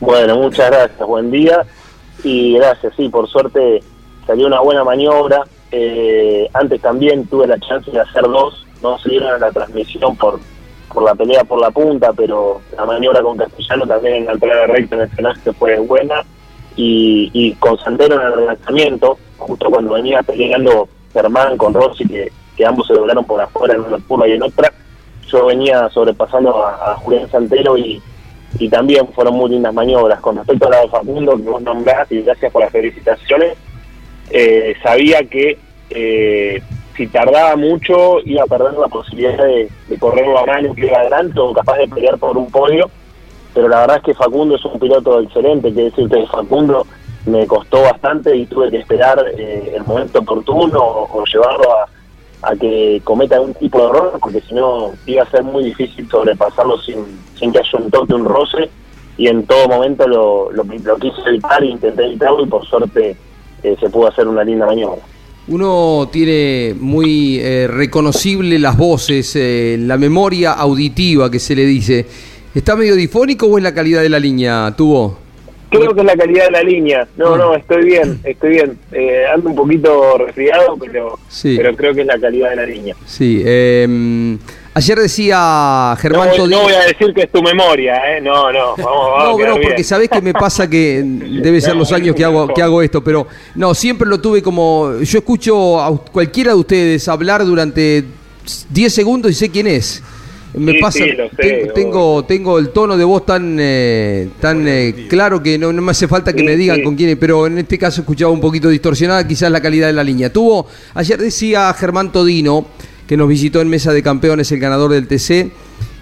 Bueno, 0.00 0.36
muchas 0.36 0.70
gracias, 0.70 1.06
buen 1.06 1.30
día 1.30 1.66
y 2.24 2.54
gracias, 2.54 2.94
sí, 2.96 3.10
por 3.10 3.28
suerte 3.28 3.82
salió 4.26 4.46
una 4.46 4.60
buena 4.60 4.84
maniobra. 4.84 5.42
Eh, 5.72 6.48
antes 6.54 6.80
también 6.80 7.26
tuve 7.26 7.46
la 7.46 7.58
chance 7.58 7.90
de 7.90 8.00
hacer 8.00 8.22
dos, 8.22 8.66
no 8.82 8.98
se 8.98 9.10
dieron 9.10 9.34
a 9.34 9.38
la 9.38 9.52
transmisión 9.52 10.16
por, 10.16 10.40
por 10.92 11.02
la 11.02 11.14
pelea 11.14 11.44
por 11.44 11.60
la 11.60 11.70
punta, 11.70 12.12
pero 12.12 12.60
la 12.76 12.84
maniobra 12.84 13.22
con 13.22 13.36
Castellano 13.36 13.86
también 13.86 14.14
en 14.16 14.26
la 14.26 14.32
entrada 14.32 14.66
recta 14.66 14.96
en 14.96 15.02
el 15.02 15.10
frenaje 15.10 15.52
fue 15.52 15.78
buena 15.78 16.24
y, 16.76 17.52
con 17.58 17.78
Santero 17.78 18.14
en 18.14 18.26
el 18.26 18.32
relanzamiento, 18.32 19.18
justo 19.36 19.68
cuando 19.70 19.94
venía 19.94 20.22
peleando 20.22 20.88
Germán 21.12 21.56
con 21.58 21.74
Rossi, 21.74 22.06
que, 22.06 22.32
que 22.56 22.64
ambos 22.64 22.86
se 22.86 22.94
doblaron 22.94 23.24
por 23.24 23.40
afuera 23.40 23.74
en 23.74 23.80
una 23.80 23.98
curva 23.98 24.26
y 24.26 24.32
en 24.32 24.42
otra, 24.42 24.72
yo 25.26 25.46
venía 25.46 25.88
sobrepasando 25.90 26.64
a, 26.64 26.92
a 26.92 26.96
Julián 26.96 27.30
Santero 27.30 27.76
y, 27.76 28.00
y 28.58 28.68
también 28.68 29.06
fueron 29.08 29.34
muy 29.34 29.50
lindas 29.50 29.74
maniobras. 29.74 30.20
Con 30.20 30.36
respecto 30.36 30.66
a 30.66 30.70
la 30.70 30.80
de 30.80 30.88
Facundo, 30.88 31.36
que 31.36 31.42
vos 31.42 31.62
nombrás, 31.62 32.10
y 32.10 32.22
gracias 32.22 32.52
por 32.52 32.62
las 32.62 32.72
felicitaciones, 32.72 33.56
eh, 34.30 34.74
sabía 34.82 35.22
que 35.24 35.58
eh, 35.90 36.62
si 37.00 37.06
tardaba 37.06 37.56
mucho 37.56 38.20
iba 38.26 38.42
a 38.42 38.46
perder 38.46 38.74
la 38.74 38.88
posibilidad 38.88 39.38
de, 39.38 39.70
correrlo 39.98 40.38
a 40.38 40.44
mano 40.44 40.74
que 40.74 40.84
iba 40.86 40.98
adelante 40.98 41.40
o 41.40 41.54
capaz 41.54 41.78
de 41.78 41.88
pelear 41.88 42.18
por 42.18 42.36
un 42.36 42.50
podio, 42.50 42.90
pero 43.54 43.68
la 43.68 43.80
verdad 43.80 43.96
es 43.96 44.02
que 44.02 44.14
Facundo 44.14 44.56
es 44.56 44.64
un 44.66 44.78
piloto 44.78 45.18
excelente, 45.20 45.72
que 45.72 45.84
decirte 45.84 46.26
Facundo 46.26 46.86
me 47.24 47.46
costó 47.46 47.80
bastante 47.80 48.36
y 48.36 48.44
tuve 48.44 48.70
que 48.70 48.80
esperar 48.80 49.24
eh, 49.34 49.72
el 49.76 49.84
momento 49.84 50.18
oportuno 50.18 50.78
o, 50.78 51.24
llevarlo 51.24 51.72
a, 52.42 52.54
que 52.56 53.00
cometa 53.02 53.36
algún 53.36 53.54
tipo 53.54 53.78
de 53.78 53.84
error, 53.84 54.18
porque 54.20 54.42
si 54.42 54.54
no 54.54 54.90
iba 55.06 55.22
a 55.22 55.30
ser 55.30 55.42
muy 55.42 55.64
difícil 55.64 56.06
sobrepasarlo 56.06 56.78
sin, 56.82 57.18
sin 57.38 57.50
que 57.50 57.60
haya 57.60 57.78
un 57.78 57.90
toque, 57.90 58.12
un 58.12 58.26
roce, 58.26 58.68
y 59.16 59.28
en 59.28 59.46
todo 59.46 59.68
momento 59.68 60.06
lo, 60.06 60.52
lo, 60.52 60.64
lo 60.64 60.96
quise 60.96 61.22
evitar, 61.26 61.64
intenté 61.64 62.04
evitarlo 62.04 62.42
y 62.42 62.46
por 62.46 62.66
suerte 62.66 63.16
eh, 63.62 63.76
se 63.80 63.88
pudo 63.88 64.08
hacer 64.08 64.28
una 64.28 64.44
linda 64.44 64.66
maniobra. 64.66 65.00
Uno 65.50 66.08
tiene 66.12 66.76
muy 66.78 67.40
eh, 67.40 67.66
reconocible 67.68 68.56
las 68.60 68.76
voces, 68.76 69.34
eh, 69.34 69.76
la 69.80 69.98
memoria 69.98 70.52
auditiva 70.52 71.28
que 71.28 71.40
se 71.40 71.56
le 71.56 71.66
dice. 71.66 72.06
¿Está 72.54 72.76
medio 72.76 72.94
difónico 72.94 73.46
o 73.46 73.58
es 73.58 73.64
la 73.64 73.74
calidad 73.74 74.00
de 74.00 74.08
la 74.10 74.20
línea, 74.20 74.72
Tuvo? 74.76 75.18
Creo 75.68 75.92
que 75.92 76.00
es 76.00 76.06
la 76.06 76.16
calidad 76.16 76.44
de 76.46 76.50
la 76.52 76.62
línea. 76.62 77.08
No, 77.16 77.36
no, 77.36 77.56
estoy 77.56 77.84
bien, 77.84 78.20
estoy 78.22 78.50
bien. 78.50 78.78
Eh, 78.92 79.24
ando 79.32 79.50
un 79.50 79.56
poquito 79.56 80.18
resfriado, 80.18 80.76
pero, 80.80 81.18
Sí. 81.28 81.54
pero 81.56 81.74
creo 81.74 81.94
que 81.94 82.02
es 82.02 82.06
la 82.06 82.18
calidad 82.20 82.50
de 82.50 82.56
la 82.56 82.66
línea. 82.66 82.94
Sí. 83.06 83.42
Ayer 84.74 84.98
decía 84.98 85.90
No, 85.94 85.96
Germán 86.00 86.28
voy- 86.28 86.36
Todino... 86.36 86.56
no 86.58 86.62
voy 86.64 86.72
a 86.74 86.80
decir 86.80 87.12
que 87.14 87.22
es 87.22 87.32
tu 87.32 87.42
memoria, 87.42 87.96
¿eh? 88.16 88.20
No, 88.20 88.52
no, 88.52 88.76
vamos, 88.76 89.10
vamos 89.16 89.38
No, 89.40 89.46
no, 89.46 89.54
bien. 89.56 89.68
porque 89.68 89.84
sabés 89.84 90.08
que 90.08 90.20
me 90.20 90.32
pasa 90.32 90.68
que 90.68 91.02
debe 91.04 91.60
ser 91.60 91.76
los 91.76 91.92
años 91.92 92.14
que 92.14 92.24
hago, 92.24 92.48
que 92.54 92.62
hago 92.62 92.82
esto, 92.82 93.02
pero 93.02 93.26
no, 93.54 93.74
siempre 93.74 94.08
lo 94.08 94.20
tuve 94.20 94.42
como. 94.42 94.98
Yo 95.00 95.18
escucho 95.18 95.80
a 95.80 95.96
cualquiera 96.04 96.52
de 96.52 96.58
ustedes 96.58 97.08
hablar 97.08 97.44
durante 97.44 98.04
10 98.70 98.92
segundos 98.94 99.30
y 99.30 99.34
sé 99.34 99.50
quién 99.50 99.66
es. 99.66 100.02
Me 100.52 100.72
Sí, 100.72 100.78
pasa, 100.80 100.98
sí, 100.98 101.12
lo 101.12 101.28
sé, 101.30 101.36
tengo, 101.36 101.72
tengo, 101.74 102.24
tengo 102.24 102.58
el 102.58 102.70
tono 102.70 102.96
de 102.96 103.04
voz 103.04 103.24
tan, 103.24 103.56
eh, 103.60 104.30
tan 104.40 104.66
eh, 104.66 105.06
claro 105.08 105.40
que 105.40 105.56
no, 105.56 105.72
no 105.72 105.80
me 105.80 105.92
hace 105.92 106.08
falta 106.08 106.32
que 106.32 106.40
Sí, 106.40 106.44
me 106.44 106.56
digan 106.56 106.78
sí. 106.78 106.82
con 106.82 106.96
quién 106.96 107.10
es, 107.10 107.16
pero 107.18 107.46
en 107.46 107.58
este 107.58 107.78
caso 107.78 108.00
escuchaba 108.00 108.32
un 108.32 108.40
poquito 108.40 108.68
distorsionada 108.68 109.24
quizás 109.28 109.48
la 109.52 109.60
calidad 109.60 109.86
de 109.86 109.92
la 109.92 110.02
línea. 110.02 110.32
Tuvo, 110.32 110.66
ayer 110.94 111.20
decía 111.20 111.72
Germán 111.78 112.10
Todino, 112.10 112.66
que 113.10 113.16
nos 113.16 113.26
visitó 113.26 113.60
en 113.60 113.66
Mesa 113.68 113.92
de 113.92 114.04
Campeones, 114.04 114.52
el 114.52 114.60
ganador 114.60 114.92
del 114.92 115.08
TC, 115.08 115.50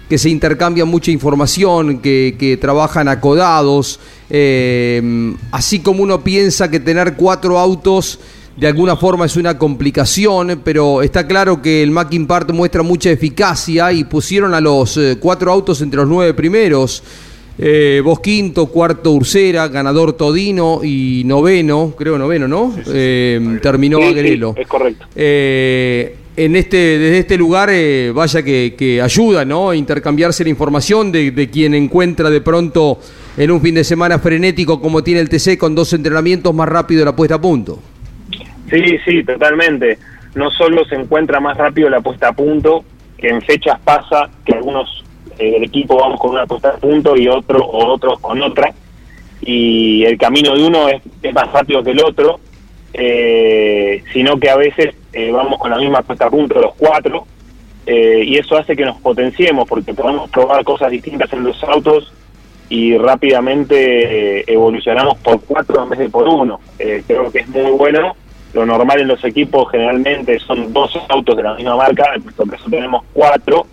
que 0.07 0.19
se 0.19 0.29
intercambia 0.29 0.85
mucha 0.85 1.09
información, 1.09 2.01
que, 2.01 2.35
que 2.37 2.55
trabajan 2.57 3.07
acodados, 3.07 3.99
eh, 4.29 5.33
así 5.49 5.79
como 5.79 6.03
uno 6.03 6.23
piensa 6.23 6.69
que 6.69 6.79
tener 6.79 7.15
cuatro 7.15 7.57
autos 7.57 8.19
de 8.55 8.67
alguna 8.67 8.95
forma 8.95 9.25
es 9.25 9.37
una 9.37 9.57
complicación, 9.57 10.61
pero 10.63 11.01
está 11.01 11.25
claro 11.25 11.63
que 11.63 11.81
el 11.81 11.89
Mackin 11.89 12.27
Part 12.27 12.51
muestra 12.51 12.83
mucha 12.83 13.09
eficacia 13.09 13.91
y 13.91 14.03
pusieron 14.03 14.53
a 14.53 14.61
los 14.61 14.95
eh, 14.97 15.17
cuatro 15.19 15.51
autos 15.51 15.81
entre 15.81 16.01
los 16.01 16.07
nueve 16.07 16.35
primeros. 16.35 17.01
Eh, 17.57 18.01
vos 18.05 18.19
quinto, 18.19 18.67
cuarto 18.67 19.13
Ursera, 19.13 19.67
ganador 19.67 20.13
Todino 20.13 20.81
y 20.83 21.23
noveno, 21.25 21.95
creo 21.97 22.19
noveno, 22.19 22.47
¿no? 22.47 22.73
Eh, 22.85 23.59
terminó 23.63 23.97
Sí, 23.97 24.03
sí, 24.03 24.09
Agrelo. 24.11 24.53
es 24.55 24.67
correcto. 24.67 25.07
Eh, 25.15 26.15
en 26.45 26.55
este, 26.55 26.77
desde 26.77 27.17
este 27.19 27.37
lugar, 27.37 27.69
eh, 27.69 28.13
vaya 28.15 28.41
que, 28.41 28.73
que 28.77 29.01
ayuda, 29.01 29.43
¿no? 29.43 29.73
Intercambiarse 29.73 30.45
la 30.45 30.49
información 30.49 31.11
de, 31.11 31.31
de 31.31 31.49
quien 31.49 31.73
encuentra 31.73 32.29
de 32.29 32.39
pronto 32.39 32.97
en 33.35 33.51
un 33.51 33.59
fin 33.59 33.75
de 33.75 33.83
semana 33.83 34.19
frenético 34.19 34.79
como 34.79 35.03
tiene 35.03 35.19
el 35.19 35.27
TC 35.27 35.57
con 35.57 35.75
dos 35.75 35.91
entrenamientos 35.91 36.55
más 36.55 36.69
rápido 36.69 37.03
la 37.03 37.13
puesta 37.13 37.35
a 37.35 37.41
punto. 37.41 37.79
Sí, 38.69 38.81
sí, 39.03 39.21
totalmente. 39.25 39.99
No 40.33 40.49
solo 40.51 40.85
se 40.85 40.95
encuentra 40.95 41.41
más 41.41 41.57
rápido 41.57 41.89
la 41.89 41.99
puesta 41.99 42.29
a 42.29 42.31
punto, 42.31 42.85
que 43.17 43.27
en 43.27 43.41
fechas 43.41 43.77
pasa 43.83 44.29
que 44.45 44.53
algunos 44.53 45.03
eh, 45.37 45.51
del 45.51 45.63
equipo 45.65 45.97
vamos 45.97 46.21
con 46.21 46.31
una 46.31 46.45
puesta 46.45 46.69
a 46.69 46.77
punto 46.77 47.17
y 47.17 47.27
otro 47.27 47.59
o 47.59 47.85
otros 47.85 48.17
con 48.21 48.41
otra, 48.41 48.71
y 49.41 50.05
el 50.05 50.17
camino 50.17 50.55
de 50.55 50.63
uno 50.63 50.87
es, 50.87 51.01
es 51.21 51.33
más 51.33 51.51
rápido 51.51 51.83
que 51.83 51.91
el 51.91 52.01
otro, 52.01 52.39
eh, 52.93 54.03
sino 54.13 54.39
que 54.39 54.49
a 54.49 54.55
veces 54.55 54.95
eh, 55.13 55.31
vamos 55.31 55.59
con 55.59 55.71
la 55.71 55.77
misma 55.77 56.01
puesta 56.01 56.25
a 56.25 56.29
punto 56.29 56.59
los 56.59 56.75
cuatro, 56.75 57.25
eh, 57.85 58.23
y 58.25 58.37
eso 58.37 58.57
hace 58.57 58.75
que 58.75 58.85
nos 58.85 58.97
potenciemos 58.97 59.67
porque 59.67 59.93
podemos 59.93 60.29
probar 60.29 60.63
cosas 60.63 60.91
distintas 60.91 61.31
en 61.33 61.43
los 61.43 61.63
autos 61.63 62.13
y 62.69 62.95
rápidamente 62.97 64.39
eh, 64.39 64.43
evolucionamos 64.47 65.17
por 65.17 65.41
cuatro 65.41 65.83
en 65.83 65.89
vez 65.89 65.99
de 65.99 66.09
por 66.09 66.27
uno. 66.27 66.59
Creo 66.77 67.31
que 67.31 67.39
es 67.39 67.47
muy 67.47 67.71
bueno. 67.71 68.15
Lo 68.53 68.65
normal 68.65 69.01
en 69.01 69.07
los 69.07 69.23
equipos 69.23 69.69
generalmente 69.71 70.39
son 70.39 70.73
dos 70.73 70.91
autos 71.07 71.37
de 71.37 71.43
la 71.43 71.53
misma 71.53 71.75
marca, 71.75 72.13
en 72.15 72.23
nuestro 72.23 72.45
caso 72.47 72.67
tenemos 72.69 73.03
cuatro, 73.13 73.67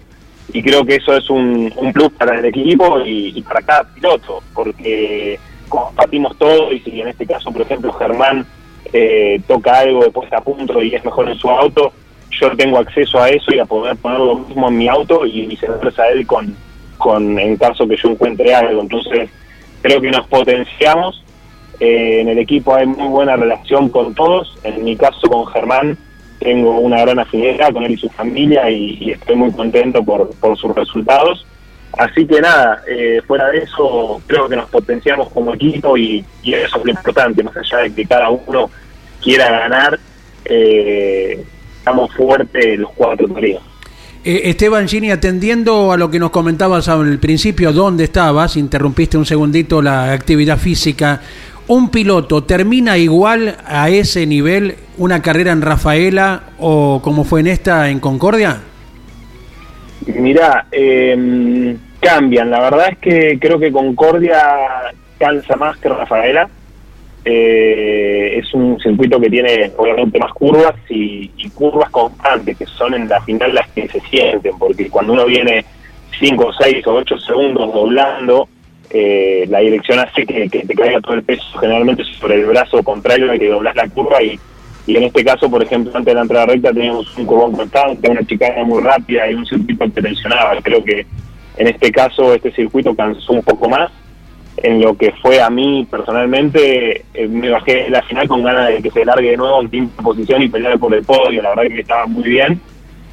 y 0.52 0.62
creo 0.62 0.84
que 0.84 0.96
eso 0.96 1.16
es 1.16 1.30
un, 1.30 1.72
plus 1.94 2.12
para 2.12 2.38
el 2.38 2.44
equipo 2.44 3.00
y 3.04 3.40
para 3.40 3.62
cada 3.62 3.84
piloto, 3.94 4.42
porque 4.54 5.38
compartimos 5.68 6.36
todo 6.38 6.72
y 6.72 6.80
si 6.80 7.00
en 7.00 7.08
este 7.08 7.26
caso, 7.26 7.50
por 7.50 7.62
ejemplo, 7.62 7.92
Germán 7.94 8.46
eh, 8.92 9.40
toca 9.46 9.78
algo 9.78 10.04
de 10.04 10.10
puesta 10.10 10.38
a 10.38 10.40
punto 10.40 10.82
y 10.82 10.94
es 10.94 11.04
mejor 11.04 11.28
en 11.28 11.38
su 11.38 11.48
auto, 11.48 11.92
yo 12.30 12.56
tengo 12.56 12.78
acceso 12.78 13.20
a 13.20 13.28
eso 13.30 13.54
y 13.54 13.58
a 13.58 13.64
poder 13.64 13.96
poner 13.96 14.18
lo 14.18 14.36
mismo 14.36 14.68
en 14.68 14.78
mi 14.78 14.88
auto 14.88 15.24
y 15.24 15.46
viceversa 15.46 16.08
él 16.08 16.26
con, 16.26 16.54
con 16.98 17.38
en 17.38 17.56
caso 17.56 17.86
que 17.86 17.96
yo 17.96 18.10
encuentre 18.10 18.54
algo. 18.54 18.82
Entonces, 18.82 19.30
creo 19.82 20.00
que 20.00 20.10
nos 20.10 20.26
potenciamos. 20.26 21.22
Eh, 21.78 22.20
en 22.20 22.28
el 22.28 22.38
equipo 22.38 22.74
hay 22.74 22.86
muy 22.86 23.08
buena 23.08 23.36
relación 23.36 23.88
con 23.88 24.14
todos. 24.14 24.58
En 24.64 24.84
mi 24.84 24.96
caso, 24.96 25.28
con 25.28 25.46
Germán, 25.46 25.96
tengo 26.38 26.78
una 26.78 27.00
gran 27.00 27.18
afinidad 27.18 27.72
con 27.72 27.84
él 27.84 27.92
y 27.92 27.96
su 27.96 28.08
familia 28.10 28.70
y, 28.70 28.98
y 29.00 29.10
estoy 29.12 29.36
muy 29.36 29.52
contento 29.52 30.02
por, 30.04 30.30
por 30.36 30.56
sus 30.58 30.74
resultados. 30.74 31.46
Así 31.96 32.26
que 32.26 32.40
nada, 32.40 32.82
eh, 32.86 33.22
fuera 33.26 33.48
de 33.48 33.58
eso, 33.58 34.20
creo 34.26 34.48
que 34.48 34.56
nos 34.56 34.68
potenciamos 34.68 35.30
como 35.30 35.54
equipo 35.54 35.96
y, 35.96 36.24
y 36.42 36.52
eso 36.52 36.78
es 36.78 36.84
lo 36.84 36.90
importante, 36.90 37.42
más 37.42 37.56
allá 37.56 37.78
de 37.78 37.94
que 37.94 38.04
cada 38.04 38.28
uno 38.28 38.70
quiera 39.22 39.50
ganar, 39.50 39.98
eh, 40.44 41.42
estamos 41.78 42.12
fuertes 42.14 42.78
los 42.78 42.90
cuatro. 42.92 43.26
Eh, 44.24 44.42
Esteban 44.44 44.88
Gini, 44.88 45.10
atendiendo 45.10 45.90
a 45.92 45.96
lo 45.96 46.10
que 46.10 46.18
nos 46.18 46.30
comentabas 46.30 46.88
al 46.88 47.18
principio, 47.18 47.72
dónde 47.72 48.04
estabas, 48.04 48.56
interrumpiste 48.56 49.16
un 49.16 49.24
segundito 49.24 49.80
la 49.80 50.12
actividad 50.12 50.58
física. 50.58 51.20
¿Un 51.68 51.90
piloto 51.90 52.44
termina 52.44 52.98
igual 52.98 53.56
a 53.64 53.88
ese 53.88 54.26
nivel 54.26 54.76
una 54.98 55.22
carrera 55.22 55.50
en 55.50 55.62
Rafaela 55.62 56.50
o 56.58 57.00
como 57.02 57.24
fue 57.24 57.40
en 57.40 57.48
esta 57.48 57.88
en 57.88 58.00
Concordia? 58.00 58.60
Mirá, 60.06 60.66
eh, 60.70 61.76
cambian. 62.06 62.50
La 62.50 62.60
verdad 62.60 62.88
es 62.92 62.98
que 62.98 63.38
creo 63.38 63.58
que 63.58 63.72
Concordia 63.72 64.92
cansa 65.18 65.56
más 65.56 65.76
que 65.78 65.88
Rafaela. 65.88 66.48
Eh, 67.24 68.38
es 68.38 68.54
un 68.54 68.78
circuito 68.78 69.18
que 69.18 69.28
tiene 69.28 69.72
obviamente 69.76 70.18
más 70.20 70.32
curvas 70.32 70.74
y, 70.88 71.28
curvas 71.54 71.90
constantes, 71.90 72.56
que 72.56 72.66
son 72.66 72.94
en 72.94 73.08
la 73.08 73.20
final 73.22 73.52
las 73.52 73.68
que 73.70 73.88
se 73.88 74.00
sienten, 74.00 74.56
porque 74.58 74.88
cuando 74.88 75.14
uno 75.14 75.24
viene 75.24 75.64
5, 76.20 76.52
6 76.60 76.86
o 76.86 76.94
8 76.94 77.18
segundos 77.18 77.72
doblando, 77.72 78.48
eh, 78.90 79.44
la 79.48 79.58
dirección 79.58 79.98
hace 79.98 80.24
que, 80.24 80.48
que 80.48 80.60
te 80.60 80.74
caiga 80.74 81.00
todo 81.00 81.14
el 81.14 81.24
peso 81.24 81.42
generalmente 81.58 82.04
sobre 82.04 82.36
el 82.36 82.46
brazo 82.46 82.80
contrario 82.84 83.32
al 83.32 83.38
que 83.38 83.48
doblas 83.48 83.74
la 83.74 83.88
curva 83.88 84.22
y, 84.22 84.38
y 84.86 84.96
en 84.96 85.02
este 85.02 85.24
caso, 85.24 85.50
por 85.50 85.62
ejemplo, 85.62 85.90
antes 85.96 86.12
de 86.12 86.14
la 86.14 86.22
entrada 86.22 86.46
recta 86.46 86.72
teníamos 86.72 87.16
un 87.16 87.26
curvón 87.26 87.52
constante, 87.52 88.08
una 88.08 88.24
chicana 88.24 88.62
muy 88.62 88.80
rápida 88.80 89.28
y 89.28 89.34
un 89.34 89.46
circuito 89.46 89.84
que 89.92 90.02
tensionaba. 90.02 90.60
Creo 90.62 90.84
que 90.84 91.04
en 91.56 91.68
este 91.68 91.90
caso 91.90 92.34
este 92.34 92.52
circuito 92.52 92.94
cansó 92.94 93.32
un 93.32 93.42
poco 93.42 93.68
más. 93.68 93.90
En 94.58 94.80
lo 94.80 94.96
que 94.96 95.12
fue 95.20 95.40
a 95.40 95.50
mí 95.50 95.86
personalmente, 95.90 97.04
eh, 97.12 97.28
me 97.28 97.50
bajé 97.50 97.84
de 97.84 97.90
la 97.90 98.02
final 98.02 98.26
con 98.26 98.42
ganas 98.42 98.68
de 98.68 98.82
que 98.82 98.90
se 98.90 99.04
largue 99.04 99.32
de 99.32 99.36
nuevo 99.36 99.60
en 99.60 99.68
quinta 99.68 100.02
posición 100.02 100.42
y 100.42 100.48
pelear 100.48 100.78
por 100.78 100.94
el 100.94 101.04
podio. 101.04 101.42
La 101.42 101.50
verdad 101.50 101.74
que 101.74 101.80
estaba 101.80 102.06
muy 102.06 102.24
bien. 102.24 102.60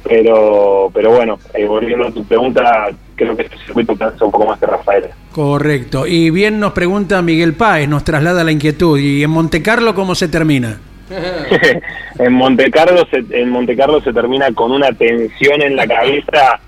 Pero 0.02 0.90
pero 0.92 1.10
bueno, 1.12 1.38
eh, 1.54 1.66
volviendo 1.66 2.06
a 2.06 2.10
tu 2.10 2.24
pregunta, 2.24 2.88
creo 3.14 3.36
que 3.36 3.42
este 3.42 3.56
circuito 3.58 3.96
cansa 3.96 4.24
un 4.24 4.30
poco 4.30 4.46
más 4.46 4.58
que 4.58 4.66
Rafael. 4.66 5.04
Correcto. 5.32 6.06
Y 6.06 6.30
bien 6.30 6.60
nos 6.60 6.72
pregunta 6.72 7.20
Miguel 7.22 7.54
Páez, 7.54 7.88
nos 7.88 8.04
traslada 8.04 8.44
la 8.44 8.52
inquietud. 8.52 8.98
¿Y 8.98 9.22
en 9.22 9.30
Monte 9.30 9.62
Carlo 9.62 9.94
cómo 9.94 10.14
se 10.14 10.28
termina? 10.28 10.78
en 12.18 12.32
Monte 12.32 12.70
Carlo 12.70 13.06
se, 13.10 13.24
en 13.30 13.50
Monte 13.50 13.76
Carlo 13.76 14.00
se 14.00 14.12
termina 14.12 14.52
con 14.52 14.72
una 14.72 14.92
tensión 14.92 15.60
en 15.62 15.76
la 15.76 15.86
cabeza 15.86 16.60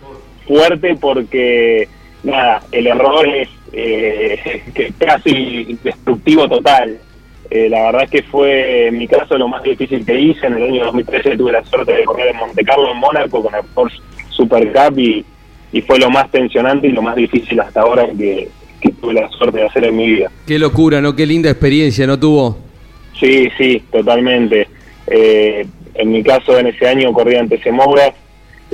fuerte 0.47 0.97
porque 1.01 1.88
nada 2.22 2.62
el 2.72 2.86
error 2.86 3.26
es 3.28 3.49
eh, 3.72 4.62
que 4.74 4.92
casi 4.99 5.78
destructivo 5.82 6.49
total 6.49 6.99
Eh, 7.49 7.68
la 7.68 7.80
verdad 7.86 8.03
es 8.03 8.11
que 8.11 8.22
fue 8.24 8.88
en 8.88 8.99
mi 8.99 9.07
caso 9.07 9.38
lo 9.38 9.47
más 9.47 9.62
difícil 9.62 10.05
que 10.05 10.18
hice 10.18 10.49
en 10.49 10.55
el 10.55 10.64
año 10.64 10.84
2013 10.86 11.36
tuve 11.36 11.53
la 11.53 11.64
suerte 11.64 11.92
de 11.92 12.03
correr 12.05 12.28
en 12.32 12.38
Monte 12.38 12.64
Carlo 12.64 12.90
en 12.90 12.99
Mónaco 12.99 13.40
con 13.40 13.55
el 13.55 13.62
Porsche 13.72 14.01
Super 14.30 14.72
Cup 14.72 14.99
y, 14.99 15.24
y 15.70 15.80
fue 15.82 15.97
lo 16.01 16.11
más 16.11 16.28
tensionante 16.32 16.88
y 16.88 16.90
lo 16.90 17.03
más 17.03 17.14
difícil 17.14 17.61
hasta 17.61 17.82
ahora 17.82 18.05
que, 18.18 18.49
que 18.80 18.90
tuve 19.01 19.14
la 19.14 19.28
suerte 19.30 19.59
de 19.61 19.66
hacer 19.66 19.84
en 19.84 19.97
mi 19.97 20.07
vida 20.09 20.28
Qué 20.44 20.59
locura, 20.59 21.01
¿no? 21.01 21.14
Qué 21.14 21.24
linda 21.24 21.49
experiencia, 21.49 22.05
¿no 22.05 22.18
tuvo? 22.18 22.59
Sí, 23.20 23.49
sí, 23.57 23.80
totalmente. 23.92 24.66
Eh, 25.07 25.64
en 25.94 26.11
mi 26.11 26.22
caso, 26.24 26.59
en 26.59 26.66
ese 26.66 26.88
año 26.88 27.12
corrí 27.12 27.36
ante 27.36 27.62
Semoura 27.62 28.12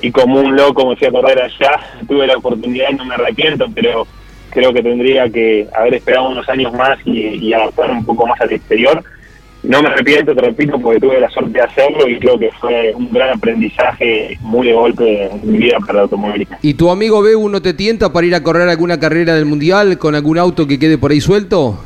y 0.01 0.11
como 0.11 0.41
un 0.41 0.57
loco 0.57 0.89
me 0.89 0.97
fui 0.97 1.07
a 1.07 1.11
correr 1.11 1.43
allá. 1.43 1.81
Tuve 2.09 2.27
la 2.27 2.37
oportunidad 2.37 2.91
y 2.91 2.95
no 2.95 3.05
me 3.05 3.15
arrepiento, 3.15 3.67
pero 3.75 4.07
creo 4.51 4.73
que 4.73 4.83
tendría 4.83 5.29
que 5.29 5.67
haber 5.75 5.95
esperado 5.95 6.29
unos 6.29 6.49
años 6.49 6.73
más 6.73 6.99
y, 7.05 7.21
y 7.21 7.53
adaptar 7.53 7.91
un 7.91 8.05
poco 8.05 8.27
más 8.27 8.41
al 8.41 8.53
exterior. 8.53 9.03
No 9.63 9.81
me 9.81 9.91
arrepiento, 9.91 10.35
te 10.35 10.41
repito, 10.41 10.77
porque 10.81 10.99
tuve 10.99 11.21
la 11.21 11.31
suerte 11.31 11.53
de 11.53 11.61
hacerlo 11.61 12.09
y 12.09 12.19
creo 12.19 12.37
que 12.37 12.51
fue 12.61 12.93
un 12.97 13.13
gran 13.13 13.31
aprendizaje 13.31 14.37
muy 14.41 14.67
de 14.67 14.73
golpe 14.73 15.27
en 15.27 15.53
mi 15.53 15.59
vida 15.59 15.79
para 15.79 15.95
la 15.95 16.01
automovilística. 16.03 16.59
¿Y 16.63 16.75
tu 16.75 16.91
amigo 16.91 17.23
Bebu 17.23 17.49
no 17.49 17.63
te 17.63 17.73
tienta 17.73 18.13
para 18.13 18.27
ir 18.27 18.35
a 18.35 18.43
correr 18.43 18.69
alguna 18.69 18.99
carrera 18.99 19.37
del 19.37 19.45
Mundial 19.45 19.99
con 19.99 20.17
algún 20.17 20.39
auto 20.39 20.67
que 20.67 20.81
quede 20.81 20.99
por 20.99 21.13
ahí 21.13 21.21
suelto? 21.21 21.79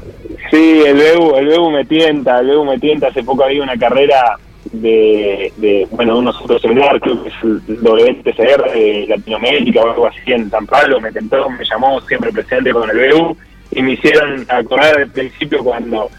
Sí, 0.51 0.83
el 0.87 0.97
BEU, 0.97 1.37
el 1.37 1.49
BEU 1.49 1.71
me 1.71 1.85
tienta, 1.85 2.39
el 2.41 2.47
BEU 2.47 2.65
me 2.65 2.79
tienta. 2.79 3.09
Hace 3.09 3.23
poco 3.23 3.45
había 3.45 3.63
una 3.63 3.77
carrera 3.77 4.39
de, 4.81 5.53
de 5.57 5.87
bueno, 5.91 6.15
de 6.15 6.19
unos 6.21 6.41
otros 6.41 6.63
celular, 6.63 7.01
creo 7.01 7.23
que 7.23 7.29
es 7.29 7.35
el 7.43 7.61
WTCR 7.83 8.73
de 8.73 9.07
Latinoamérica 9.09 9.81
o 9.83 9.91
algo 9.91 10.07
así 10.07 10.21
en 10.33 10.51
San 10.51 10.67
Pablo. 10.67 11.01
Me 11.01 11.13
tentó, 11.13 11.49
me 11.51 11.65
llamó 11.65 12.01
siempre 12.03 12.33
presente 12.33 12.73
con 12.73 12.89
el 12.91 12.97
BEU 12.97 13.37
y 13.73 13.83
me 13.83 13.93
hicieron 13.93 14.47
acordar 14.49 14.99
al 14.99 15.11
principio 15.11 15.63
cuando, 15.65 16.11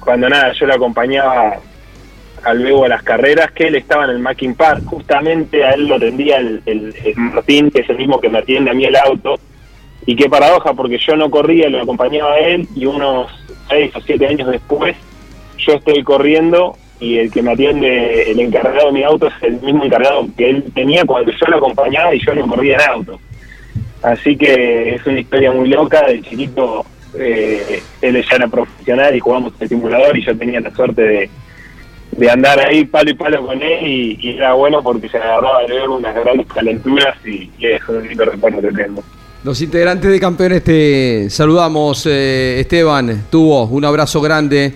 cuando 0.00 0.28
nada, 0.28 0.52
yo 0.52 0.66
le 0.66 0.74
acompañaba 0.74 1.58
al 2.44 2.58
BEU 2.58 2.84
a 2.84 2.88
las 2.88 3.02
carreras, 3.02 3.52
que 3.52 3.68
él 3.68 3.76
estaba 3.76 4.04
en 4.04 4.10
el 4.10 4.18
Macking 4.18 4.54
Park. 4.54 4.82
Justamente 4.86 5.64
a 5.64 5.70
él 5.72 5.86
lo 5.86 5.94
atendía 5.96 6.38
el, 6.38 6.62
el- 6.66 6.94
el 7.04 7.16
Martín, 7.16 7.70
que 7.70 7.80
es 7.82 7.90
el 7.90 7.98
mismo 7.98 8.20
que 8.20 8.28
me 8.28 8.38
atiende 8.38 8.70
a 8.70 8.74
mí 8.74 8.84
el 8.84 8.96
auto. 8.96 9.34
Y 10.06 10.16
qué 10.16 10.28
paradoja, 10.28 10.74
porque 10.74 10.98
yo 10.98 11.14
no 11.16 11.30
corría, 11.30 11.68
lo 11.68 11.80
acompañaba 11.82 12.32
a 12.32 12.38
él 12.40 12.66
y 12.74 12.86
unos 12.86 13.30
seis 13.68 13.94
o 13.94 14.00
siete 14.00 14.26
años 14.26 14.48
después 14.50 14.96
yo 15.58 15.74
estoy 15.74 16.02
corriendo 16.02 16.76
y 17.02 17.18
el 17.18 17.32
que 17.32 17.42
me 17.42 17.50
atiende, 17.50 18.30
el 18.30 18.38
encargado 18.38 18.86
de 18.86 18.92
mi 18.92 19.02
auto 19.02 19.26
es 19.26 19.34
el 19.42 19.60
mismo 19.60 19.84
encargado 19.84 20.24
que 20.36 20.48
él 20.48 20.64
tenía 20.72 21.04
cuando 21.04 21.32
yo 21.32 21.46
lo 21.48 21.56
acompañaba 21.56 22.14
y 22.14 22.24
yo 22.24 22.32
no 22.32 22.46
corría 22.46 22.76
en 22.76 22.90
auto. 22.90 23.18
Así 24.02 24.36
que 24.36 24.94
es 24.94 25.04
una 25.04 25.18
historia 25.18 25.50
muy 25.50 25.68
loca, 25.68 26.06
de 26.06 26.22
chiquito 26.22 26.86
eh, 27.18 27.82
él 28.00 28.24
ya 28.24 28.36
era 28.36 28.46
profesional 28.46 29.16
y 29.16 29.18
jugamos 29.18 29.52
en 29.56 29.62
el 29.62 29.68
simulador 29.68 30.16
y 30.16 30.24
yo 30.24 30.38
tenía 30.38 30.60
la 30.60 30.72
suerte 30.72 31.02
de, 31.02 31.30
de 32.12 32.30
andar 32.30 32.60
ahí 32.60 32.84
palo 32.84 33.10
y 33.10 33.14
palo 33.14 33.46
con 33.46 33.60
él 33.60 33.84
y, 33.84 34.18
y 34.20 34.36
era 34.36 34.52
bueno 34.52 34.80
porque 34.80 35.08
se 35.08 35.18
agarraba 35.18 35.62
de 35.66 35.74
ver 35.74 35.88
unas 35.88 36.14
grandes 36.14 36.46
calenturas 36.46 37.16
y, 37.26 37.50
y 37.58 37.66
es 37.66 37.80
un 37.88 38.06
lindo 38.06 38.24
recuerdo 38.24 38.60
que 38.60 38.70
tengo. 38.80 39.02
Los 39.42 39.60
integrantes 39.60 40.08
de 40.08 40.20
campeones 40.20 40.62
te 40.62 41.28
saludamos, 41.28 42.06
eh, 42.06 42.60
Esteban. 42.60 43.24
Tuvo 43.28 43.64
un 43.64 43.84
abrazo 43.84 44.20
grande. 44.20 44.72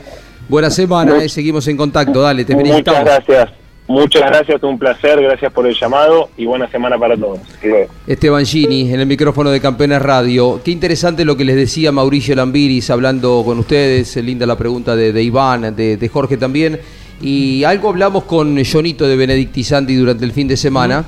Buena 0.49 0.70
semana, 0.70 1.22
eh, 1.22 1.28
seguimos 1.28 1.66
en 1.68 1.76
contacto. 1.76 2.20
Dale, 2.20 2.44
te 2.44 2.57
felicitamos. 2.57 3.01
Muchas 3.01 3.24
gracias. 3.26 3.66
Muchas 3.88 4.22
gracias, 4.22 4.62
un 4.64 4.80
placer, 4.80 5.22
gracias 5.22 5.53
por 5.53 5.64
el 5.64 5.74
llamado 5.74 6.28
y 6.36 6.44
buena 6.44 6.68
semana 6.68 6.99
para 6.99 7.16
todos. 7.16 7.38
Luego. 7.62 7.92
Esteban 8.05 8.44
Gini, 8.44 8.92
en 8.92 8.99
el 8.99 9.07
micrófono 9.07 9.51
de 9.51 9.61
Campeones 9.61 10.03
Radio. 10.03 10.61
Qué 10.64 10.72
interesante 10.72 11.24
lo 11.24 11.36
que 11.36 11.44
les 11.44 11.55
decía 11.55 11.92
Mauricio 11.92 12.34
Lambiris 12.34 12.90
hablando 12.90 13.42
con 13.44 13.61
ustedes. 13.61 14.16
Linda 14.16 14.44
la 14.44 14.59
pregunta 14.59 14.97
de, 14.97 15.12
de 15.12 15.22
Iván, 15.22 15.76
de, 15.76 15.97
de 15.97 16.09
Jorge 16.09 16.36
también. 16.36 16.80
Y 17.22 17.62
algo 17.62 17.88
hablamos 17.88 18.24
con 18.24 18.59
Jonito 18.64 19.07
de 19.07 19.14
Benedicti 19.14 19.62
Santi 19.62 19.94
durante 19.94 20.24
el 20.24 20.32
fin 20.32 20.49
de 20.49 20.57
semana. 20.57 21.05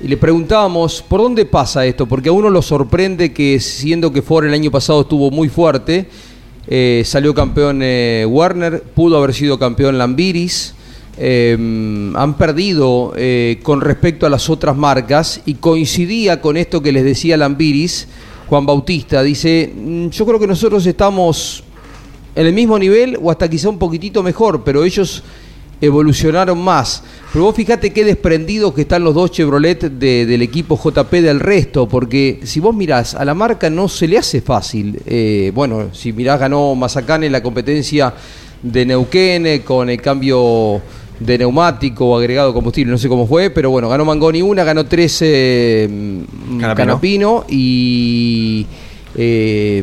Y 0.00 0.08
le 0.08 0.16
preguntábamos, 0.16 1.02
¿por 1.02 1.20
dónde 1.20 1.44
pasa 1.44 1.86
esto? 1.86 2.06
Porque 2.06 2.28
a 2.28 2.32
uno 2.32 2.50
lo 2.50 2.62
sorprende 2.62 3.32
que, 3.32 3.58
siendo 3.60 4.12
que 4.12 4.22
Ford 4.22 4.46
el 4.46 4.54
año 4.54 4.70
pasado 4.70 5.02
estuvo 5.02 5.30
muy 5.30 5.48
fuerte, 5.48 6.06
eh, 6.68 7.02
salió 7.04 7.34
campeón 7.34 7.80
eh, 7.82 8.26
Werner, 8.28 8.82
pudo 8.82 9.16
haber 9.16 9.32
sido 9.34 9.58
campeón 9.58 9.96
Lambiris, 9.96 10.74
eh, 11.16 11.54
han 12.14 12.34
perdido 12.36 13.12
eh, 13.16 13.58
con 13.62 13.80
respecto 13.80 14.26
a 14.26 14.30
las 14.30 14.48
otras 14.50 14.76
marcas 14.76 15.40
y 15.46 15.54
coincidía 15.54 16.40
con 16.40 16.56
esto 16.56 16.82
que 16.82 16.92
les 16.92 17.04
decía 17.04 17.36
Lambiris, 17.36 18.06
Juan 18.48 18.66
Bautista, 18.66 19.22
dice, 19.22 19.72
"Mm, 19.74 20.08
yo 20.10 20.26
creo 20.26 20.38
que 20.38 20.46
nosotros 20.46 20.86
estamos 20.86 21.64
en 22.34 22.46
el 22.46 22.52
mismo 22.52 22.78
nivel 22.78 23.18
o 23.20 23.30
hasta 23.30 23.48
quizá 23.48 23.68
un 23.68 23.78
poquitito 23.78 24.22
mejor, 24.22 24.62
pero 24.62 24.84
ellos 24.84 25.22
evolucionaron 25.80 26.58
más. 26.62 27.02
Pero 27.32 27.44
vos 27.44 27.54
fíjate 27.54 27.92
qué 27.92 28.04
desprendidos 28.04 28.74
que 28.74 28.80
están 28.82 29.04
los 29.04 29.14
dos 29.14 29.30
Chevrolet 29.30 29.78
de- 29.90 30.26
del 30.26 30.42
equipo 30.42 30.76
JP 30.82 31.20
del 31.22 31.40
resto, 31.40 31.86
porque 31.88 32.40
si 32.44 32.58
vos 32.60 32.74
mirás, 32.74 33.14
a 33.14 33.24
la 33.24 33.34
marca 33.34 33.68
no 33.70 33.88
se 33.88 34.08
le 34.08 34.18
hace 34.18 34.40
fácil. 34.40 34.98
Eh, 35.06 35.52
bueno, 35.54 35.88
si 35.92 36.12
mirás, 36.12 36.40
ganó 36.40 36.74
Mazacane 36.74 37.26
en 37.26 37.32
la 37.32 37.42
competencia 37.42 38.14
de 38.62 38.86
Neuquén 38.86 39.46
eh, 39.46 39.60
con 39.62 39.88
el 39.90 40.00
cambio 40.00 40.80
de 41.20 41.36
neumático 41.38 42.06
o 42.06 42.16
agregado 42.16 42.54
combustible, 42.54 42.92
no 42.92 42.98
sé 42.98 43.08
cómo 43.08 43.26
fue, 43.26 43.50
pero 43.50 43.70
bueno, 43.70 43.88
ganó 43.88 44.04
Mangoni 44.04 44.40
una, 44.40 44.62
ganó 44.64 44.86
tres 44.86 45.18
eh, 45.20 45.88
Canapino. 46.60 46.74
Canapino 46.74 47.44
y 47.48 48.66
eh, 49.20 49.82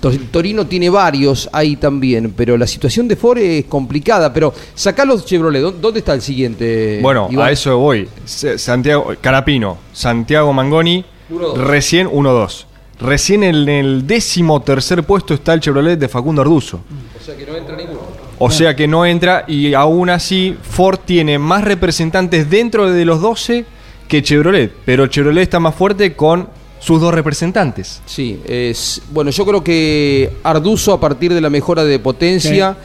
Tor- 0.00 0.18
Torino 0.30 0.66
tiene 0.66 0.88
varios 0.88 1.50
ahí 1.52 1.76
también, 1.76 2.32
pero 2.34 2.56
la 2.56 2.66
situación 2.66 3.06
de 3.06 3.14
Ford 3.16 3.36
es 3.38 3.66
complicada. 3.66 4.32
Pero 4.32 4.54
sacá 4.74 5.04
los 5.04 5.26
Chevrolet, 5.26 5.60
¿dó- 5.62 5.72
¿dónde 5.72 5.98
está 5.98 6.14
el 6.14 6.22
siguiente? 6.22 6.98
Bueno, 7.02 7.28
Iván? 7.30 7.48
a 7.48 7.50
eso 7.50 7.76
voy. 7.78 8.08
Santiago 8.24 9.12
Carapino, 9.20 9.76
Santiago 9.92 10.52
Mangoni, 10.54 11.04
Uno, 11.28 11.54
recién 11.56 12.08
1-2. 12.08 12.64
Recién 13.00 13.44
en 13.44 13.68
el 13.68 14.06
décimo 14.06 14.60
tercer 14.62 15.04
puesto 15.04 15.34
está 15.34 15.52
el 15.54 15.60
Chevrolet 15.60 15.98
de 15.98 16.08
Facundo 16.08 16.42
Arduzo. 16.42 16.80
O 17.18 17.24
sea 17.24 17.36
que 17.36 17.46
no 17.46 17.56
entra 17.56 17.76
ninguno. 17.76 18.00
O 18.38 18.50
sea 18.50 18.74
que 18.76 18.88
no 18.88 19.04
entra 19.04 19.44
y 19.46 19.74
aún 19.74 20.08
así 20.08 20.56
Ford 20.62 20.98
tiene 21.04 21.38
más 21.38 21.62
representantes 21.64 22.48
dentro 22.48 22.90
de 22.90 23.04
los 23.04 23.20
12 23.20 23.64
que 24.08 24.22
Chevrolet. 24.22 24.72
Pero 24.86 25.06
Chevrolet 25.06 25.42
está 25.42 25.60
más 25.60 25.74
fuerte 25.74 26.14
con 26.14 26.48
sus 26.80 27.00
dos 27.00 27.14
representantes. 27.14 28.02
Sí, 28.06 28.40
es, 28.46 29.02
bueno, 29.12 29.30
yo 29.30 29.46
creo 29.46 29.62
que 29.62 30.32
Arduzo 30.42 30.94
a 30.94 31.00
partir 31.00 31.32
de 31.32 31.40
la 31.40 31.50
mejora 31.50 31.84
de 31.84 31.98
potencia 31.98 32.76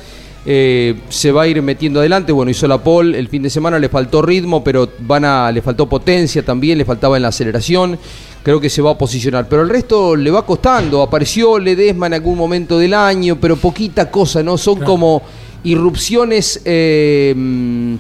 eh, 0.45 0.95
se 1.09 1.31
va 1.31 1.43
a 1.43 1.47
ir 1.47 1.61
metiendo 1.61 1.99
adelante. 1.99 2.31
Bueno, 2.31 2.51
hizo 2.51 2.67
la 2.67 2.77
pole 2.77 3.17
el 3.17 3.29
fin 3.29 3.41
de 3.41 3.49
semana, 3.49 3.79
le 3.79 3.89
faltó 3.89 4.21
ritmo, 4.21 4.63
pero 4.63 4.89
van 4.99 5.25
a, 5.25 5.51
le 5.51 5.61
faltó 5.61 5.87
potencia 5.87 6.43
también, 6.43 6.77
le 6.77 6.85
faltaba 6.85 7.15
en 7.15 7.23
la 7.23 7.29
aceleración. 7.29 7.97
Creo 8.43 8.59
que 8.59 8.69
se 8.69 8.81
va 8.81 8.91
a 8.91 8.97
posicionar, 8.97 9.47
pero 9.49 9.63
el 9.63 9.69
resto 9.69 10.15
le 10.15 10.29
va 10.29 10.45
costando. 10.45 11.01
Apareció 11.01 11.57
Ledesma 11.57 12.07
en 12.07 12.13
algún 12.13 12.37
momento 12.37 12.77
del 12.77 12.93
año, 12.93 13.37
pero 13.41 13.55
poquita 13.55 14.11
cosa, 14.11 14.43
¿no? 14.43 14.57
Son 14.57 14.81
como 14.81 15.23
irrupciones 15.63 16.61
eh, 16.63 17.33
mm, 17.35 17.95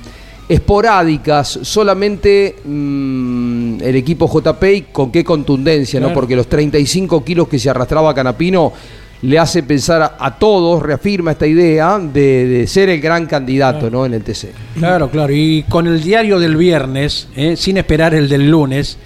esporádicas, 0.47 1.59
solamente 1.63 2.57
mm, 2.63 3.54
el 3.81 3.95
equipo 3.95 4.27
JP 4.27 4.63
y 4.63 4.81
con 4.91 5.11
qué 5.11 5.23
contundencia, 5.23 5.99
¿no? 5.99 6.13
Porque 6.13 6.35
los 6.35 6.47
35 6.47 7.23
kilos 7.23 7.47
que 7.47 7.59
se 7.59 7.69
arrastraba 7.69 8.13
Canapino 8.13 8.73
le 9.21 9.39
hace 9.39 9.63
pensar 9.63 10.01
a, 10.01 10.17
a 10.19 10.37
todos, 10.37 10.83
reafirma 10.83 11.31
esta 11.31 11.47
idea 11.47 11.97
de, 11.99 12.45
de 12.45 12.67
ser 12.67 12.89
el 12.89 13.01
gran 13.01 13.25
candidato, 13.25 13.89
¿no? 13.89 14.05
En 14.05 14.13
el 14.13 14.23
TC. 14.23 14.49
Claro, 14.77 15.09
claro. 15.09 15.33
Y 15.33 15.63
con 15.63 15.87
el 15.87 16.01
diario 16.03 16.39
del 16.39 16.55
viernes, 16.57 17.27
eh, 17.35 17.55
sin 17.55 17.77
esperar 17.77 18.13
el 18.13 18.29
del 18.29 18.49
lunes, 18.49 18.97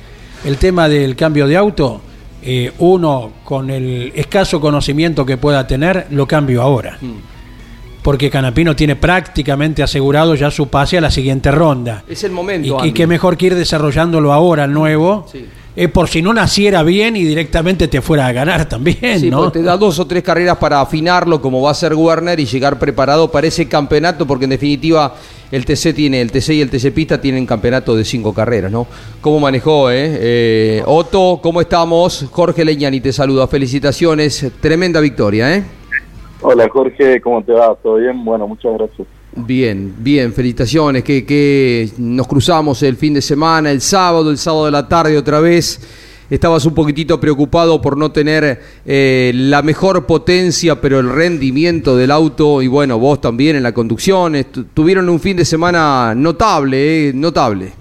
el 0.45 0.57
tema 0.57 0.89
del 0.89 1.15
cambio 1.15 1.47
de 1.47 1.57
auto, 1.57 2.01
eh, 2.41 2.71
uno 2.79 3.31
con 3.43 3.69
el 3.69 4.11
escaso 4.15 4.61
conocimiento 4.61 5.25
que 5.25 5.37
pueda 5.37 5.67
tener, 5.67 6.07
lo 6.11 6.25
cambio 6.25 6.61
ahora. 6.61 6.97
Porque 8.01 8.29
Canapino 8.29 8.75
tiene 8.75 8.95
prácticamente 8.95 9.83
asegurado 9.83 10.33
ya 10.35 10.49
su 10.51 10.67
pase 10.69 10.97
a 10.97 11.01
la 11.01 11.11
siguiente 11.11 11.51
ronda. 11.51 12.03
Es 12.07 12.23
el 12.23 12.31
momento. 12.31 12.83
Y, 12.85 12.89
y 12.89 12.91
qué 12.93 13.05
mejor 13.07 13.35
que 13.37 13.47
ir 13.47 13.55
desarrollándolo 13.55 14.31
ahora, 14.31 14.63
el 14.63 14.71
nuevo, 14.73 15.25
Sí. 15.31 15.45
eh, 15.75 15.87
por 15.89 16.07
si 16.07 16.21
no 16.21 16.33
naciera 16.33 16.81
bien 16.83 17.17
y 17.17 17.23
directamente 17.25 17.87
te 17.89 18.01
fuera 18.01 18.27
a 18.27 18.31
ganar 18.31 18.67
también, 18.69 19.19
Sí, 19.19 19.29
¿no? 19.29 19.51
te 19.51 19.61
da 19.61 19.75
dos 19.77 19.99
o 19.99 20.07
tres 20.07 20.23
carreras 20.23 20.57
para 20.57 20.79
afinarlo, 20.79 21.41
como 21.41 21.61
va 21.61 21.71
a 21.71 21.73
ser 21.73 21.93
Werner, 21.93 22.39
y 22.39 22.45
llegar 22.45 22.79
preparado 22.79 23.29
para 23.31 23.47
ese 23.47 23.67
campeonato, 23.67 24.25
porque 24.25 24.45
en 24.45 24.51
definitiva 24.51 25.15
el 25.51 25.65
TC 25.65 25.93
tiene, 25.93 26.21
el 26.21 26.31
TC 26.31 26.49
y 26.55 26.61
el 26.61 26.69
TC 26.69 26.91
Pista 26.93 27.19
tienen 27.19 27.45
campeonato 27.45 27.95
de 27.97 28.05
cinco 28.05 28.33
carreras, 28.33 28.71
¿no? 28.71 28.87
¿Cómo 29.19 29.39
manejó, 29.41 29.91
eh? 29.91 30.17
Eh, 30.21 30.83
Otto, 30.85 31.39
¿cómo 31.43 31.59
estamos? 31.59 32.25
Jorge 32.31 32.63
Leñani 32.63 33.01
te 33.01 33.11
saluda, 33.11 33.45
felicitaciones, 33.47 34.45
tremenda 34.61 34.99
victoria, 35.01 35.53
¿eh? 35.55 35.63
Hola 36.41 36.69
Jorge, 36.69 37.19
¿cómo 37.19 37.43
te 37.43 37.51
va? 37.51 37.75
¿Todo 37.75 37.95
bien? 37.95 38.23
Bueno, 38.23 38.47
muchas 38.47 38.73
gracias. 38.73 39.07
Bien, 39.35 39.93
bien, 39.97 40.33
felicitaciones, 40.33 41.03
que, 41.03 41.25
que 41.25 41.89
nos 41.97 42.27
cruzamos 42.27 42.81
el 42.83 42.95
fin 42.95 43.13
de 43.13 43.21
semana, 43.21 43.71
el 43.71 43.81
sábado, 43.81 44.31
el 44.31 44.37
sábado 44.37 44.65
de 44.65 44.71
la 44.71 44.87
tarde 44.87 45.17
otra 45.17 45.39
vez. 45.39 45.81
Estabas 46.29 46.65
un 46.65 46.75
poquitito 46.75 47.19
preocupado 47.19 47.81
por 47.81 47.97
no 47.97 48.11
tener 48.11 48.59
eh, 48.85 49.31
la 49.33 49.63
mejor 49.63 50.05
potencia, 50.05 50.79
pero 50.79 50.99
el 50.99 51.11
rendimiento 51.11 51.97
del 51.97 52.11
auto, 52.11 52.61
y 52.61 52.67
bueno, 52.67 52.99
vos 52.99 53.19
también 53.19 53.55
en 53.55 53.63
la 53.63 53.73
conducción, 53.73 54.35
tuvieron 54.73 55.09
un 55.09 55.19
fin 55.19 55.35
de 55.35 55.43
semana 55.43 56.13
notable, 56.15 57.09
eh, 57.09 57.13
notable. 57.13 57.71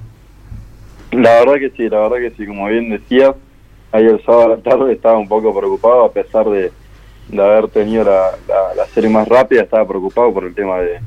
La 1.12 1.40
verdad 1.40 1.54
que 1.54 1.70
sí, 1.76 1.88
la 1.88 2.00
verdad 2.00 2.16
que 2.16 2.30
sí, 2.36 2.46
como 2.46 2.68
bien 2.68 2.88
decías, 2.88 3.34
el 3.92 4.24
sábado 4.24 4.44
a 4.44 4.48
la 4.56 4.62
tarde 4.62 4.94
estaba 4.94 5.18
un 5.18 5.28
poco 5.28 5.56
preocupado 5.56 6.04
a 6.04 6.12
pesar 6.12 6.48
de, 6.48 6.72
de 7.28 7.42
haber 7.42 7.68
tenido 7.68 8.04
la, 8.04 8.30
la- 8.48 8.86
serie 8.86 9.10
más 9.10 9.28
rápida, 9.28 9.62
estaba 9.62 9.86
preocupado 9.86 10.32
por 10.32 10.44
el 10.44 10.54
tema 10.54 10.78
de, 10.78 10.98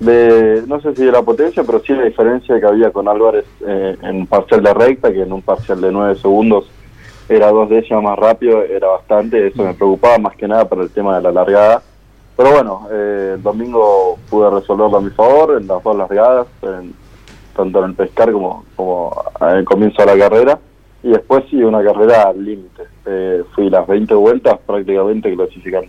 de, 0.00 0.62
no 0.66 0.80
sé 0.80 0.94
si 0.94 1.04
de 1.04 1.12
la 1.12 1.22
potencia, 1.22 1.62
pero 1.64 1.80
sí 1.80 1.92
la 1.92 2.04
diferencia 2.04 2.58
que 2.58 2.66
había 2.66 2.90
con 2.90 3.08
Álvarez 3.08 3.44
eh, 3.66 3.96
en 4.02 4.26
parcial 4.26 4.62
de 4.62 4.72
recta, 4.74 5.12
que 5.12 5.22
en 5.22 5.32
un 5.32 5.42
parcial 5.42 5.80
de 5.80 5.92
9 5.92 6.14
segundos 6.16 6.70
era 7.28 7.50
dos 7.50 7.68
décimas 7.68 8.02
más 8.02 8.18
rápido, 8.18 8.62
era 8.62 8.88
bastante, 8.88 9.46
eso 9.48 9.62
me 9.62 9.74
preocupaba 9.74 10.18
más 10.18 10.36
que 10.36 10.48
nada 10.48 10.64
por 10.68 10.80
el 10.80 10.90
tema 10.90 11.16
de 11.16 11.22
la 11.22 11.32
largada. 11.32 11.82
Pero 12.36 12.52
bueno, 12.52 12.88
eh, 12.90 13.32
el 13.34 13.42
domingo 13.42 14.18
pude 14.30 14.48
resolverlo 14.50 14.96
a 14.96 15.00
mi 15.02 15.10
favor 15.10 15.58
en 15.60 15.66
las 15.66 15.82
dos 15.82 15.96
largadas, 15.96 16.46
en- 16.62 16.94
tanto 17.54 17.80
en 17.80 17.90
el 17.90 17.94
pescar 17.94 18.32
como, 18.32 18.64
como 18.76 19.12
en 19.42 19.48
el 19.58 19.64
comienzo 19.64 20.02
de 20.04 20.16
la 20.16 20.28
carrera. 20.28 20.58
Y 21.02 21.10
después 21.10 21.44
sí, 21.50 21.62
una 21.62 21.82
carrera 21.84 22.22
al 22.28 22.42
límite. 22.44 22.82
Eh, 23.06 23.42
fui 23.54 23.70
las 23.70 23.86
20 23.86 24.14
vueltas 24.14 24.58
prácticamente 24.66 25.34
clasificando. 25.34 25.88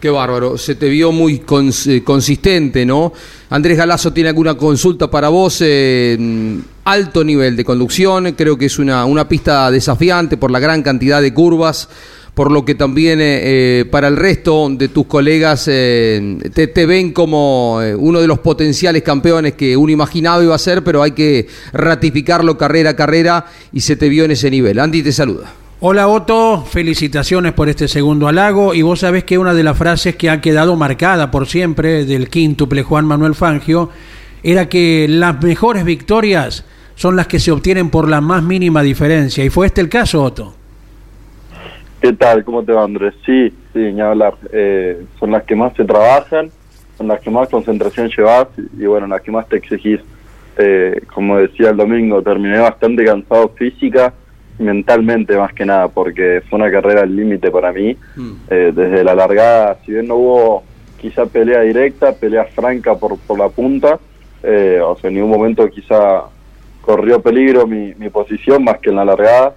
Qué 0.00 0.10
bárbaro, 0.10 0.58
se 0.58 0.74
te 0.74 0.88
vio 0.88 1.12
muy 1.12 1.40
cons- 1.46 1.86
eh, 1.88 2.02
consistente, 2.02 2.84
¿no? 2.84 3.12
Andrés 3.50 3.78
Galazo 3.78 4.12
tiene 4.12 4.30
alguna 4.30 4.56
consulta 4.56 5.08
para 5.08 5.28
vos, 5.28 5.58
eh, 5.64 6.16
mm, 6.18 6.58
alto 6.84 7.22
nivel 7.22 7.56
de 7.56 7.64
conducción, 7.64 8.32
creo 8.32 8.58
que 8.58 8.66
es 8.66 8.80
una, 8.80 9.04
una 9.04 9.28
pista 9.28 9.70
desafiante 9.70 10.36
por 10.36 10.50
la 10.50 10.58
gran 10.58 10.82
cantidad 10.82 11.22
de 11.22 11.32
curvas, 11.32 11.88
por 12.34 12.50
lo 12.50 12.64
que 12.64 12.74
también 12.74 13.20
eh, 13.20 13.80
eh, 13.80 13.84
para 13.84 14.08
el 14.08 14.16
resto 14.16 14.68
de 14.70 14.88
tus 14.88 15.06
colegas 15.06 15.68
eh, 15.70 16.36
te, 16.52 16.66
te 16.66 16.84
ven 16.86 17.12
como 17.12 17.76
uno 17.98 18.20
de 18.20 18.26
los 18.26 18.40
potenciales 18.40 19.04
campeones 19.04 19.52
que 19.52 19.76
uno 19.76 19.92
imaginaba 19.92 20.42
iba 20.42 20.54
a 20.54 20.58
ser, 20.58 20.82
pero 20.82 21.02
hay 21.02 21.12
que 21.12 21.46
ratificarlo 21.72 22.58
carrera 22.58 22.90
a 22.90 22.96
carrera 22.96 23.46
y 23.72 23.82
se 23.82 23.94
te 23.94 24.08
vio 24.08 24.24
en 24.24 24.32
ese 24.32 24.50
nivel. 24.50 24.80
Andy 24.80 25.02
te 25.04 25.12
saluda. 25.12 25.52
Hola 25.84 26.06
Otto, 26.06 26.58
felicitaciones 26.58 27.54
por 27.54 27.68
este 27.68 27.88
segundo 27.88 28.28
halago 28.28 28.72
y 28.72 28.82
vos 28.82 29.00
sabés 29.00 29.24
que 29.24 29.36
una 29.36 29.52
de 29.52 29.64
las 29.64 29.76
frases 29.76 30.14
que 30.14 30.30
ha 30.30 30.40
quedado 30.40 30.76
marcada 30.76 31.32
por 31.32 31.48
siempre 31.48 32.04
del 32.04 32.28
quíntuple 32.28 32.84
Juan 32.84 33.04
Manuel 33.04 33.34
Fangio 33.34 33.90
era 34.44 34.68
que 34.68 35.08
las 35.08 35.42
mejores 35.42 35.84
victorias 35.84 36.64
son 36.94 37.16
las 37.16 37.26
que 37.26 37.40
se 37.40 37.50
obtienen 37.50 37.90
por 37.90 38.08
la 38.08 38.20
más 38.20 38.44
mínima 38.44 38.80
diferencia 38.80 39.44
y 39.44 39.50
fue 39.50 39.66
este 39.66 39.80
el 39.80 39.88
caso 39.88 40.22
Otto. 40.22 40.54
¿Qué 42.00 42.12
tal? 42.12 42.44
¿Cómo 42.44 42.62
te 42.62 42.70
va, 42.70 42.84
Andrés? 42.84 43.14
Sí, 43.26 43.52
sí, 43.72 43.80
ni 43.80 44.00
hablar. 44.00 44.34
Eh, 44.52 45.04
son 45.18 45.32
las 45.32 45.42
que 45.42 45.56
más 45.56 45.74
se 45.74 45.84
trabajan, 45.84 46.48
son 46.96 47.08
las 47.08 47.20
que 47.20 47.30
más 47.30 47.48
concentración 47.48 48.08
llevas 48.16 48.46
y, 48.78 48.84
bueno, 48.84 49.08
las 49.08 49.20
que 49.20 49.32
más 49.32 49.48
te 49.48 49.56
exigís. 49.56 49.98
Eh, 50.58 51.00
como 51.12 51.38
decía 51.38 51.70
el 51.70 51.76
domingo, 51.76 52.22
terminé 52.22 52.60
bastante 52.60 53.04
cansado 53.04 53.48
física 53.56 54.14
mentalmente 54.62 55.36
más 55.36 55.52
que 55.52 55.64
nada, 55.66 55.88
porque 55.88 56.42
fue 56.48 56.58
una 56.58 56.70
carrera 56.70 57.02
al 57.02 57.14
límite 57.14 57.50
para 57.50 57.72
mí. 57.72 57.96
Eh, 58.48 58.72
desde 58.74 59.04
la 59.04 59.14
largada, 59.14 59.76
si 59.84 59.92
bien 59.92 60.08
no 60.08 60.16
hubo 60.16 60.62
quizá 60.98 61.26
pelea 61.26 61.60
directa, 61.62 62.12
pelea 62.12 62.44
franca 62.44 62.94
por, 62.94 63.18
por 63.18 63.38
la 63.38 63.48
punta, 63.48 63.98
eh, 64.42 64.80
o 64.82 64.96
sea, 64.96 65.08
en 65.08 65.14
ningún 65.16 65.30
momento 65.30 65.68
quizá 65.68 66.22
corrió 66.80 67.20
peligro 67.20 67.66
mi, 67.66 67.92
mi 67.94 68.08
posición 68.08 68.64
más 68.64 68.78
que 68.78 68.90
en 68.90 68.96
la 68.96 69.04
largada. 69.04 69.54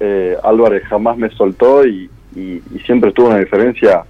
Eh, 0.00 0.36
Álvarez 0.42 0.82
jamás 0.84 1.16
me 1.16 1.30
soltó 1.30 1.86
y, 1.86 2.10
y- 2.34 2.62
y 2.74 2.78
siempre 2.84 3.12
tuvo 3.12 3.28
una 3.28 3.38
diferencia 3.38 4.04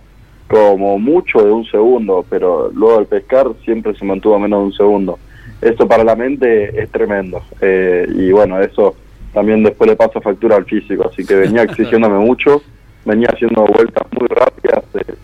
como 0.48 0.98
mucho 0.98 1.44
de 1.44 1.50
un 1.50 1.64
segundo, 1.66 2.24
pero 2.28 2.70
luego 2.72 2.98
al 2.98 3.06
pescar 3.06 3.46
siempre 3.64 3.94
se 3.96 4.04
mantuvo 4.04 4.36
a 4.36 4.38
menos 4.38 4.60
de 4.60 4.66
un 4.66 4.72
segundo. 4.72 5.18
Esto 5.60 5.88
para 5.88 6.04
la 6.04 6.14
mente 6.14 6.80
es 6.80 6.88
tremendo. 6.90 7.40
Eh, 7.60 8.06
y 8.14 8.30
bueno, 8.30 8.60
eso 8.60 8.94
también 9.36 9.62
después 9.62 9.90
le 9.90 9.96
pasa 9.96 10.18
factura 10.22 10.56
al 10.56 10.64
físico, 10.64 11.06
así 11.12 11.22
que 11.22 11.34
venía 11.34 11.62
exigiéndome 11.68 12.18
mucho, 12.18 12.62
venía 13.04 13.28
haciendo 13.30 13.66
vueltas 13.66 14.06
muy 14.18 14.28
rápidas 14.28 14.82
eh, 14.94 15.14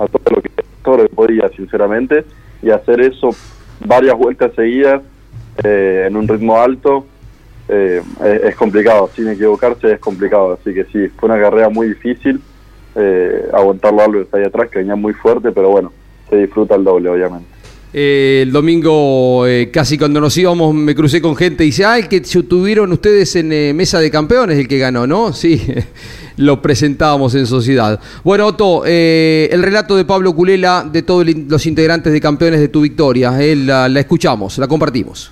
a 0.00 0.08
todo 0.08 0.34
lo 0.34 0.42
que 0.42 0.50
todo 0.82 0.96
lo 0.96 1.02
que 1.04 1.14
podía, 1.14 1.48
sinceramente, 1.50 2.24
y 2.62 2.70
hacer 2.70 3.00
eso 3.00 3.30
varias 3.86 4.16
vueltas 4.16 4.52
seguidas 4.56 5.02
eh, 5.62 6.06
en 6.08 6.16
un 6.16 6.26
ritmo 6.26 6.56
alto 6.56 7.06
eh, 7.68 8.02
es, 8.24 8.42
es 8.42 8.56
complicado, 8.56 9.08
sin 9.14 9.28
equivocarse 9.28 9.92
es 9.92 10.00
complicado, 10.00 10.58
así 10.60 10.74
que 10.74 10.86
sí, 10.86 11.06
fue 11.16 11.28
una 11.28 11.40
carrera 11.40 11.68
muy 11.68 11.90
difícil, 11.90 12.40
eh, 12.96 13.48
aguantarlo 13.52 14.02
algo 14.02 14.20
está 14.22 14.38
ahí 14.38 14.44
atrás, 14.46 14.68
que 14.68 14.80
venía 14.80 14.96
muy 14.96 15.12
fuerte, 15.12 15.52
pero 15.52 15.68
bueno, 15.68 15.92
se 16.28 16.38
disfruta 16.38 16.74
el 16.74 16.82
doble, 16.82 17.08
obviamente. 17.08 17.49
Eh, 17.92 18.40
el 18.42 18.52
domingo, 18.52 19.46
eh, 19.46 19.70
casi 19.72 19.98
cuando 19.98 20.20
nos 20.20 20.36
íbamos, 20.36 20.72
me 20.74 20.94
crucé 20.94 21.20
con 21.20 21.34
gente 21.34 21.64
y 21.64 21.68
dice, 21.68 21.84
ah, 21.84 21.98
el 21.98 22.08
que 22.08 22.24
se 22.24 22.42
tuvieron 22.44 22.92
ustedes 22.92 23.34
en 23.36 23.52
eh, 23.52 23.72
Mesa 23.74 23.98
de 23.98 24.10
Campeones, 24.10 24.58
el 24.58 24.68
que 24.68 24.78
ganó, 24.78 25.06
¿no? 25.06 25.32
Sí, 25.40 25.60
lo 26.36 26.62
presentábamos 26.62 27.34
en 27.34 27.46
sociedad. 27.46 28.00
Bueno, 28.24 28.46
Otto, 28.46 28.82
eh, 28.86 29.48
el 29.52 29.62
relato 29.62 29.96
de 29.96 30.04
Pablo 30.04 30.34
Culela, 30.34 30.86
de 30.90 31.02
todos 31.02 31.26
los 31.26 31.66
integrantes 31.66 32.12
de 32.12 32.20
Campeones 32.20 32.60
de 32.60 32.68
tu 32.68 32.80
victoria, 32.80 33.40
eh, 33.40 33.56
la, 33.56 33.88
la 33.88 34.00
escuchamos, 34.00 34.58
la 34.58 34.66
compartimos. 34.66 35.30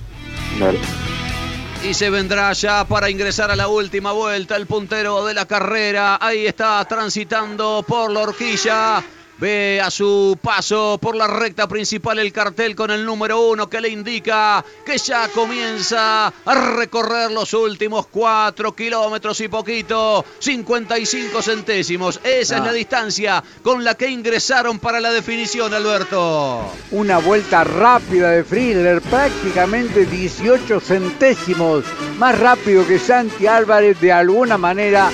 Y 1.89 1.95
se 1.95 2.11
vendrá 2.11 2.53
ya 2.53 2.85
para 2.85 3.09
ingresar 3.09 3.51
a 3.51 3.57
la 3.57 3.69
última 3.69 4.13
vuelta 4.13 4.57
el 4.57 4.67
puntero 4.67 5.25
de 5.25 5.35
la 5.35 5.47
carrera. 5.47 6.19
Ahí 6.21 6.47
está 6.47 6.85
transitando 6.87 7.85
por 7.87 8.11
la 8.11 8.21
horquilla. 8.21 9.03
Ve 9.41 9.81
a 9.81 9.89
su 9.89 10.37
paso 10.43 10.99
por 11.01 11.15
la 11.15 11.29
recta 11.29 11.69
principal 11.69 12.19
el 12.19 12.33
cartel 12.33 12.75
con 12.75 12.91
el 12.91 13.05
número 13.05 13.41
uno 13.41 13.71
que 13.71 13.81
le 13.81 13.89
indica 13.89 14.65
que 14.85 14.99
ya 14.99 15.29
comienza 15.29 16.27
a 16.27 16.55
recorrer 16.77 17.31
los 17.31 17.55
últimos 17.55 18.09
cuatro 18.09 18.75
kilómetros 18.75 19.41
y 19.41 19.47
poquito. 19.47 20.25
55 20.41 21.41
centésimos. 21.41 22.19
Esa 22.25 22.57
es 22.57 22.61
Ah. 22.63 22.65
la 22.65 22.73
distancia 22.73 23.45
con 23.63 23.85
la 23.85 23.95
que 23.95 24.09
ingresaron 24.11 24.81
para 24.81 24.99
la 24.99 25.13
definición, 25.13 25.73
Alberto. 25.73 26.73
Una 26.91 27.19
vuelta 27.19 27.63
rápida 27.63 28.31
de 28.31 28.43
Friedler, 28.43 29.01
prácticamente 29.03 30.05
18 30.05 30.81
centésimos 30.81 31.85
más 32.19 32.37
rápido 32.39 32.85
que 32.85 32.99
Santi 32.99 33.47
Álvarez 33.47 34.01
de 34.01 34.11
alguna 34.11 34.59
manera. 34.59 35.11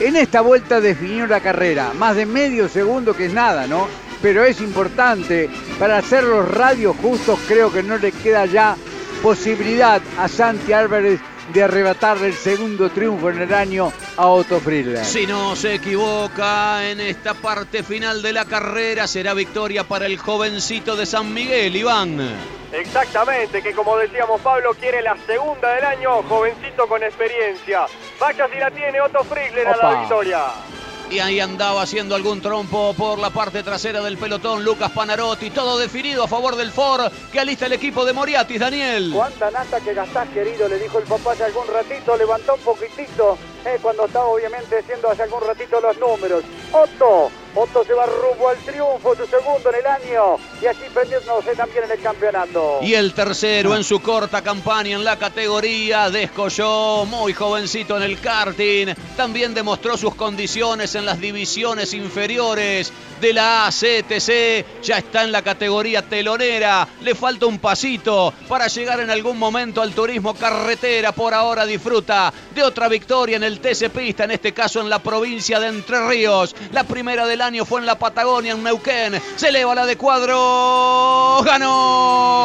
En 0.00 0.16
esta 0.16 0.40
vuelta 0.40 0.80
definió 0.80 1.26
la 1.26 1.40
carrera, 1.40 1.92
más 1.94 2.16
de 2.16 2.26
medio 2.26 2.68
segundo 2.68 3.14
que 3.14 3.26
es 3.26 3.32
nada, 3.32 3.66
¿no? 3.66 3.88
Pero 4.22 4.44
es 4.44 4.60
importante, 4.60 5.50
para 5.78 5.98
hacer 5.98 6.24
los 6.24 6.48
radios 6.48 6.96
justos 6.96 7.38
creo 7.48 7.72
que 7.72 7.82
no 7.82 7.98
le 7.98 8.12
queda 8.12 8.46
ya 8.46 8.76
posibilidad 9.22 10.00
a 10.18 10.28
Santi 10.28 10.72
Álvarez 10.72 11.20
de 11.52 11.62
arrebatarle 11.62 12.28
el 12.28 12.34
segundo 12.34 12.90
triunfo 12.90 13.30
en 13.30 13.42
el 13.42 13.54
año 13.54 13.92
a 14.16 14.26
Otto 14.26 14.60
Friedler. 14.60 15.04
Si 15.04 15.26
no 15.26 15.56
se 15.56 15.74
equivoca 15.74 16.88
en 16.88 17.00
esta 17.00 17.34
parte 17.34 17.82
final 17.82 18.22
de 18.22 18.32
la 18.32 18.44
carrera, 18.44 19.06
será 19.06 19.34
victoria 19.34 19.84
para 19.84 20.06
el 20.06 20.18
jovencito 20.18 20.96
de 20.96 21.06
San 21.06 21.32
Miguel, 21.32 21.74
Iván. 21.76 22.18
Exactamente, 22.72 23.62
que 23.62 23.72
como 23.72 23.96
decíamos 23.96 24.40
Pablo 24.42 24.74
quiere 24.74 25.00
la 25.00 25.16
segunda 25.26 25.72
del 25.74 25.84
año, 25.84 26.22
jovencito 26.24 26.86
con 26.86 27.02
experiencia. 27.02 27.86
Vaya 28.20 28.46
si 28.52 28.58
la 28.58 28.70
tiene 28.70 29.00
Otto 29.00 29.24
Friedler 29.24 29.68
a 29.68 29.76
la 29.76 30.00
victoria. 30.00 30.40
Y 31.10 31.20
ahí 31.20 31.40
andaba 31.40 31.82
haciendo 31.82 32.14
algún 32.14 32.42
trompo 32.42 32.92
por 32.92 33.18
la 33.18 33.30
parte 33.30 33.62
trasera 33.62 34.02
del 34.02 34.18
pelotón 34.18 34.62
Lucas 34.62 34.90
Panarotti. 34.90 35.48
Todo 35.50 35.78
definido 35.78 36.24
a 36.24 36.28
favor 36.28 36.54
del 36.54 36.70
Ford 36.70 37.10
que 37.32 37.40
alista 37.40 37.64
el 37.64 37.72
equipo 37.72 38.04
de 38.04 38.12
Moriatis, 38.12 38.60
Daniel. 38.60 39.12
¿Cuánta 39.14 39.50
nata 39.50 39.80
que 39.80 39.94
gastás, 39.94 40.28
querido? 40.28 40.68
Le 40.68 40.78
dijo 40.78 40.98
el 40.98 41.04
papá 41.04 41.32
hace 41.32 41.44
algún 41.44 41.66
ratito, 41.66 42.14
levantó 42.14 42.54
un 42.54 42.60
poquitito, 42.60 43.38
eh, 43.64 43.78
cuando 43.80 44.04
estaba 44.04 44.26
obviamente 44.26 44.78
haciendo 44.78 45.10
hace 45.10 45.22
algún 45.22 45.40
ratito 45.40 45.80
los 45.80 45.98
números. 45.98 46.44
Otto, 46.72 47.30
Otto 47.54 47.84
se 47.84 47.94
va 47.94 48.06
rumbo 48.06 48.48
al 48.48 48.58
triunfo, 48.58 49.14
su 49.16 49.26
segundo 49.26 49.70
en 49.70 49.76
el 49.76 49.86
año, 49.86 50.36
y 50.60 50.66
así 50.66 50.84
prendiéndose 50.92 51.54
también 51.56 51.84
en 51.84 51.90
el 51.92 52.00
campeonato. 52.00 52.78
Y 52.82 52.94
el 52.94 53.14
tercero 53.14 53.74
en 53.74 53.84
su 53.84 54.00
corta 54.00 54.42
campaña 54.42 54.96
en 54.96 55.04
la 55.04 55.18
categoría, 55.18 56.10
descolló, 56.10 57.04
muy 57.06 57.32
jovencito 57.32 57.96
en 57.96 58.02
el 58.02 58.20
karting, 58.20 58.94
también 59.16 59.54
demostró 59.54 59.96
sus 59.96 60.14
condiciones 60.14 60.94
en 60.94 61.06
las 61.06 61.20
divisiones 61.20 61.94
inferiores 61.94 62.92
de 63.20 63.32
la 63.32 63.66
ACTC, 63.66 64.82
ya 64.82 64.98
está 64.98 65.24
en 65.24 65.32
la 65.32 65.42
categoría 65.42 66.02
telonera, 66.02 66.86
le 67.02 67.14
falta 67.14 67.46
un 67.46 67.58
pasito 67.58 68.32
para 68.48 68.68
llegar 68.68 69.00
en 69.00 69.10
algún 69.10 69.38
momento 69.38 69.82
al 69.82 69.92
turismo 69.92 70.34
carretera, 70.34 71.12
por 71.12 71.34
ahora 71.34 71.66
disfruta 71.66 72.32
de 72.54 72.62
otra 72.62 72.88
victoria 72.88 73.36
en 73.36 73.44
el 73.44 73.60
TC 73.60 73.90
Pista, 73.90 74.24
en 74.24 74.32
este 74.32 74.52
caso 74.52 74.80
en 74.80 74.88
la 74.88 75.00
provincia 75.00 75.58
de 75.60 75.68
Entre 75.68 76.08
Ríos, 76.08 76.54
la 76.72 76.84
primera 76.84 77.26
del 77.26 77.40
año 77.40 77.64
fue 77.64 77.80
en 77.80 77.86
la 77.86 77.98
Patagonia, 77.98 78.52
en 78.52 78.62
Neuquén, 78.62 79.20
se 79.36 79.48
eleva 79.48 79.74
la 79.74 79.86
de 79.86 79.96
cuadro, 79.96 81.42
ganó. 81.44 82.38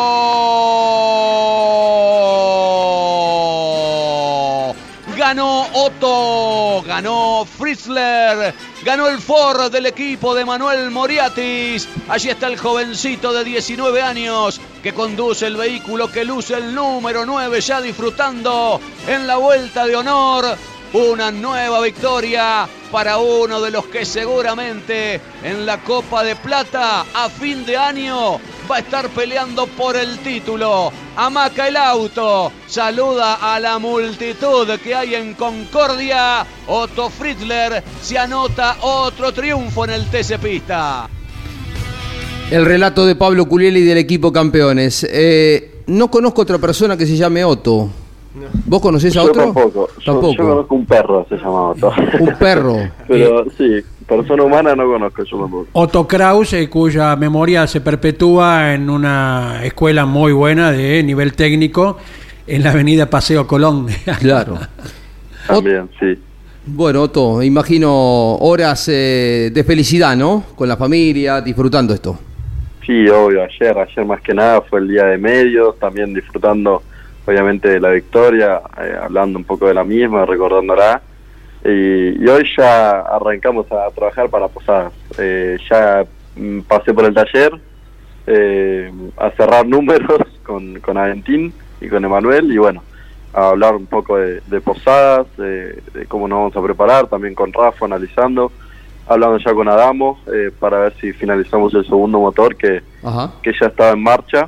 Ganó 5.34 5.65
Otto, 5.73 6.84
ganó 6.86 7.43
Fritzler, 7.43 8.53
ganó 8.86 9.07
el 9.07 9.17
Ford 9.17 9.71
del 9.71 9.88
equipo 9.88 10.36
de 10.36 10.45
Manuel 10.45 10.91
Moriatis. 10.91 11.89
Allí 12.07 12.29
está 12.29 12.45
el 12.45 12.59
jovencito 12.59 13.34
de 13.34 13.43
19 13.43 13.99
años 13.99 14.61
que 14.84 14.93
conduce 14.93 15.47
el 15.47 15.57
vehículo 15.57 16.11
que 16.11 16.23
luce 16.23 16.53
el 16.53 16.75
número 16.75 17.25
9 17.25 17.61
ya 17.61 17.81
disfrutando 17.81 18.79
en 19.07 19.25
la 19.25 19.38
vuelta 19.38 19.88
de 19.88 19.95
honor. 19.95 20.55
Una 20.93 21.31
nueva 21.31 21.81
victoria 21.81 22.67
para 22.91 23.17
uno 23.17 23.59
de 23.59 23.71
los 23.71 23.87
que 23.87 24.05
seguramente 24.05 25.19
en 25.43 25.65
la 25.65 25.83
Copa 25.83 26.23
de 26.23 26.35
Plata 26.35 27.03
a 27.15 27.29
fin 27.29 27.65
de 27.65 27.75
año 27.75 28.39
va 28.69 28.75
a 28.75 28.79
estar 28.79 29.09
peleando 29.09 29.65
por 29.65 29.95
el 29.95 30.19
título. 30.19 30.91
Amaca 31.15 31.67
el 31.67 31.77
auto, 31.77 32.51
saluda 32.67 33.39
a 33.41 33.59
la 33.59 33.79
multitud 33.79 34.69
que 34.83 34.93
hay 34.93 35.15
en 35.15 35.33
Concordia. 35.33 36.45
Otto 36.67 37.09
Fritzler 37.09 37.83
se 37.99 38.19
anota 38.19 38.77
otro 38.81 39.33
triunfo 39.33 39.85
en 39.85 39.91
el 39.91 40.05
TC 40.05 40.37
Pista. 40.37 41.09
El 42.51 42.65
relato 42.65 43.07
de 43.07 43.15
Pablo 43.15 43.47
Culieli 43.47 43.81
del 43.81 43.97
equipo 43.97 44.31
campeones. 44.31 45.07
Eh, 45.09 45.81
no 45.87 46.11
conozco 46.11 46.43
otra 46.43 46.59
persona 46.59 46.95
que 46.95 47.07
se 47.07 47.17
llame 47.17 47.43
Otto. 47.43 47.89
¿Vos 48.65 48.81
conocés 48.81 49.15
a 49.15 49.21
Yo 49.21 49.29
otro? 49.29 49.43
tampoco. 49.43 49.88
Yo, 49.99 50.11
Tampoco. 50.13 50.34
yo 50.36 50.43
conozco 50.49 50.75
un 50.75 50.86
perro, 50.86 51.25
se 51.29 51.36
llama 51.38 51.69
Otto. 51.69 51.93
Un 52.19 52.34
perro. 52.39 52.75
Pero 53.07 53.45
sí, 53.57 53.79
persona 54.07 54.43
humana 54.43 54.75
no 54.75 54.86
conozco 54.88 55.23
yo 55.23 55.38
tampoco. 55.39 55.67
Otto 55.73 56.07
Kraus, 56.07 56.53
eh, 56.53 56.69
cuya 56.69 57.15
memoria 57.15 57.67
se 57.67 57.81
perpetúa 57.81 58.73
en 58.73 58.89
una 58.89 59.59
escuela 59.63 60.05
muy 60.05 60.34
buena 60.34 60.71
de 60.71 61.03
nivel 61.03 61.34
técnico 61.34 61.97
en 62.47 62.63
la 62.63 62.71
avenida 62.71 63.09
Paseo 63.09 63.45
Colón. 63.47 63.88
Claro. 64.19 64.57
También, 65.47 65.89
sí. 65.99 66.17
Bueno, 66.65 67.01
Otto, 67.03 67.43
imagino 67.43 68.36
horas 68.38 68.88
eh, 68.88 69.51
de 69.53 69.63
felicidad, 69.63 70.15
¿no? 70.15 70.43
Con 70.55 70.69
la 70.69 70.77
familia, 70.77 71.41
disfrutando 71.41 71.93
esto. 71.93 72.17
Sí, 72.86 73.07
obvio, 73.09 73.43
ayer, 73.43 73.77
ayer 73.77 74.05
más 74.05 74.21
que 74.21 74.34
nada 74.34 74.61
fue 74.61 74.79
el 74.79 74.88
día 74.88 75.03
de 75.05 75.17
medios, 75.17 75.77
también 75.79 76.13
disfrutando 76.13 76.81
obviamente 77.26 77.69
de 77.69 77.80
la 77.80 77.89
victoria, 77.89 78.61
eh, 78.82 78.97
hablando 79.01 79.39
un 79.39 79.45
poco 79.45 79.67
de 79.67 79.74
la 79.74 79.84
misma, 79.84 80.26
recordándola. 80.26 81.01
Y, 81.63 82.24
y 82.24 82.28
hoy 82.28 82.43
ya 82.57 82.99
arrancamos 83.01 83.71
a 83.71 83.89
trabajar 83.91 84.30
para 84.30 84.47
Posadas. 84.47 84.93
Eh, 85.17 85.57
ya 85.69 86.05
mm, 86.36 86.61
pasé 86.61 86.93
por 86.93 87.05
el 87.05 87.13
taller 87.13 87.53
eh, 88.28 88.91
a 89.17 89.30
cerrar 89.32 89.65
números 89.65 90.21
con, 90.43 90.80
con 90.80 90.97
Aventín 90.97 91.53
y 91.82 91.88
con 91.88 92.03
Emanuel 92.03 92.51
y 92.51 92.57
bueno, 92.57 92.84
a 93.34 93.49
hablar 93.49 93.76
un 93.76 93.86
poco 93.86 94.17
de, 94.17 94.41
de 94.41 94.61
Posadas, 94.61 95.28
de, 95.38 95.82
de 95.93 96.05
cómo 96.07 96.28
nos 96.28 96.39
vamos 96.39 96.55
a 96.55 96.61
preparar, 96.61 97.07
también 97.07 97.34
con 97.34 97.51
Rafa 97.51 97.86
analizando, 97.86 98.51
hablando 99.07 99.38
ya 99.38 99.53
con 99.53 99.67
Adamo 99.67 100.19
eh, 100.34 100.51
para 100.57 100.80
ver 100.80 100.93
si 100.99 101.13
finalizamos 101.13 101.74
el 101.74 101.86
segundo 101.86 102.19
motor 102.19 102.55
que, 102.55 102.82
Ajá. 103.03 103.34
que 103.41 103.51
ya 103.59 103.67
estaba 103.67 103.91
en 103.91 104.03
marcha 104.03 104.47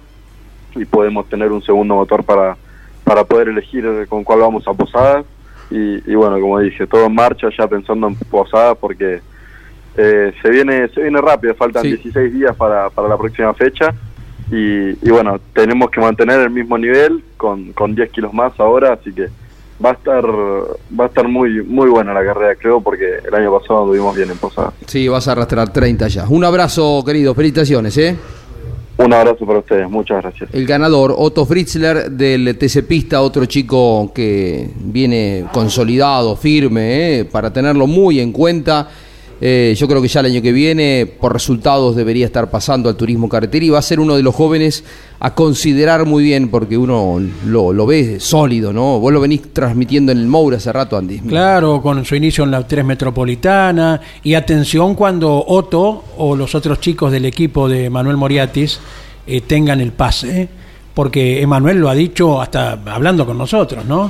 y 0.75 0.85
podemos 0.85 1.27
tener 1.27 1.51
un 1.51 1.61
segundo 1.61 1.95
motor 1.95 2.23
para, 2.23 2.57
para 3.05 3.23
poder 3.23 3.47
elegir 3.47 3.85
con 4.09 4.25
cuál 4.25 4.39
vamos 4.39 4.67
a 4.67 4.73
Posadas. 4.73 5.25
y, 5.71 6.11
y 6.11 6.15
bueno, 6.15 6.39
como 6.41 6.59
dije, 6.59 6.85
todo 6.85 7.05
en 7.05 7.15
marcha 7.15 7.47
ya 7.57 7.67
pensando 7.67 8.07
en 8.07 8.15
Posada 8.15 8.75
porque 8.75 9.21
eh, 9.97 10.33
se 10.41 10.49
viene 10.49 10.89
se 10.89 11.01
viene 11.01 11.21
rápido, 11.21 11.55
faltan 11.55 11.83
16 11.83 12.33
días 12.33 12.53
para, 12.57 12.89
para 12.89 13.07
la 13.07 13.17
próxima 13.17 13.53
fecha 13.53 13.93
y, 14.51 14.89
y 15.07 15.09
bueno, 15.09 15.39
tenemos 15.53 15.89
que 15.89 16.01
mantener 16.01 16.41
el 16.41 16.49
mismo 16.49 16.77
nivel 16.77 17.23
con, 17.37 17.71
con 17.71 17.95
10 17.95 18.11
kilos 18.11 18.33
más 18.33 18.59
ahora, 18.59 18.93
así 18.93 19.13
que 19.13 19.27
va 19.83 19.91
a 19.91 19.93
estar 19.93 20.25
va 20.25 21.03
a 21.05 21.07
estar 21.07 21.27
muy 21.27 21.61
muy 21.63 21.89
buena 21.89 22.13
la 22.13 22.23
carrera 22.23 22.55
creo 22.55 22.79
porque 22.81 23.19
el 23.27 23.33
año 23.33 23.57
pasado 23.57 23.83
anduvimos 23.83 24.15
bien 24.15 24.29
en 24.31 24.37
Posada. 24.37 24.73
Sí, 24.85 25.07
vas 25.07 25.27
a 25.27 25.31
arrastrar 25.33 25.71
30 25.71 26.07
ya. 26.09 26.25
Un 26.29 26.43
abrazo, 26.43 27.03
querido. 27.05 27.33
Felicitaciones, 27.33 27.97
¿eh? 27.97 28.15
Un 28.97 29.13
abrazo 29.13 29.45
para 29.45 29.59
ustedes, 29.59 29.89
muchas 29.89 30.21
gracias. 30.21 30.49
El 30.53 30.65
ganador, 30.65 31.13
Otto 31.17 31.45
Fritzler 31.45 32.09
del 32.11 32.57
TC 32.57 32.87
Pista, 32.87 33.21
otro 33.21 33.45
chico 33.45 34.11
que 34.13 34.69
viene 34.77 35.45
consolidado, 35.51 36.37
firme, 36.37 37.19
¿eh? 37.19 37.25
para 37.25 37.51
tenerlo 37.51 37.87
muy 37.87 38.21
en 38.21 38.31
cuenta. 38.31 38.89
Eh, 39.41 39.75
yo 39.77 39.87
creo 39.87 40.01
que 40.01 40.07
ya 40.07 40.21
el 40.21 40.27
año 40.27 40.41
que 40.41 40.51
viene, 40.51 41.05
por 41.05 41.33
resultados, 41.33 41.95
debería 41.95 42.25
estar 42.25 42.49
pasando 42.49 42.87
al 42.87 42.95
turismo 42.95 43.27
carretera 43.27 43.65
y 43.65 43.69
va 43.69 43.79
a 43.79 43.81
ser 43.81 43.99
uno 43.99 44.15
de 44.15 44.23
los 44.23 44.33
jóvenes 44.33 44.83
a 45.19 45.33
considerar 45.35 46.05
muy 46.05 46.23
bien, 46.23 46.49
porque 46.49 46.77
uno 46.77 47.21
lo, 47.45 47.73
lo 47.73 47.85
ve 47.85 48.19
sólido, 48.19 48.71
¿no? 48.71 48.99
Vos 48.99 49.11
lo 49.11 49.19
venís 49.19 49.53
transmitiendo 49.53 50.11
en 50.11 50.19
el 50.19 50.27
Moura 50.27 50.57
hace 50.57 50.71
rato, 50.71 50.97
Andy. 50.97 51.19
Claro, 51.19 51.81
con 51.81 52.05
su 52.05 52.15
inicio 52.15 52.43
en 52.43 52.51
la 52.51 52.65
3 52.65 52.85
Metropolitana. 52.85 53.99
Y 54.23 54.33
atención 54.35 54.95
cuando 54.95 55.43
Otto 55.45 56.03
o 56.17 56.35
los 56.35 56.55
otros 56.55 56.79
chicos 56.79 57.11
del 57.11 57.25
equipo 57.25 57.67
de 57.67 57.89
Manuel 57.89 58.17
Moriatis 58.17 58.79
eh, 59.27 59.41
tengan 59.41 59.81
el 59.81 59.91
pase. 59.91 60.47
Porque 60.93 61.41
Emanuel 61.41 61.79
lo 61.79 61.89
ha 61.89 61.93
dicho 61.93 62.41
hasta 62.41 62.79
hablando 62.85 63.25
con 63.25 63.37
nosotros, 63.37 63.83
¿no? 63.85 64.09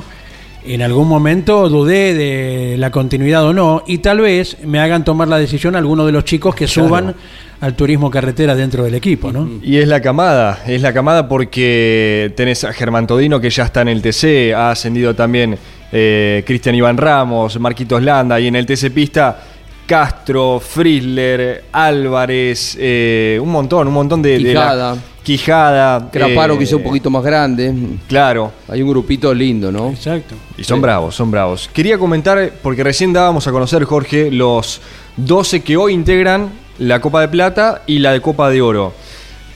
En 0.66 0.82
algún 0.82 1.06
momento 1.08 1.68
dudé 1.68 2.14
de 2.14 2.76
la 2.78 2.90
continuidad 2.90 3.44
o 3.44 3.52
no, 3.52 3.82
y 3.86 3.98
tal 3.98 4.20
vez 4.20 4.56
me 4.64 4.80
hagan 4.80 5.04
tomar 5.04 5.28
la 5.28 5.38
decisión 5.38 5.76
algunos 5.76 6.06
de 6.06 6.12
los 6.12 6.24
chicos 6.24 6.54
que 6.54 6.66
suban 6.66 7.14
al 7.60 7.74
turismo 7.74 8.10
carretera 8.10 8.54
dentro 8.54 8.84
del 8.84 8.94
equipo, 8.94 9.32
¿no? 9.32 9.48
Y 9.62 9.76
es 9.78 9.88
la 9.88 10.00
camada, 10.02 10.60
es 10.66 10.82
la 10.82 10.92
camada 10.92 11.28
porque 11.28 12.32
tenés 12.36 12.64
a 12.64 12.72
Germán 12.72 13.06
Todino 13.06 13.40
que 13.40 13.48
ya 13.50 13.64
está 13.64 13.82
en 13.82 13.88
el 13.88 14.02
TC, 14.02 14.52
ha 14.54 14.70
ascendido 14.72 15.14
también 15.14 15.56
eh, 15.92 16.42
Cristian 16.46 16.74
Iván 16.74 16.96
Ramos, 16.98 17.58
Marquitos 17.60 18.02
Landa, 18.02 18.38
y 18.40 18.48
en 18.48 18.56
el 18.56 18.66
TC 18.66 18.90
Pista 18.92 19.40
Castro, 19.86 20.58
Frisler, 20.60 21.64
Álvarez, 21.72 22.76
eh, 22.78 23.38
un 23.40 23.50
montón, 23.50 23.86
un 23.88 23.94
montón 23.94 24.20
de... 24.20 24.30
de 24.30 24.54
la- 24.54 24.96
Quijada. 25.26 26.08
Craparo 26.12 26.54
eh, 26.54 26.58
que 26.58 26.62
hizo 26.62 26.76
un 26.76 26.84
poquito 26.84 27.10
más 27.10 27.24
grande. 27.24 27.74
Claro. 28.06 28.52
Hay 28.68 28.80
un 28.80 28.88
grupito 28.88 29.34
lindo, 29.34 29.72
¿no? 29.72 29.90
Exacto. 29.90 30.36
Y 30.56 30.62
son 30.62 30.80
bravos, 30.80 31.16
son 31.16 31.32
bravos. 31.32 31.68
Quería 31.72 31.98
comentar, 31.98 32.52
porque 32.62 32.84
recién 32.84 33.12
dábamos 33.12 33.44
a 33.48 33.50
conocer, 33.50 33.82
Jorge, 33.82 34.30
los 34.30 34.80
12 35.16 35.64
que 35.64 35.76
hoy 35.76 35.94
integran 35.94 36.52
la 36.78 37.00
Copa 37.00 37.22
de 37.22 37.26
Plata 37.26 37.82
y 37.88 37.98
la 37.98 38.12
de 38.12 38.20
Copa 38.20 38.48
de 38.50 38.62
Oro. 38.62 38.92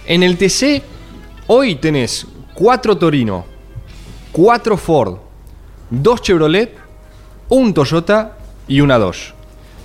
En 0.06 0.24
el 0.24 0.38
TC, 0.38 0.82
hoy 1.46 1.76
tenés 1.76 2.26
4 2.54 2.98
Torino, 2.98 3.44
4 4.32 4.76
Ford, 4.76 5.18
2 5.90 6.20
Chevrolet, 6.22 6.74
un 7.48 7.72
Toyota 7.72 8.36
y 8.66 8.80
una 8.80 8.98
Dodge. 8.98 9.34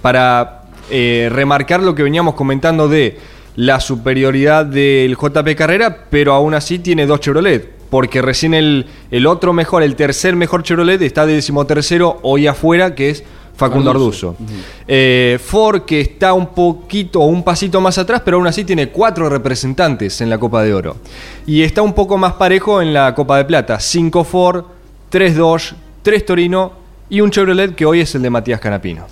Para 0.01 0.63
eh, 0.89 1.29
remarcar 1.31 1.83
lo 1.83 1.93
que 1.93 2.01
veníamos 2.01 2.33
comentando 2.33 2.89
de 2.89 3.34
la 3.55 3.79
superioridad 3.79 4.65
del 4.65 5.15
JP 5.15 5.55
Carrera, 5.55 6.05
pero 6.09 6.33
aún 6.33 6.53
así 6.53 6.79
tiene 6.79 7.05
dos 7.05 7.19
Chevrolet. 7.19 7.73
Porque 7.89 8.21
recién 8.21 8.53
el, 8.53 8.87
el 9.11 9.27
otro 9.27 9.53
mejor, 9.53 9.83
el 9.83 9.95
tercer 9.95 10.35
mejor 10.35 10.63
Chevrolet 10.63 11.01
está 11.01 11.25
de 11.25 11.33
decimotercero 11.33 12.19
hoy 12.23 12.47
afuera, 12.47 12.95
que 12.95 13.09
es 13.11 13.23
Facundo 13.55 13.91
Arduzo. 13.91 14.35
Arduzo. 14.37 14.63
Eh, 14.87 15.39
Ford 15.41 15.83
que 15.83 16.01
está 16.01 16.33
un 16.33 16.47
poquito 16.47 17.21
un 17.21 17.43
pasito 17.43 17.79
más 17.79 17.97
atrás, 17.97 18.21
pero 18.23 18.37
aún 18.37 18.47
así 18.47 18.65
tiene 18.65 18.89
cuatro 18.89 19.29
representantes 19.29 20.19
en 20.21 20.29
la 20.29 20.37
Copa 20.37 20.63
de 20.63 20.73
Oro. 20.73 20.97
Y 21.45 21.63
está 21.63 21.81
un 21.81 21.93
poco 21.93 22.17
más 22.17 22.33
parejo 22.33 22.81
en 22.81 22.93
la 22.93 23.15
Copa 23.15 23.37
de 23.37 23.45
Plata. 23.45 23.79
Cinco 23.79 24.23
Ford, 24.23 24.65
tres 25.09 25.35
Dodge, 25.35 25.73
tres 26.01 26.25
Torino 26.25 26.73
y 27.09 27.21
un 27.21 27.31
Chevrolet 27.31 27.75
que 27.75 27.85
hoy 27.85 28.01
es 28.01 28.13
el 28.15 28.23
de 28.23 28.29
Matías 28.29 28.59
Canapino. 28.59 29.05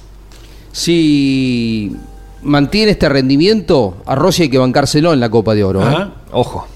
Si 0.72 1.96
mantiene 2.44 2.92
este 2.92 3.10
rendimiento, 3.10 3.98
a 4.06 4.16
Rossi 4.16 4.44
hay 4.44 4.50
que 4.50 4.58
bancárselo 4.58 5.14
en 5.14 5.20
la 5.20 5.30
Copa 5.30 5.54
de 5.56 5.64
Oro. 5.64 5.82
¿eh? 5.90 6.08
Ojo. 6.32 6.68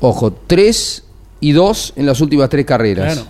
Ojo, 0.00 0.32
3 0.46 1.04
y 1.40 1.52
2 1.52 1.92
en 1.96 2.06
las 2.06 2.20
últimas 2.20 2.48
tres 2.48 2.64
carreras. 2.64 3.14
Claro. 3.14 3.28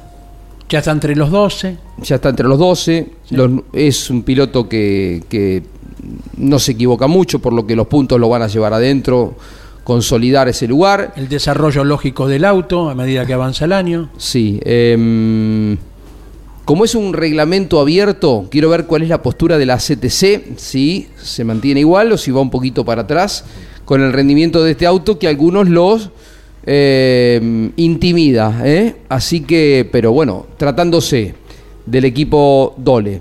Ya 0.69 0.79
está 0.79 0.93
entre 0.93 1.17
los 1.17 1.31
12. 1.31 1.77
Ya 2.03 2.15
está 2.17 2.29
entre 2.29 2.47
los 2.47 2.59
12. 2.59 3.09
Los- 3.31 3.51
es 3.73 4.09
un 4.11 4.23
piloto 4.23 4.69
que, 4.69 5.25
que 5.29 5.63
no 6.37 6.59
se 6.61 6.73
equivoca 6.73 7.09
mucho, 7.09 7.41
por 7.41 7.53
lo 7.53 7.67
que 7.67 7.75
los 7.75 7.89
puntos 7.89 8.21
lo 8.21 8.29
van 8.29 8.43
a 8.43 8.47
llevar 8.47 8.73
adentro, 8.73 9.35
consolidar 9.83 10.49
ese 10.49 10.69
lugar. 10.69 11.13
El 11.17 11.29
desarrollo 11.29 11.83
lógico 11.83 12.29
del 12.29 12.45
auto 12.45 12.89
a 12.89 12.95
medida 12.95 13.27
que 13.27 13.33
avanza 13.33 13.65
el 13.65 13.73
año. 13.73 14.11
Sí. 14.17 14.61
em, 14.65 15.77
como 16.71 16.85
es 16.85 16.95
un 16.95 17.15
reglamento 17.15 17.81
abierto, 17.81 18.47
quiero 18.49 18.71
ver 18.71 18.87
cuál 18.87 19.03
es 19.03 19.09
la 19.09 19.23
postura 19.23 19.59
de 19.59 19.67
la 19.67 19.79
CTC, 19.79 20.57
si 20.57 21.09
se 21.21 21.43
mantiene 21.43 21.81
igual 21.81 22.13
o 22.13 22.17
si 22.17 22.31
va 22.31 22.41
un 22.41 22.49
poquito 22.49 22.85
para 22.85 23.03
atrás 23.03 23.45
con 23.85 24.01
el 24.01 24.13
rendimiento 24.13 24.63
de 24.63 24.71
este 24.71 24.87
auto 24.87 25.19
que 25.19 25.27
algunos 25.27 25.69
los 25.69 26.11
em, 26.65 27.73
intimida. 27.75 28.61
¿eh? 28.63 28.95
Así 29.09 29.41
que, 29.41 29.89
pero 29.91 30.13
bueno, 30.13 30.47
tratándose 30.59 31.35
del 31.87 32.05
equipo 32.05 32.77
Dole, 32.77 33.21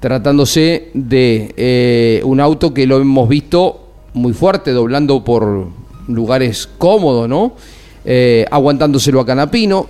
tratándose 0.00 0.90
de 0.92 1.54
eh, 1.56 2.22
un 2.24 2.40
auto 2.40 2.74
que 2.74 2.88
lo 2.88 3.00
hemos 3.00 3.28
visto 3.28 3.86
muy 4.14 4.32
fuerte, 4.32 4.72
doblando 4.72 5.22
por 5.22 5.68
lugares 6.08 6.68
cómodos, 6.76 7.28
¿no? 7.28 7.52
Eh, 8.04 8.46
aguantándoselo 8.50 9.20
a 9.20 9.26
Canapino 9.26 9.86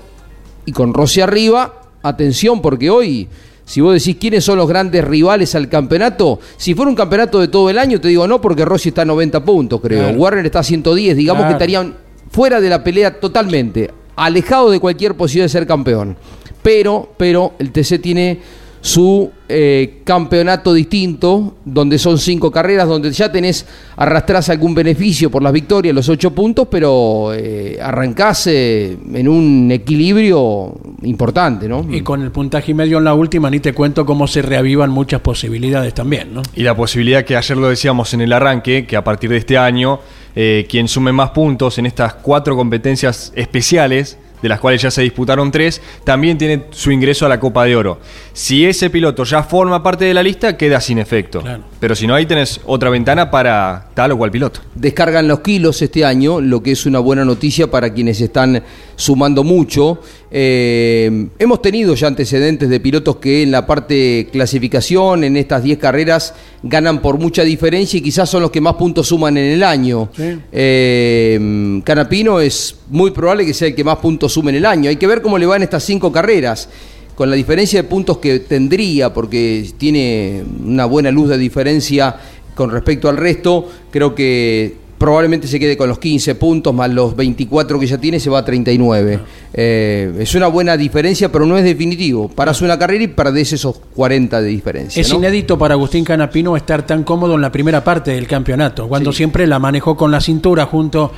y 0.67 0.73
con 0.73 0.93
Rossi 0.93 1.23
arriba, 1.23 1.80
atención, 2.03 2.61
porque 2.63 2.91
hoy, 2.91 3.29
si 3.65 3.81
vos 3.81 3.95
decís 3.95 4.17
quiénes 4.21 4.45
son 4.45 4.59
los 4.59 4.69
grandes 4.69 5.05
rivales 5.05 5.55
al 5.55 5.69
campeonato, 5.69 6.41
si 6.57 6.75
fuera 6.75 6.89
un 6.91 6.97
campeonato 6.97 7.41
de 7.41 7.49
todo 7.49 7.71
el 7.71 7.79
año, 7.79 8.01
te 8.01 8.09
digo 8.09 8.27
no, 8.27 8.41
porque 8.41 8.65
Rossi 8.65 8.89
está 8.91 9.03
a 9.03 9.05
90 9.05 9.45
puntos, 9.45 9.81
creo. 9.81 10.01
Claro. 10.05 10.19
Warner 10.19 10.47
está 10.47 10.61
a 10.61 10.65
110, 10.65 11.17
digamos 11.17 11.41
Claro. 11.43 11.49
que 11.51 11.55
estarían 11.55 11.97
fuera 12.31 12.61
de 12.61 12.69
la 12.69 12.83
pelea 12.85 13.19
totalmente, 13.21 13.91
alejado 14.17 14.71
de 14.71 14.81
cualquier 14.81 15.15
posibilidad 15.17 15.45
de 15.47 15.49
ser 15.51 15.67
campeón. 15.67 16.17
Pero, 16.63 17.11
pero 17.17 17.55
el 17.59 17.73
TC 17.73 17.99
tiene 18.01 18.41
su 18.81 19.31
eh, 19.51 20.01
campeonato 20.05 20.73
distinto, 20.73 21.57
donde 21.65 21.99
son 21.99 22.19
cinco 22.19 22.51
carreras, 22.51 22.89
donde 22.89 23.11
ya 23.11 23.31
tenés, 23.31 23.67
arrastrás 23.97 24.49
algún 24.49 24.75
beneficio 24.75 25.31
por 25.31 25.43
las 25.43 25.53
victorias, 25.53 25.95
los 25.95 26.09
ocho 26.09 26.31
puntos, 26.31 26.69
pero 26.71 27.33
eh, 27.35 27.79
arrancás 27.83 28.47
eh, 28.47 28.97
en 29.13 29.29
un 29.29 29.71
equilibrio 29.73 30.73
importante, 31.03 31.69
¿no? 31.69 31.87
Y 31.91 32.03
con 32.03 32.23
el 32.23 32.31
puntaje 32.31 32.71
y 32.71 32.75
medio 32.75 32.99
en 32.99 33.05
la 33.05 33.15
última, 33.15 33.51
ni 33.51 33.61
te 33.61 33.73
cuento 33.73 34.07
cómo 34.07 34.27
se 34.27 34.43
reavivan 34.43 34.91
muchas 34.91 35.21
posibilidades 35.21 35.95
también, 35.95 36.33
¿no? 36.33 36.43
Y 36.55 36.63
la 36.63 36.77
posibilidad 36.77 37.25
que 37.25 37.37
ayer 37.37 37.57
lo 37.57 37.69
decíamos 37.69 38.15
en 38.15 38.21
el 38.21 38.33
arranque, 38.33 38.87
que 38.87 38.97
a 38.97 39.05
partir 39.05 39.31
de 39.31 39.39
este 39.39 39.59
año, 39.59 40.01
eh, 40.37 40.67
quien 40.69 40.87
sume 40.89 41.13
más 41.13 41.31
puntos 41.31 41.79
en 41.79 41.87
estas 41.87 42.15
cuatro 42.15 42.57
competencias 42.57 43.33
especiales, 43.35 44.19
de 44.43 44.49
las 44.49 44.61
cuales 44.61 44.83
ya 44.83 44.91
se 44.91 45.03
disputaron 45.03 45.51
tres, 45.51 45.81
también 46.05 46.39
tiene 46.39 46.65
su 46.71 46.91
ingreso 46.91 47.27
a 47.27 47.29
la 47.29 47.41
Copa 47.41 47.65
de 47.65 47.77
Oro. 47.77 48.01
Si 48.33 48.65
ese 48.65 48.91
piloto 48.91 49.25
ya 49.25 49.43
forma 49.43 49.83
parte 49.83 50.05
de 50.05 50.15
la 50.15 50.23
lista, 50.23 50.57
queda 50.57 50.81
sin 50.81 50.99
efecto. 50.99 51.43
Pero 51.79 51.95
si 51.95 52.07
no, 52.07 52.15
ahí 52.15 52.27
tenés 52.27 52.61
otra 52.67 52.91
ventana 52.91 53.31
para 53.31 53.89
tal 53.95 54.13
o 54.13 54.19
cual 54.19 54.31
piloto. 54.31 54.61
descargan 54.75 55.29
los 55.29 55.41
kilos 55.41 55.83
este 55.83 56.05
año, 56.05 56.41
lo 56.41 56.63
que 56.63 56.73
es 56.73 56.87
una 56.87 56.99
buena 56.99 57.25
noticia 57.25 57.71
para 57.71 57.93
quienes 57.93 58.21
están 58.21 58.63
sumando 59.01 59.43
mucho. 59.43 59.99
Eh, 60.31 61.29
hemos 61.39 61.63
tenido 61.63 61.95
ya 61.95 62.07
antecedentes 62.07 62.69
de 62.69 62.81
pilotos 62.81 63.17
que 63.17 63.43
en 63.43 63.51
la 63.51 63.67
parte 63.67 64.29
clasificación, 64.31 65.25
en 65.25 65.37
estas 65.37 65.63
10 65.63 65.79
carreras, 65.79 66.35
ganan 66.63 67.01
por 67.01 67.19
mucha 67.19 67.43
diferencia 67.43 67.99
y 67.99 68.03
quizás 68.03 68.29
son 68.29 68.43
los 68.43 68.51
que 68.51 68.61
más 68.61 68.75
puntos 68.75 69.09
suman 69.09 69.37
en 69.37 69.53
el 69.53 69.63
año. 69.63 70.11
Eh, 70.53 71.81
Canapino 71.83 72.41
es 72.41 72.77
muy 72.89 73.11
probable 73.11 73.47
que 73.47 73.55
sea 73.55 73.69
el 73.69 73.75
que 73.75 73.85
más 73.85 73.97
puntos 73.97 74.33
sume 74.33 74.51
en 74.51 74.59
el 74.59 74.67
año. 74.67 74.91
Hay 74.91 74.97
que 74.97 75.07
ver 75.07 75.23
cómo 75.23 75.39
le 75.39 75.47
va 75.47 75.57
en 75.57 75.63
estas 75.63 75.83
5 75.85 76.13
carreras 76.13 76.69
con 77.15 77.29
la 77.29 77.37
diferencia 77.37 77.83
de 77.83 77.89
puntos 77.89 78.19
que 78.19 78.41
tendría, 78.41 79.13
porque 79.13 79.69
tiene 79.77 80.43
una 80.65 80.87
buena 80.87 81.11
luz 81.11 81.29
de 81.29 81.39
diferencia 81.39 82.17
con 82.55 82.71
respecto 82.71 83.09
al 83.09 83.17
resto, 83.17 83.69
creo 83.91 84.15
que 84.15 84.75
probablemente 85.01 85.49
se 85.49 85.59
quede 85.59 85.79
con 85.79 85.89
los 85.89 85.99
15 85.99 86.35
puntos 86.35 86.75
más 86.75 86.91
los 86.91 87.17
24 87.17 87.81
que 87.81 87.87
ya 87.87 87.97
tiene, 87.97 88.21
se 88.21 88.29
va 88.29 88.41
a 88.41 88.45
39. 88.45 89.19
Eh, 89.55 90.13
es 90.19 90.35
una 90.35 90.47
buena 90.49 90.77
diferencia, 90.77 91.33
pero 91.33 91.47
no 91.47 91.57
es 91.57 91.65
definitivo. 91.65 92.29
Parás 92.29 92.61
una 92.61 92.79
carrera 92.79 93.05
y 93.05 93.09
perdés 93.09 93.55
esos 93.55 93.81
40 93.97 94.43
de 94.43 94.49
diferencia. 94.49 95.01
Es 95.01 95.09
¿no? 95.09 95.17
inédito 95.17 95.57
para 95.57 95.73
Agustín 95.73 96.05
Canapino 96.05 96.55
estar 96.55 96.85
tan 96.85 97.03
cómodo 97.03 97.35
en 97.37 97.41
la 97.41 97.51
primera 97.51 97.83
parte 97.83 98.11
del 98.11 98.27
campeonato, 98.27 98.89
cuando 98.89 99.11
siempre 99.11 99.47
la 99.47 99.59
manejó 99.59 99.97
con 99.97 100.11
la 100.11 100.21
cintura 100.21 100.67
junto 100.67 101.11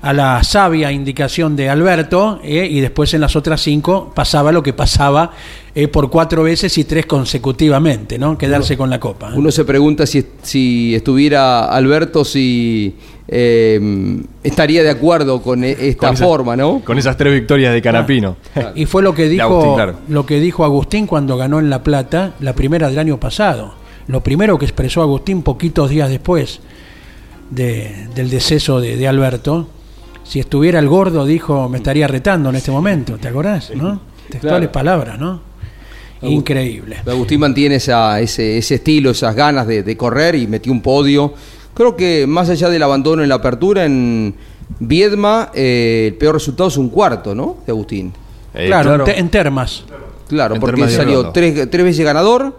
a 0.00 0.12
la 0.12 0.42
sabia 0.44 0.92
indicación 0.92 1.56
de 1.56 1.68
Alberto 1.68 2.40
eh, 2.44 2.68
y 2.70 2.80
después 2.80 3.12
en 3.14 3.20
las 3.20 3.34
otras 3.36 3.60
cinco 3.60 4.12
pasaba 4.14 4.52
lo 4.52 4.62
que 4.62 4.72
pasaba 4.72 5.32
eh, 5.74 5.88
por 5.88 6.08
cuatro 6.10 6.42
veces 6.44 6.76
y 6.78 6.84
tres 6.84 7.06
consecutivamente, 7.06 8.18
¿no? 8.18 8.36
Quedarse 8.38 8.76
con 8.76 8.90
la 8.90 9.00
copa. 9.00 9.32
Uno 9.34 9.50
se 9.50 9.64
pregunta 9.64 10.06
si, 10.06 10.24
si 10.42 10.94
estuviera 10.94 11.64
Alberto, 11.66 12.24
si 12.24 12.94
eh, 13.26 14.20
estaría 14.42 14.82
de 14.82 14.90
acuerdo 14.90 15.42
con 15.42 15.64
e- 15.64 15.72
esta 15.88 16.06
Con 16.08 16.14
esa- 16.14 16.24
forma, 16.24 16.56
¿no? 16.56 16.80
Con 16.84 16.96
esas 16.98 17.16
tres 17.16 17.32
victorias 17.32 17.72
de 17.72 17.82
Canapino. 17.82 18.36
Y 18.74 18.86
fue 18.86 19.02
lo 19.02 19.14
que 19.14 19.28
dijo 19.28 19.42
Agustín, 19.44 19.74
claro. 19.74 19.94
lo 20.08 20.24
que 20.26 20.40
dijo 20.40 20.64
Agustín 20.64 21.06
cuando 21.06 21.36
ganó 21.36 21.58
en 21.58 21.70
La 21.70 21.82
Plata, 21.82 22.34
la 22.40 22.54
primera 22.54 22.88
del 22.88 22.98
año 22.98 23.18
pasado. 23.18 23.74
Lo 24.06 24.22
primero 24.22 24.58
que 24.58 24.64
expresó 24.64 25.02
Agustín 25.02 25.42
poquitos 25.42 25.90
días 25.90 26.08
después 26.08 26.60
de- 27.50 28.08
del 28.14 28.30
deceso 28.30 28.80
de, 28.80 28.96
de 28.96 29.08
Alberto, 29.08 29.68
si 30.28 30.40
estuviera 30.40 30.78
el 30.78 30.88
gordo, 30.88 31.24
dijo, 31.24 31.68
me 31.68 31.78
estaría 31.78 32.06
retando 32.06 32.50
en 32.50 32.56
este 32.56 32.70
momento, 32.70 33.16
¿te 33.18 33.28
acordás? 33.28 33.70
¿no? 33.74 34.00
Textuales 34.28 34.68
Claro. 34.68 34.72
palabras, 34.72 35.18
¿no? 35.18 35.40
Increíble. 36.22 36.96
Agustín 37.06 37.40
mantiene 37.40 37.76
esa- 37.76 38.20
ese, 38.20 38.58
ese 38.58 38.74
estilo, 38.76 39.10
esas 39.10 39.34
ganas 39.34 39.66
de, 39.66 39.82
de 39.82 39.96
correr 39.96 40.34
y 40.34 40.46
metió 40.46 40.72
un 40.72 40.82
podio. 40.82 41.32
Creo 41.74 41.94
que 41.96 42.26
más 42.26 42.50
allá 42.50 42.68
del 42.68 42.82
abandono 42.82 43.22
en 43.22 43.28
la 43.28 43.36
apertura, 43.36 43.84
en 43.84 44.34
Viedma, 44.80 45.50
eh, 45.54 46.08
el 46.08 46.14
peor 46.14 46.34
resultado 46.34 46.68
es 46.68 46.76
un 46.76 46.90
cuarto, 46.90 47.34
¿no? 47.34 47.58
De 47.64 47.72
Agustín. 47.72 48.12
claro, 48.52 48.96
En, 48.96 49.04
te- 49.04 49.18
en 49.18 49.28
termas. 49.30 49.84
Claro, 50.28 50.56
En 50.56 50.60
porque 50.60 50.76
termas 50.82 50.92
salió 50.94 51.30
tres, 51.30 51.70
tres 51.70 51.84
veces 51.84 52.04
ganador, 52.04 52.58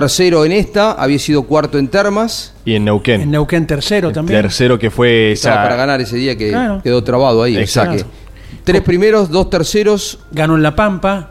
tercero 0.00 0.44
en 0.44 0.50
esta, 0.52 0.92
había 0.92 1.18
sido 1.20 1.44
cuarto 1.44 1.78
en 1.78 1.86
termas. 1.88 2.52
Y 2.64 2.74
en 2.74 2.84
Neuquén. 2.84 3.20
En 3.20 3.30
Neuquén 3.30 3.64
tercero 3.66 4.10
también. 4.10 4.42
Tercero 4.42 4.76
que 4.78 4.90
fue 4.90 5.32
Estaba 5.32 5.54
esa. 5.56 5.62
para 5.62 5.76
ganar 5.76 6.00
ese 6.00 6.16
día 6.16 6.36
que 6.36 6.48
Claro. 6.50 6.80
quedó 6.82 7.04
trabado 7.04 7.42
ahí. 7.44 7.52
o 7.56 7.66
sea 7.66 7.84
Exacto. 7.84 8.04
que 8.04 8.58
tres 8.64 8.82
primeros, 8.82 9.30
dos 9.30 9.48
terceros. 9.50 10.18
Ganó 10.32 10.56
en 10.56 10.62
La 10.64 10.74
Pampa, 10.74 11.30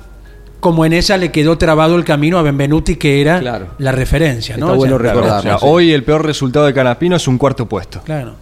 como 0.64 0.86
en 0.86 0.94
esa 0.94 1.18
le 1.18 1.30
quedó 1.30 1.58
trabado 1.58 1.98
el 1.98 2.06
camino 2.06 2.40
a 2.40 2.42
Benvenuti, 2.42 2.96
que 2.96 3.20
era 3.20 3.70
la 3.78 3.92
referencia, 3.92 4.56
¿no? 4.56 4.68
Está 4.68 4.78
bueno 4.78 4.96
O 4.96 5.00
sea, 5.00 5.12
Claro, 5.12 5.38
o 5.38 5.42
sea, 5.42 5.58
hoy 5.58 5.92
el 5.92 6.04
peor 6.04 6.26
resultado 6.26 6.66
de 6.66 6.74
Canapino 6.74 7.18
es 7.18 7.28
un 7.28 7.38
cuarto 7.38 7.68
puesto. 7.68 8.02
Claro. 8.06 8.36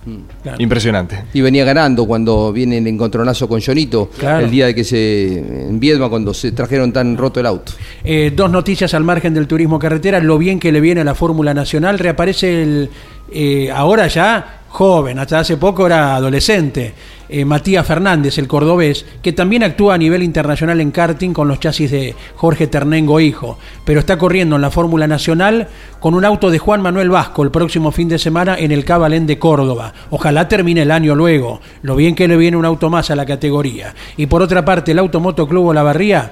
claro. 0.44 0.62
Impresionante. 0.62 1.24
Y 1.34 1.42
venía 1.42 1.66
ganando 1.66 2.06
cuando 2.06 2.54
viene 2.54 2.78
el 2.78 2.86
encontronazo 2.86 3.50
con 3.50 3.60
Jonito, 3.60 4.12
el 4.22 4.52
día 4.52 4.68
de 4.68 4.76
que 4.76 4.84
se. 4.84 5.40
en 5.40 5.80
Viedma, 5.80 6.10
cuando 6.10 6.32
se 6.36 6.52
trajeron 6.52 6.94
tan 6.94 7.18
roto 7.18 7.40
el 7.40 7.48
auto. 7.48 7.74
Eh, 8.04 8.32
dos 8.36 8.52
noticias 8.52 8.94
al 8.94 9.04
margen 9.04 9.34
del 9.34 9.48
turismo 9.48 9.80
carretera, 9.80 10.20
lo 10.20 10.38
bien 10.38 10.60
que 10.60 10.72
le 10.72 10.80
viene 10.80 11.02
a 11.02 11.04
la 11.04 11.16
Fórmula 11.16 11.56
Nacional, 11.56 11.98
reaparece 11.98 12.62
el, 12.62 12.90
eh, 13.32 13.72
ahora 13.72 14.08
ya 14.08 14.62
joven, 14.70 15.20
hasta 15.20 15.40
hace 15.40 15.58
poco 15.58 15.86
era 15.86 16.16
adolescente, 16.16 16.94
eh, 17.28 17.46
Matías 17.46 17.86
Fernández, 17.86 18.38
el 18.38 18.48
cordobés, 18.48 19.06
que 19.22 19.32
también 19.32 19.64
actúa 19.64 19.96
a 19.96 19.98
nivel 19.98 20.24
internacional 20.24 20.82
en 20.82 20.92
karting 20.92 21.32
con 21.32 21.48
los 21.48 21.60
chasis 21.60 21.92
de 21.92 22.16
Jorge 22.36 22.68
Ternengo 22.68 23.20
Hijo, 23.20 23.58
pero 23.86 24.02
está 24.02 24.18
corriendo 24.18 24.56
en 24.56 24.62
la 24.62 24.72
Fórmula 24.72 25.08
Nacional 25.08 25.68
con 26.00 26.14
un 26.14 26.26
auto 26.26 26.50
de 26.50 26.60
Juan 26.60 26.82
Manuel 26.82 27.10
Vasco 27.10 27.44
el 27.44 27.52
próximo 27.52 27.92
fin 27.92 28.10
de 28.10 28.20
semana 28.20 28.58
en 28.58 28.72
el 28.72 28.84
Cabalén 28.84 29.28
de 29.28 29.40
Córdoba. 29.40 29.94
Ojalá 30.10 30.48
termine 30.48 30.82
el 30.82 30.92
año 30.92 31.16
luego, 31.16 31.62
lo 31.84 31.96
bien 31.96 32.16
que 32.16 32.28
le 32.28 32.38
viene 32.38 32.58
un 32.58 32.66
auto 32.66 32.90
más 32.90 33.12
a 33.12 33.16
la 33.16 33.26
categoría. 33.26 33.94
Y 34.18 34.26
por 34.26 34.42
otra 34.42 34.66
parte, 34.66 34.92
el 34.92 35.00
Automoto 35.00 35.48
Club 35.48 35.68
Olavarría 35.68 36.32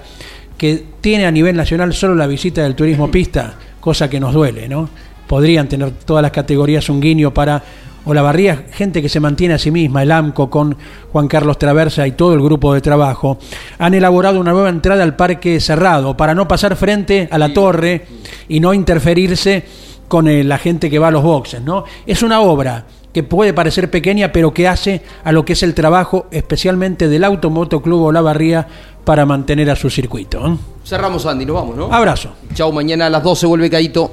que 0.58 0.84
tiene 1.00 1.26
a 1.26 1.32
nivel 1.32 1.56
nacional 1.56 1.94
solo 1.94 2.16
la 2.16 2.28
visita 2.28 2.64
del 2.64 2.76
turismo 2.76 3.10
pista, 3.10 3.54
cosa 3.80 4.10
que 4.10 4.20
nos 4.20 4.34
duele, 4.34 4.68
¿no? 4.68 4.90
Podrían 5.30 5.70
tener 5.70 5.92
todas 5.92 6.24
las 6.24 6.32
categorías 6.32 6.90
un 6.90 7.00
guiño 7.00 7.32
para 7.32 7.62
Olavarría, 8.04 8.66
gente 8.72 9.00
que 9.04 9.10
se 9.10 9.20
mantiene 9.20 9.54
a 9.54 9.60
sí 9.60 9.70
misma, 9.70 10.02
el 10.02 10.12
AMCO 10.12 10.50
con 10.50 10.76
Juan 11.12 11.28
Carlos 11.28 11.60
Traversa 11.60 12.08
y 12.08 12.14
todo 12.14 12.34
el 12.34 12.42
grupo 12.42 12.74
de 12.74 12.82
trabajo, 12.82 13.38
han 13.78 13.94
elaborado 13.94 14.40
una 14.40 14.54
nueva 14.54 14.70
entrada 14.70 15.04
al 15.04 15.16
parque 15.16 15.60
cerrado 15.60 16.18
para 16.18 16.34
no 16.34 16.48
pasar 16.48 16.76
frente 16.76 17.30
a 17.30 17.38
la 17.38 17.54
torre 17.54 18.08
y 18.48 18.60
no 18.60 18.74
interferirse 18.74 19.64
con 20.08 20.28
eh, 20.28 20.44
la 20.44 20.58
gente 20.58 20.90
que 20.90 20.98
va 20.98 21.10
a 21.10 21.12
los 21.12 21.22
boxes, 21.22 21.62
¿no? 21.62 21.84
Es 22.08 22.24
una 22.24 22.42
obra 22.42 22.86
que 23.14 23.22
puede 23.22 23.54
parecer 23.54 23.92
pequeña, 23.92 24.32
pero 24.32 24.56
que 24.56 24.68
hace 24.68 25.04
a 25.24 25.32
lo 25.32 25.46
que 25.46 25.54
es 25.54 25.62
el 25.62 25.76
trabajo 25.76 26.26
especialmente 26.32 27.08
del 27.08 27.24
Automoto 27.24 27.84
Club 27.84 28.02
Olavarría 28.06 28.68
para 29.10 29.26
mantener 29.26 29.72
a 29.72 29.76
su 29.76 29.90
circuito. 29.90 30.46
¿eh? 30.46 30.56
Cerramos, 30.86 31.26
Andy, 31.26 31.44
nos 31.44 31.56
vamos, 31.56 31.76
¿no? 31.76 31.92
Abrazo. 31.92 32.30
Chau, 32.54 32.72
mañana 32.72 33.08
a 33.08 33.10
las 33.10 33.24
12 33.24 33.48
vuelve 33.48 33.68
Caito. 33.68 34.12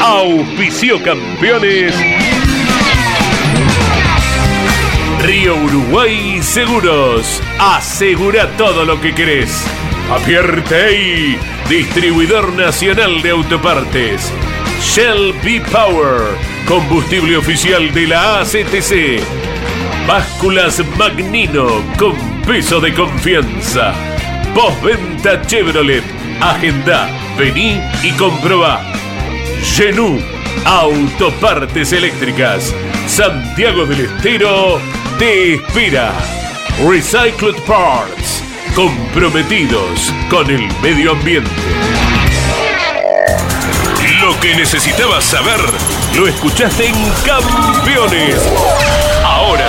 Auspicio 0.00 1.02
campeones. 1.02 1.92
Río 5.24 5.56
Uruguay 5.56 6.40
Seguros. 6.40 7.42
Asegura 7.58 8.46
todo 8.56 8.84
lo 8.84 9.00
que 9.00 9.12
querés. 9.12 9.66
Apierte 10.08 11.36
distribuidor 11.68 12.52
nacional 12.52 13.20
de 13.22 13.30
autopartes. 13.30 14.30
Shell 14.80 15.34
B 15.42 15.60
Power, 15.72 16.36
combustible 16.68 17.36
oficial 17.36 17.92
de 17.92 18.06
la 18.06 18.38
ACTC. 18.38 19.20
Básculas 20.10 20.82
Magnino 20.98 21.68
con 21.96 22.16
peso 22.44 22.80
de 22.80 22.92
confianza. 22.92 23.94
Postventa 24.52 25.40
Chevrolet. 25.42 26.02
Agenda, 26.40 27.08
vení 27.38 27.80
y 28.02 28.10
comprobá. 28.18 28.82
Genú, 29.62 30.20
autopartes 30.64 31.92
eléctricas. 31.92 32.74
Santiago 33.06 33.86
del 33.86 34.00
Estero 34.06 34.80
te 35.16 35.54
espera. 35.54 36.12
Recycled 36.84 37.62
Parts, 37.64 38.42
comprometidos 38.74 40.12
con 40.28 40.50
el 40.50 40.66
medio 40.82 41.12
ambiente. 41.12 41.52
Lo 44.20 44.40
que 44.40 44.56
necesitabas 44.56 45.22
saber 45.22 45.60
lo 46.16 46.26
escuchaste 46.26 46.88
en 46.88 46.96
Campeones. 47.24 48.89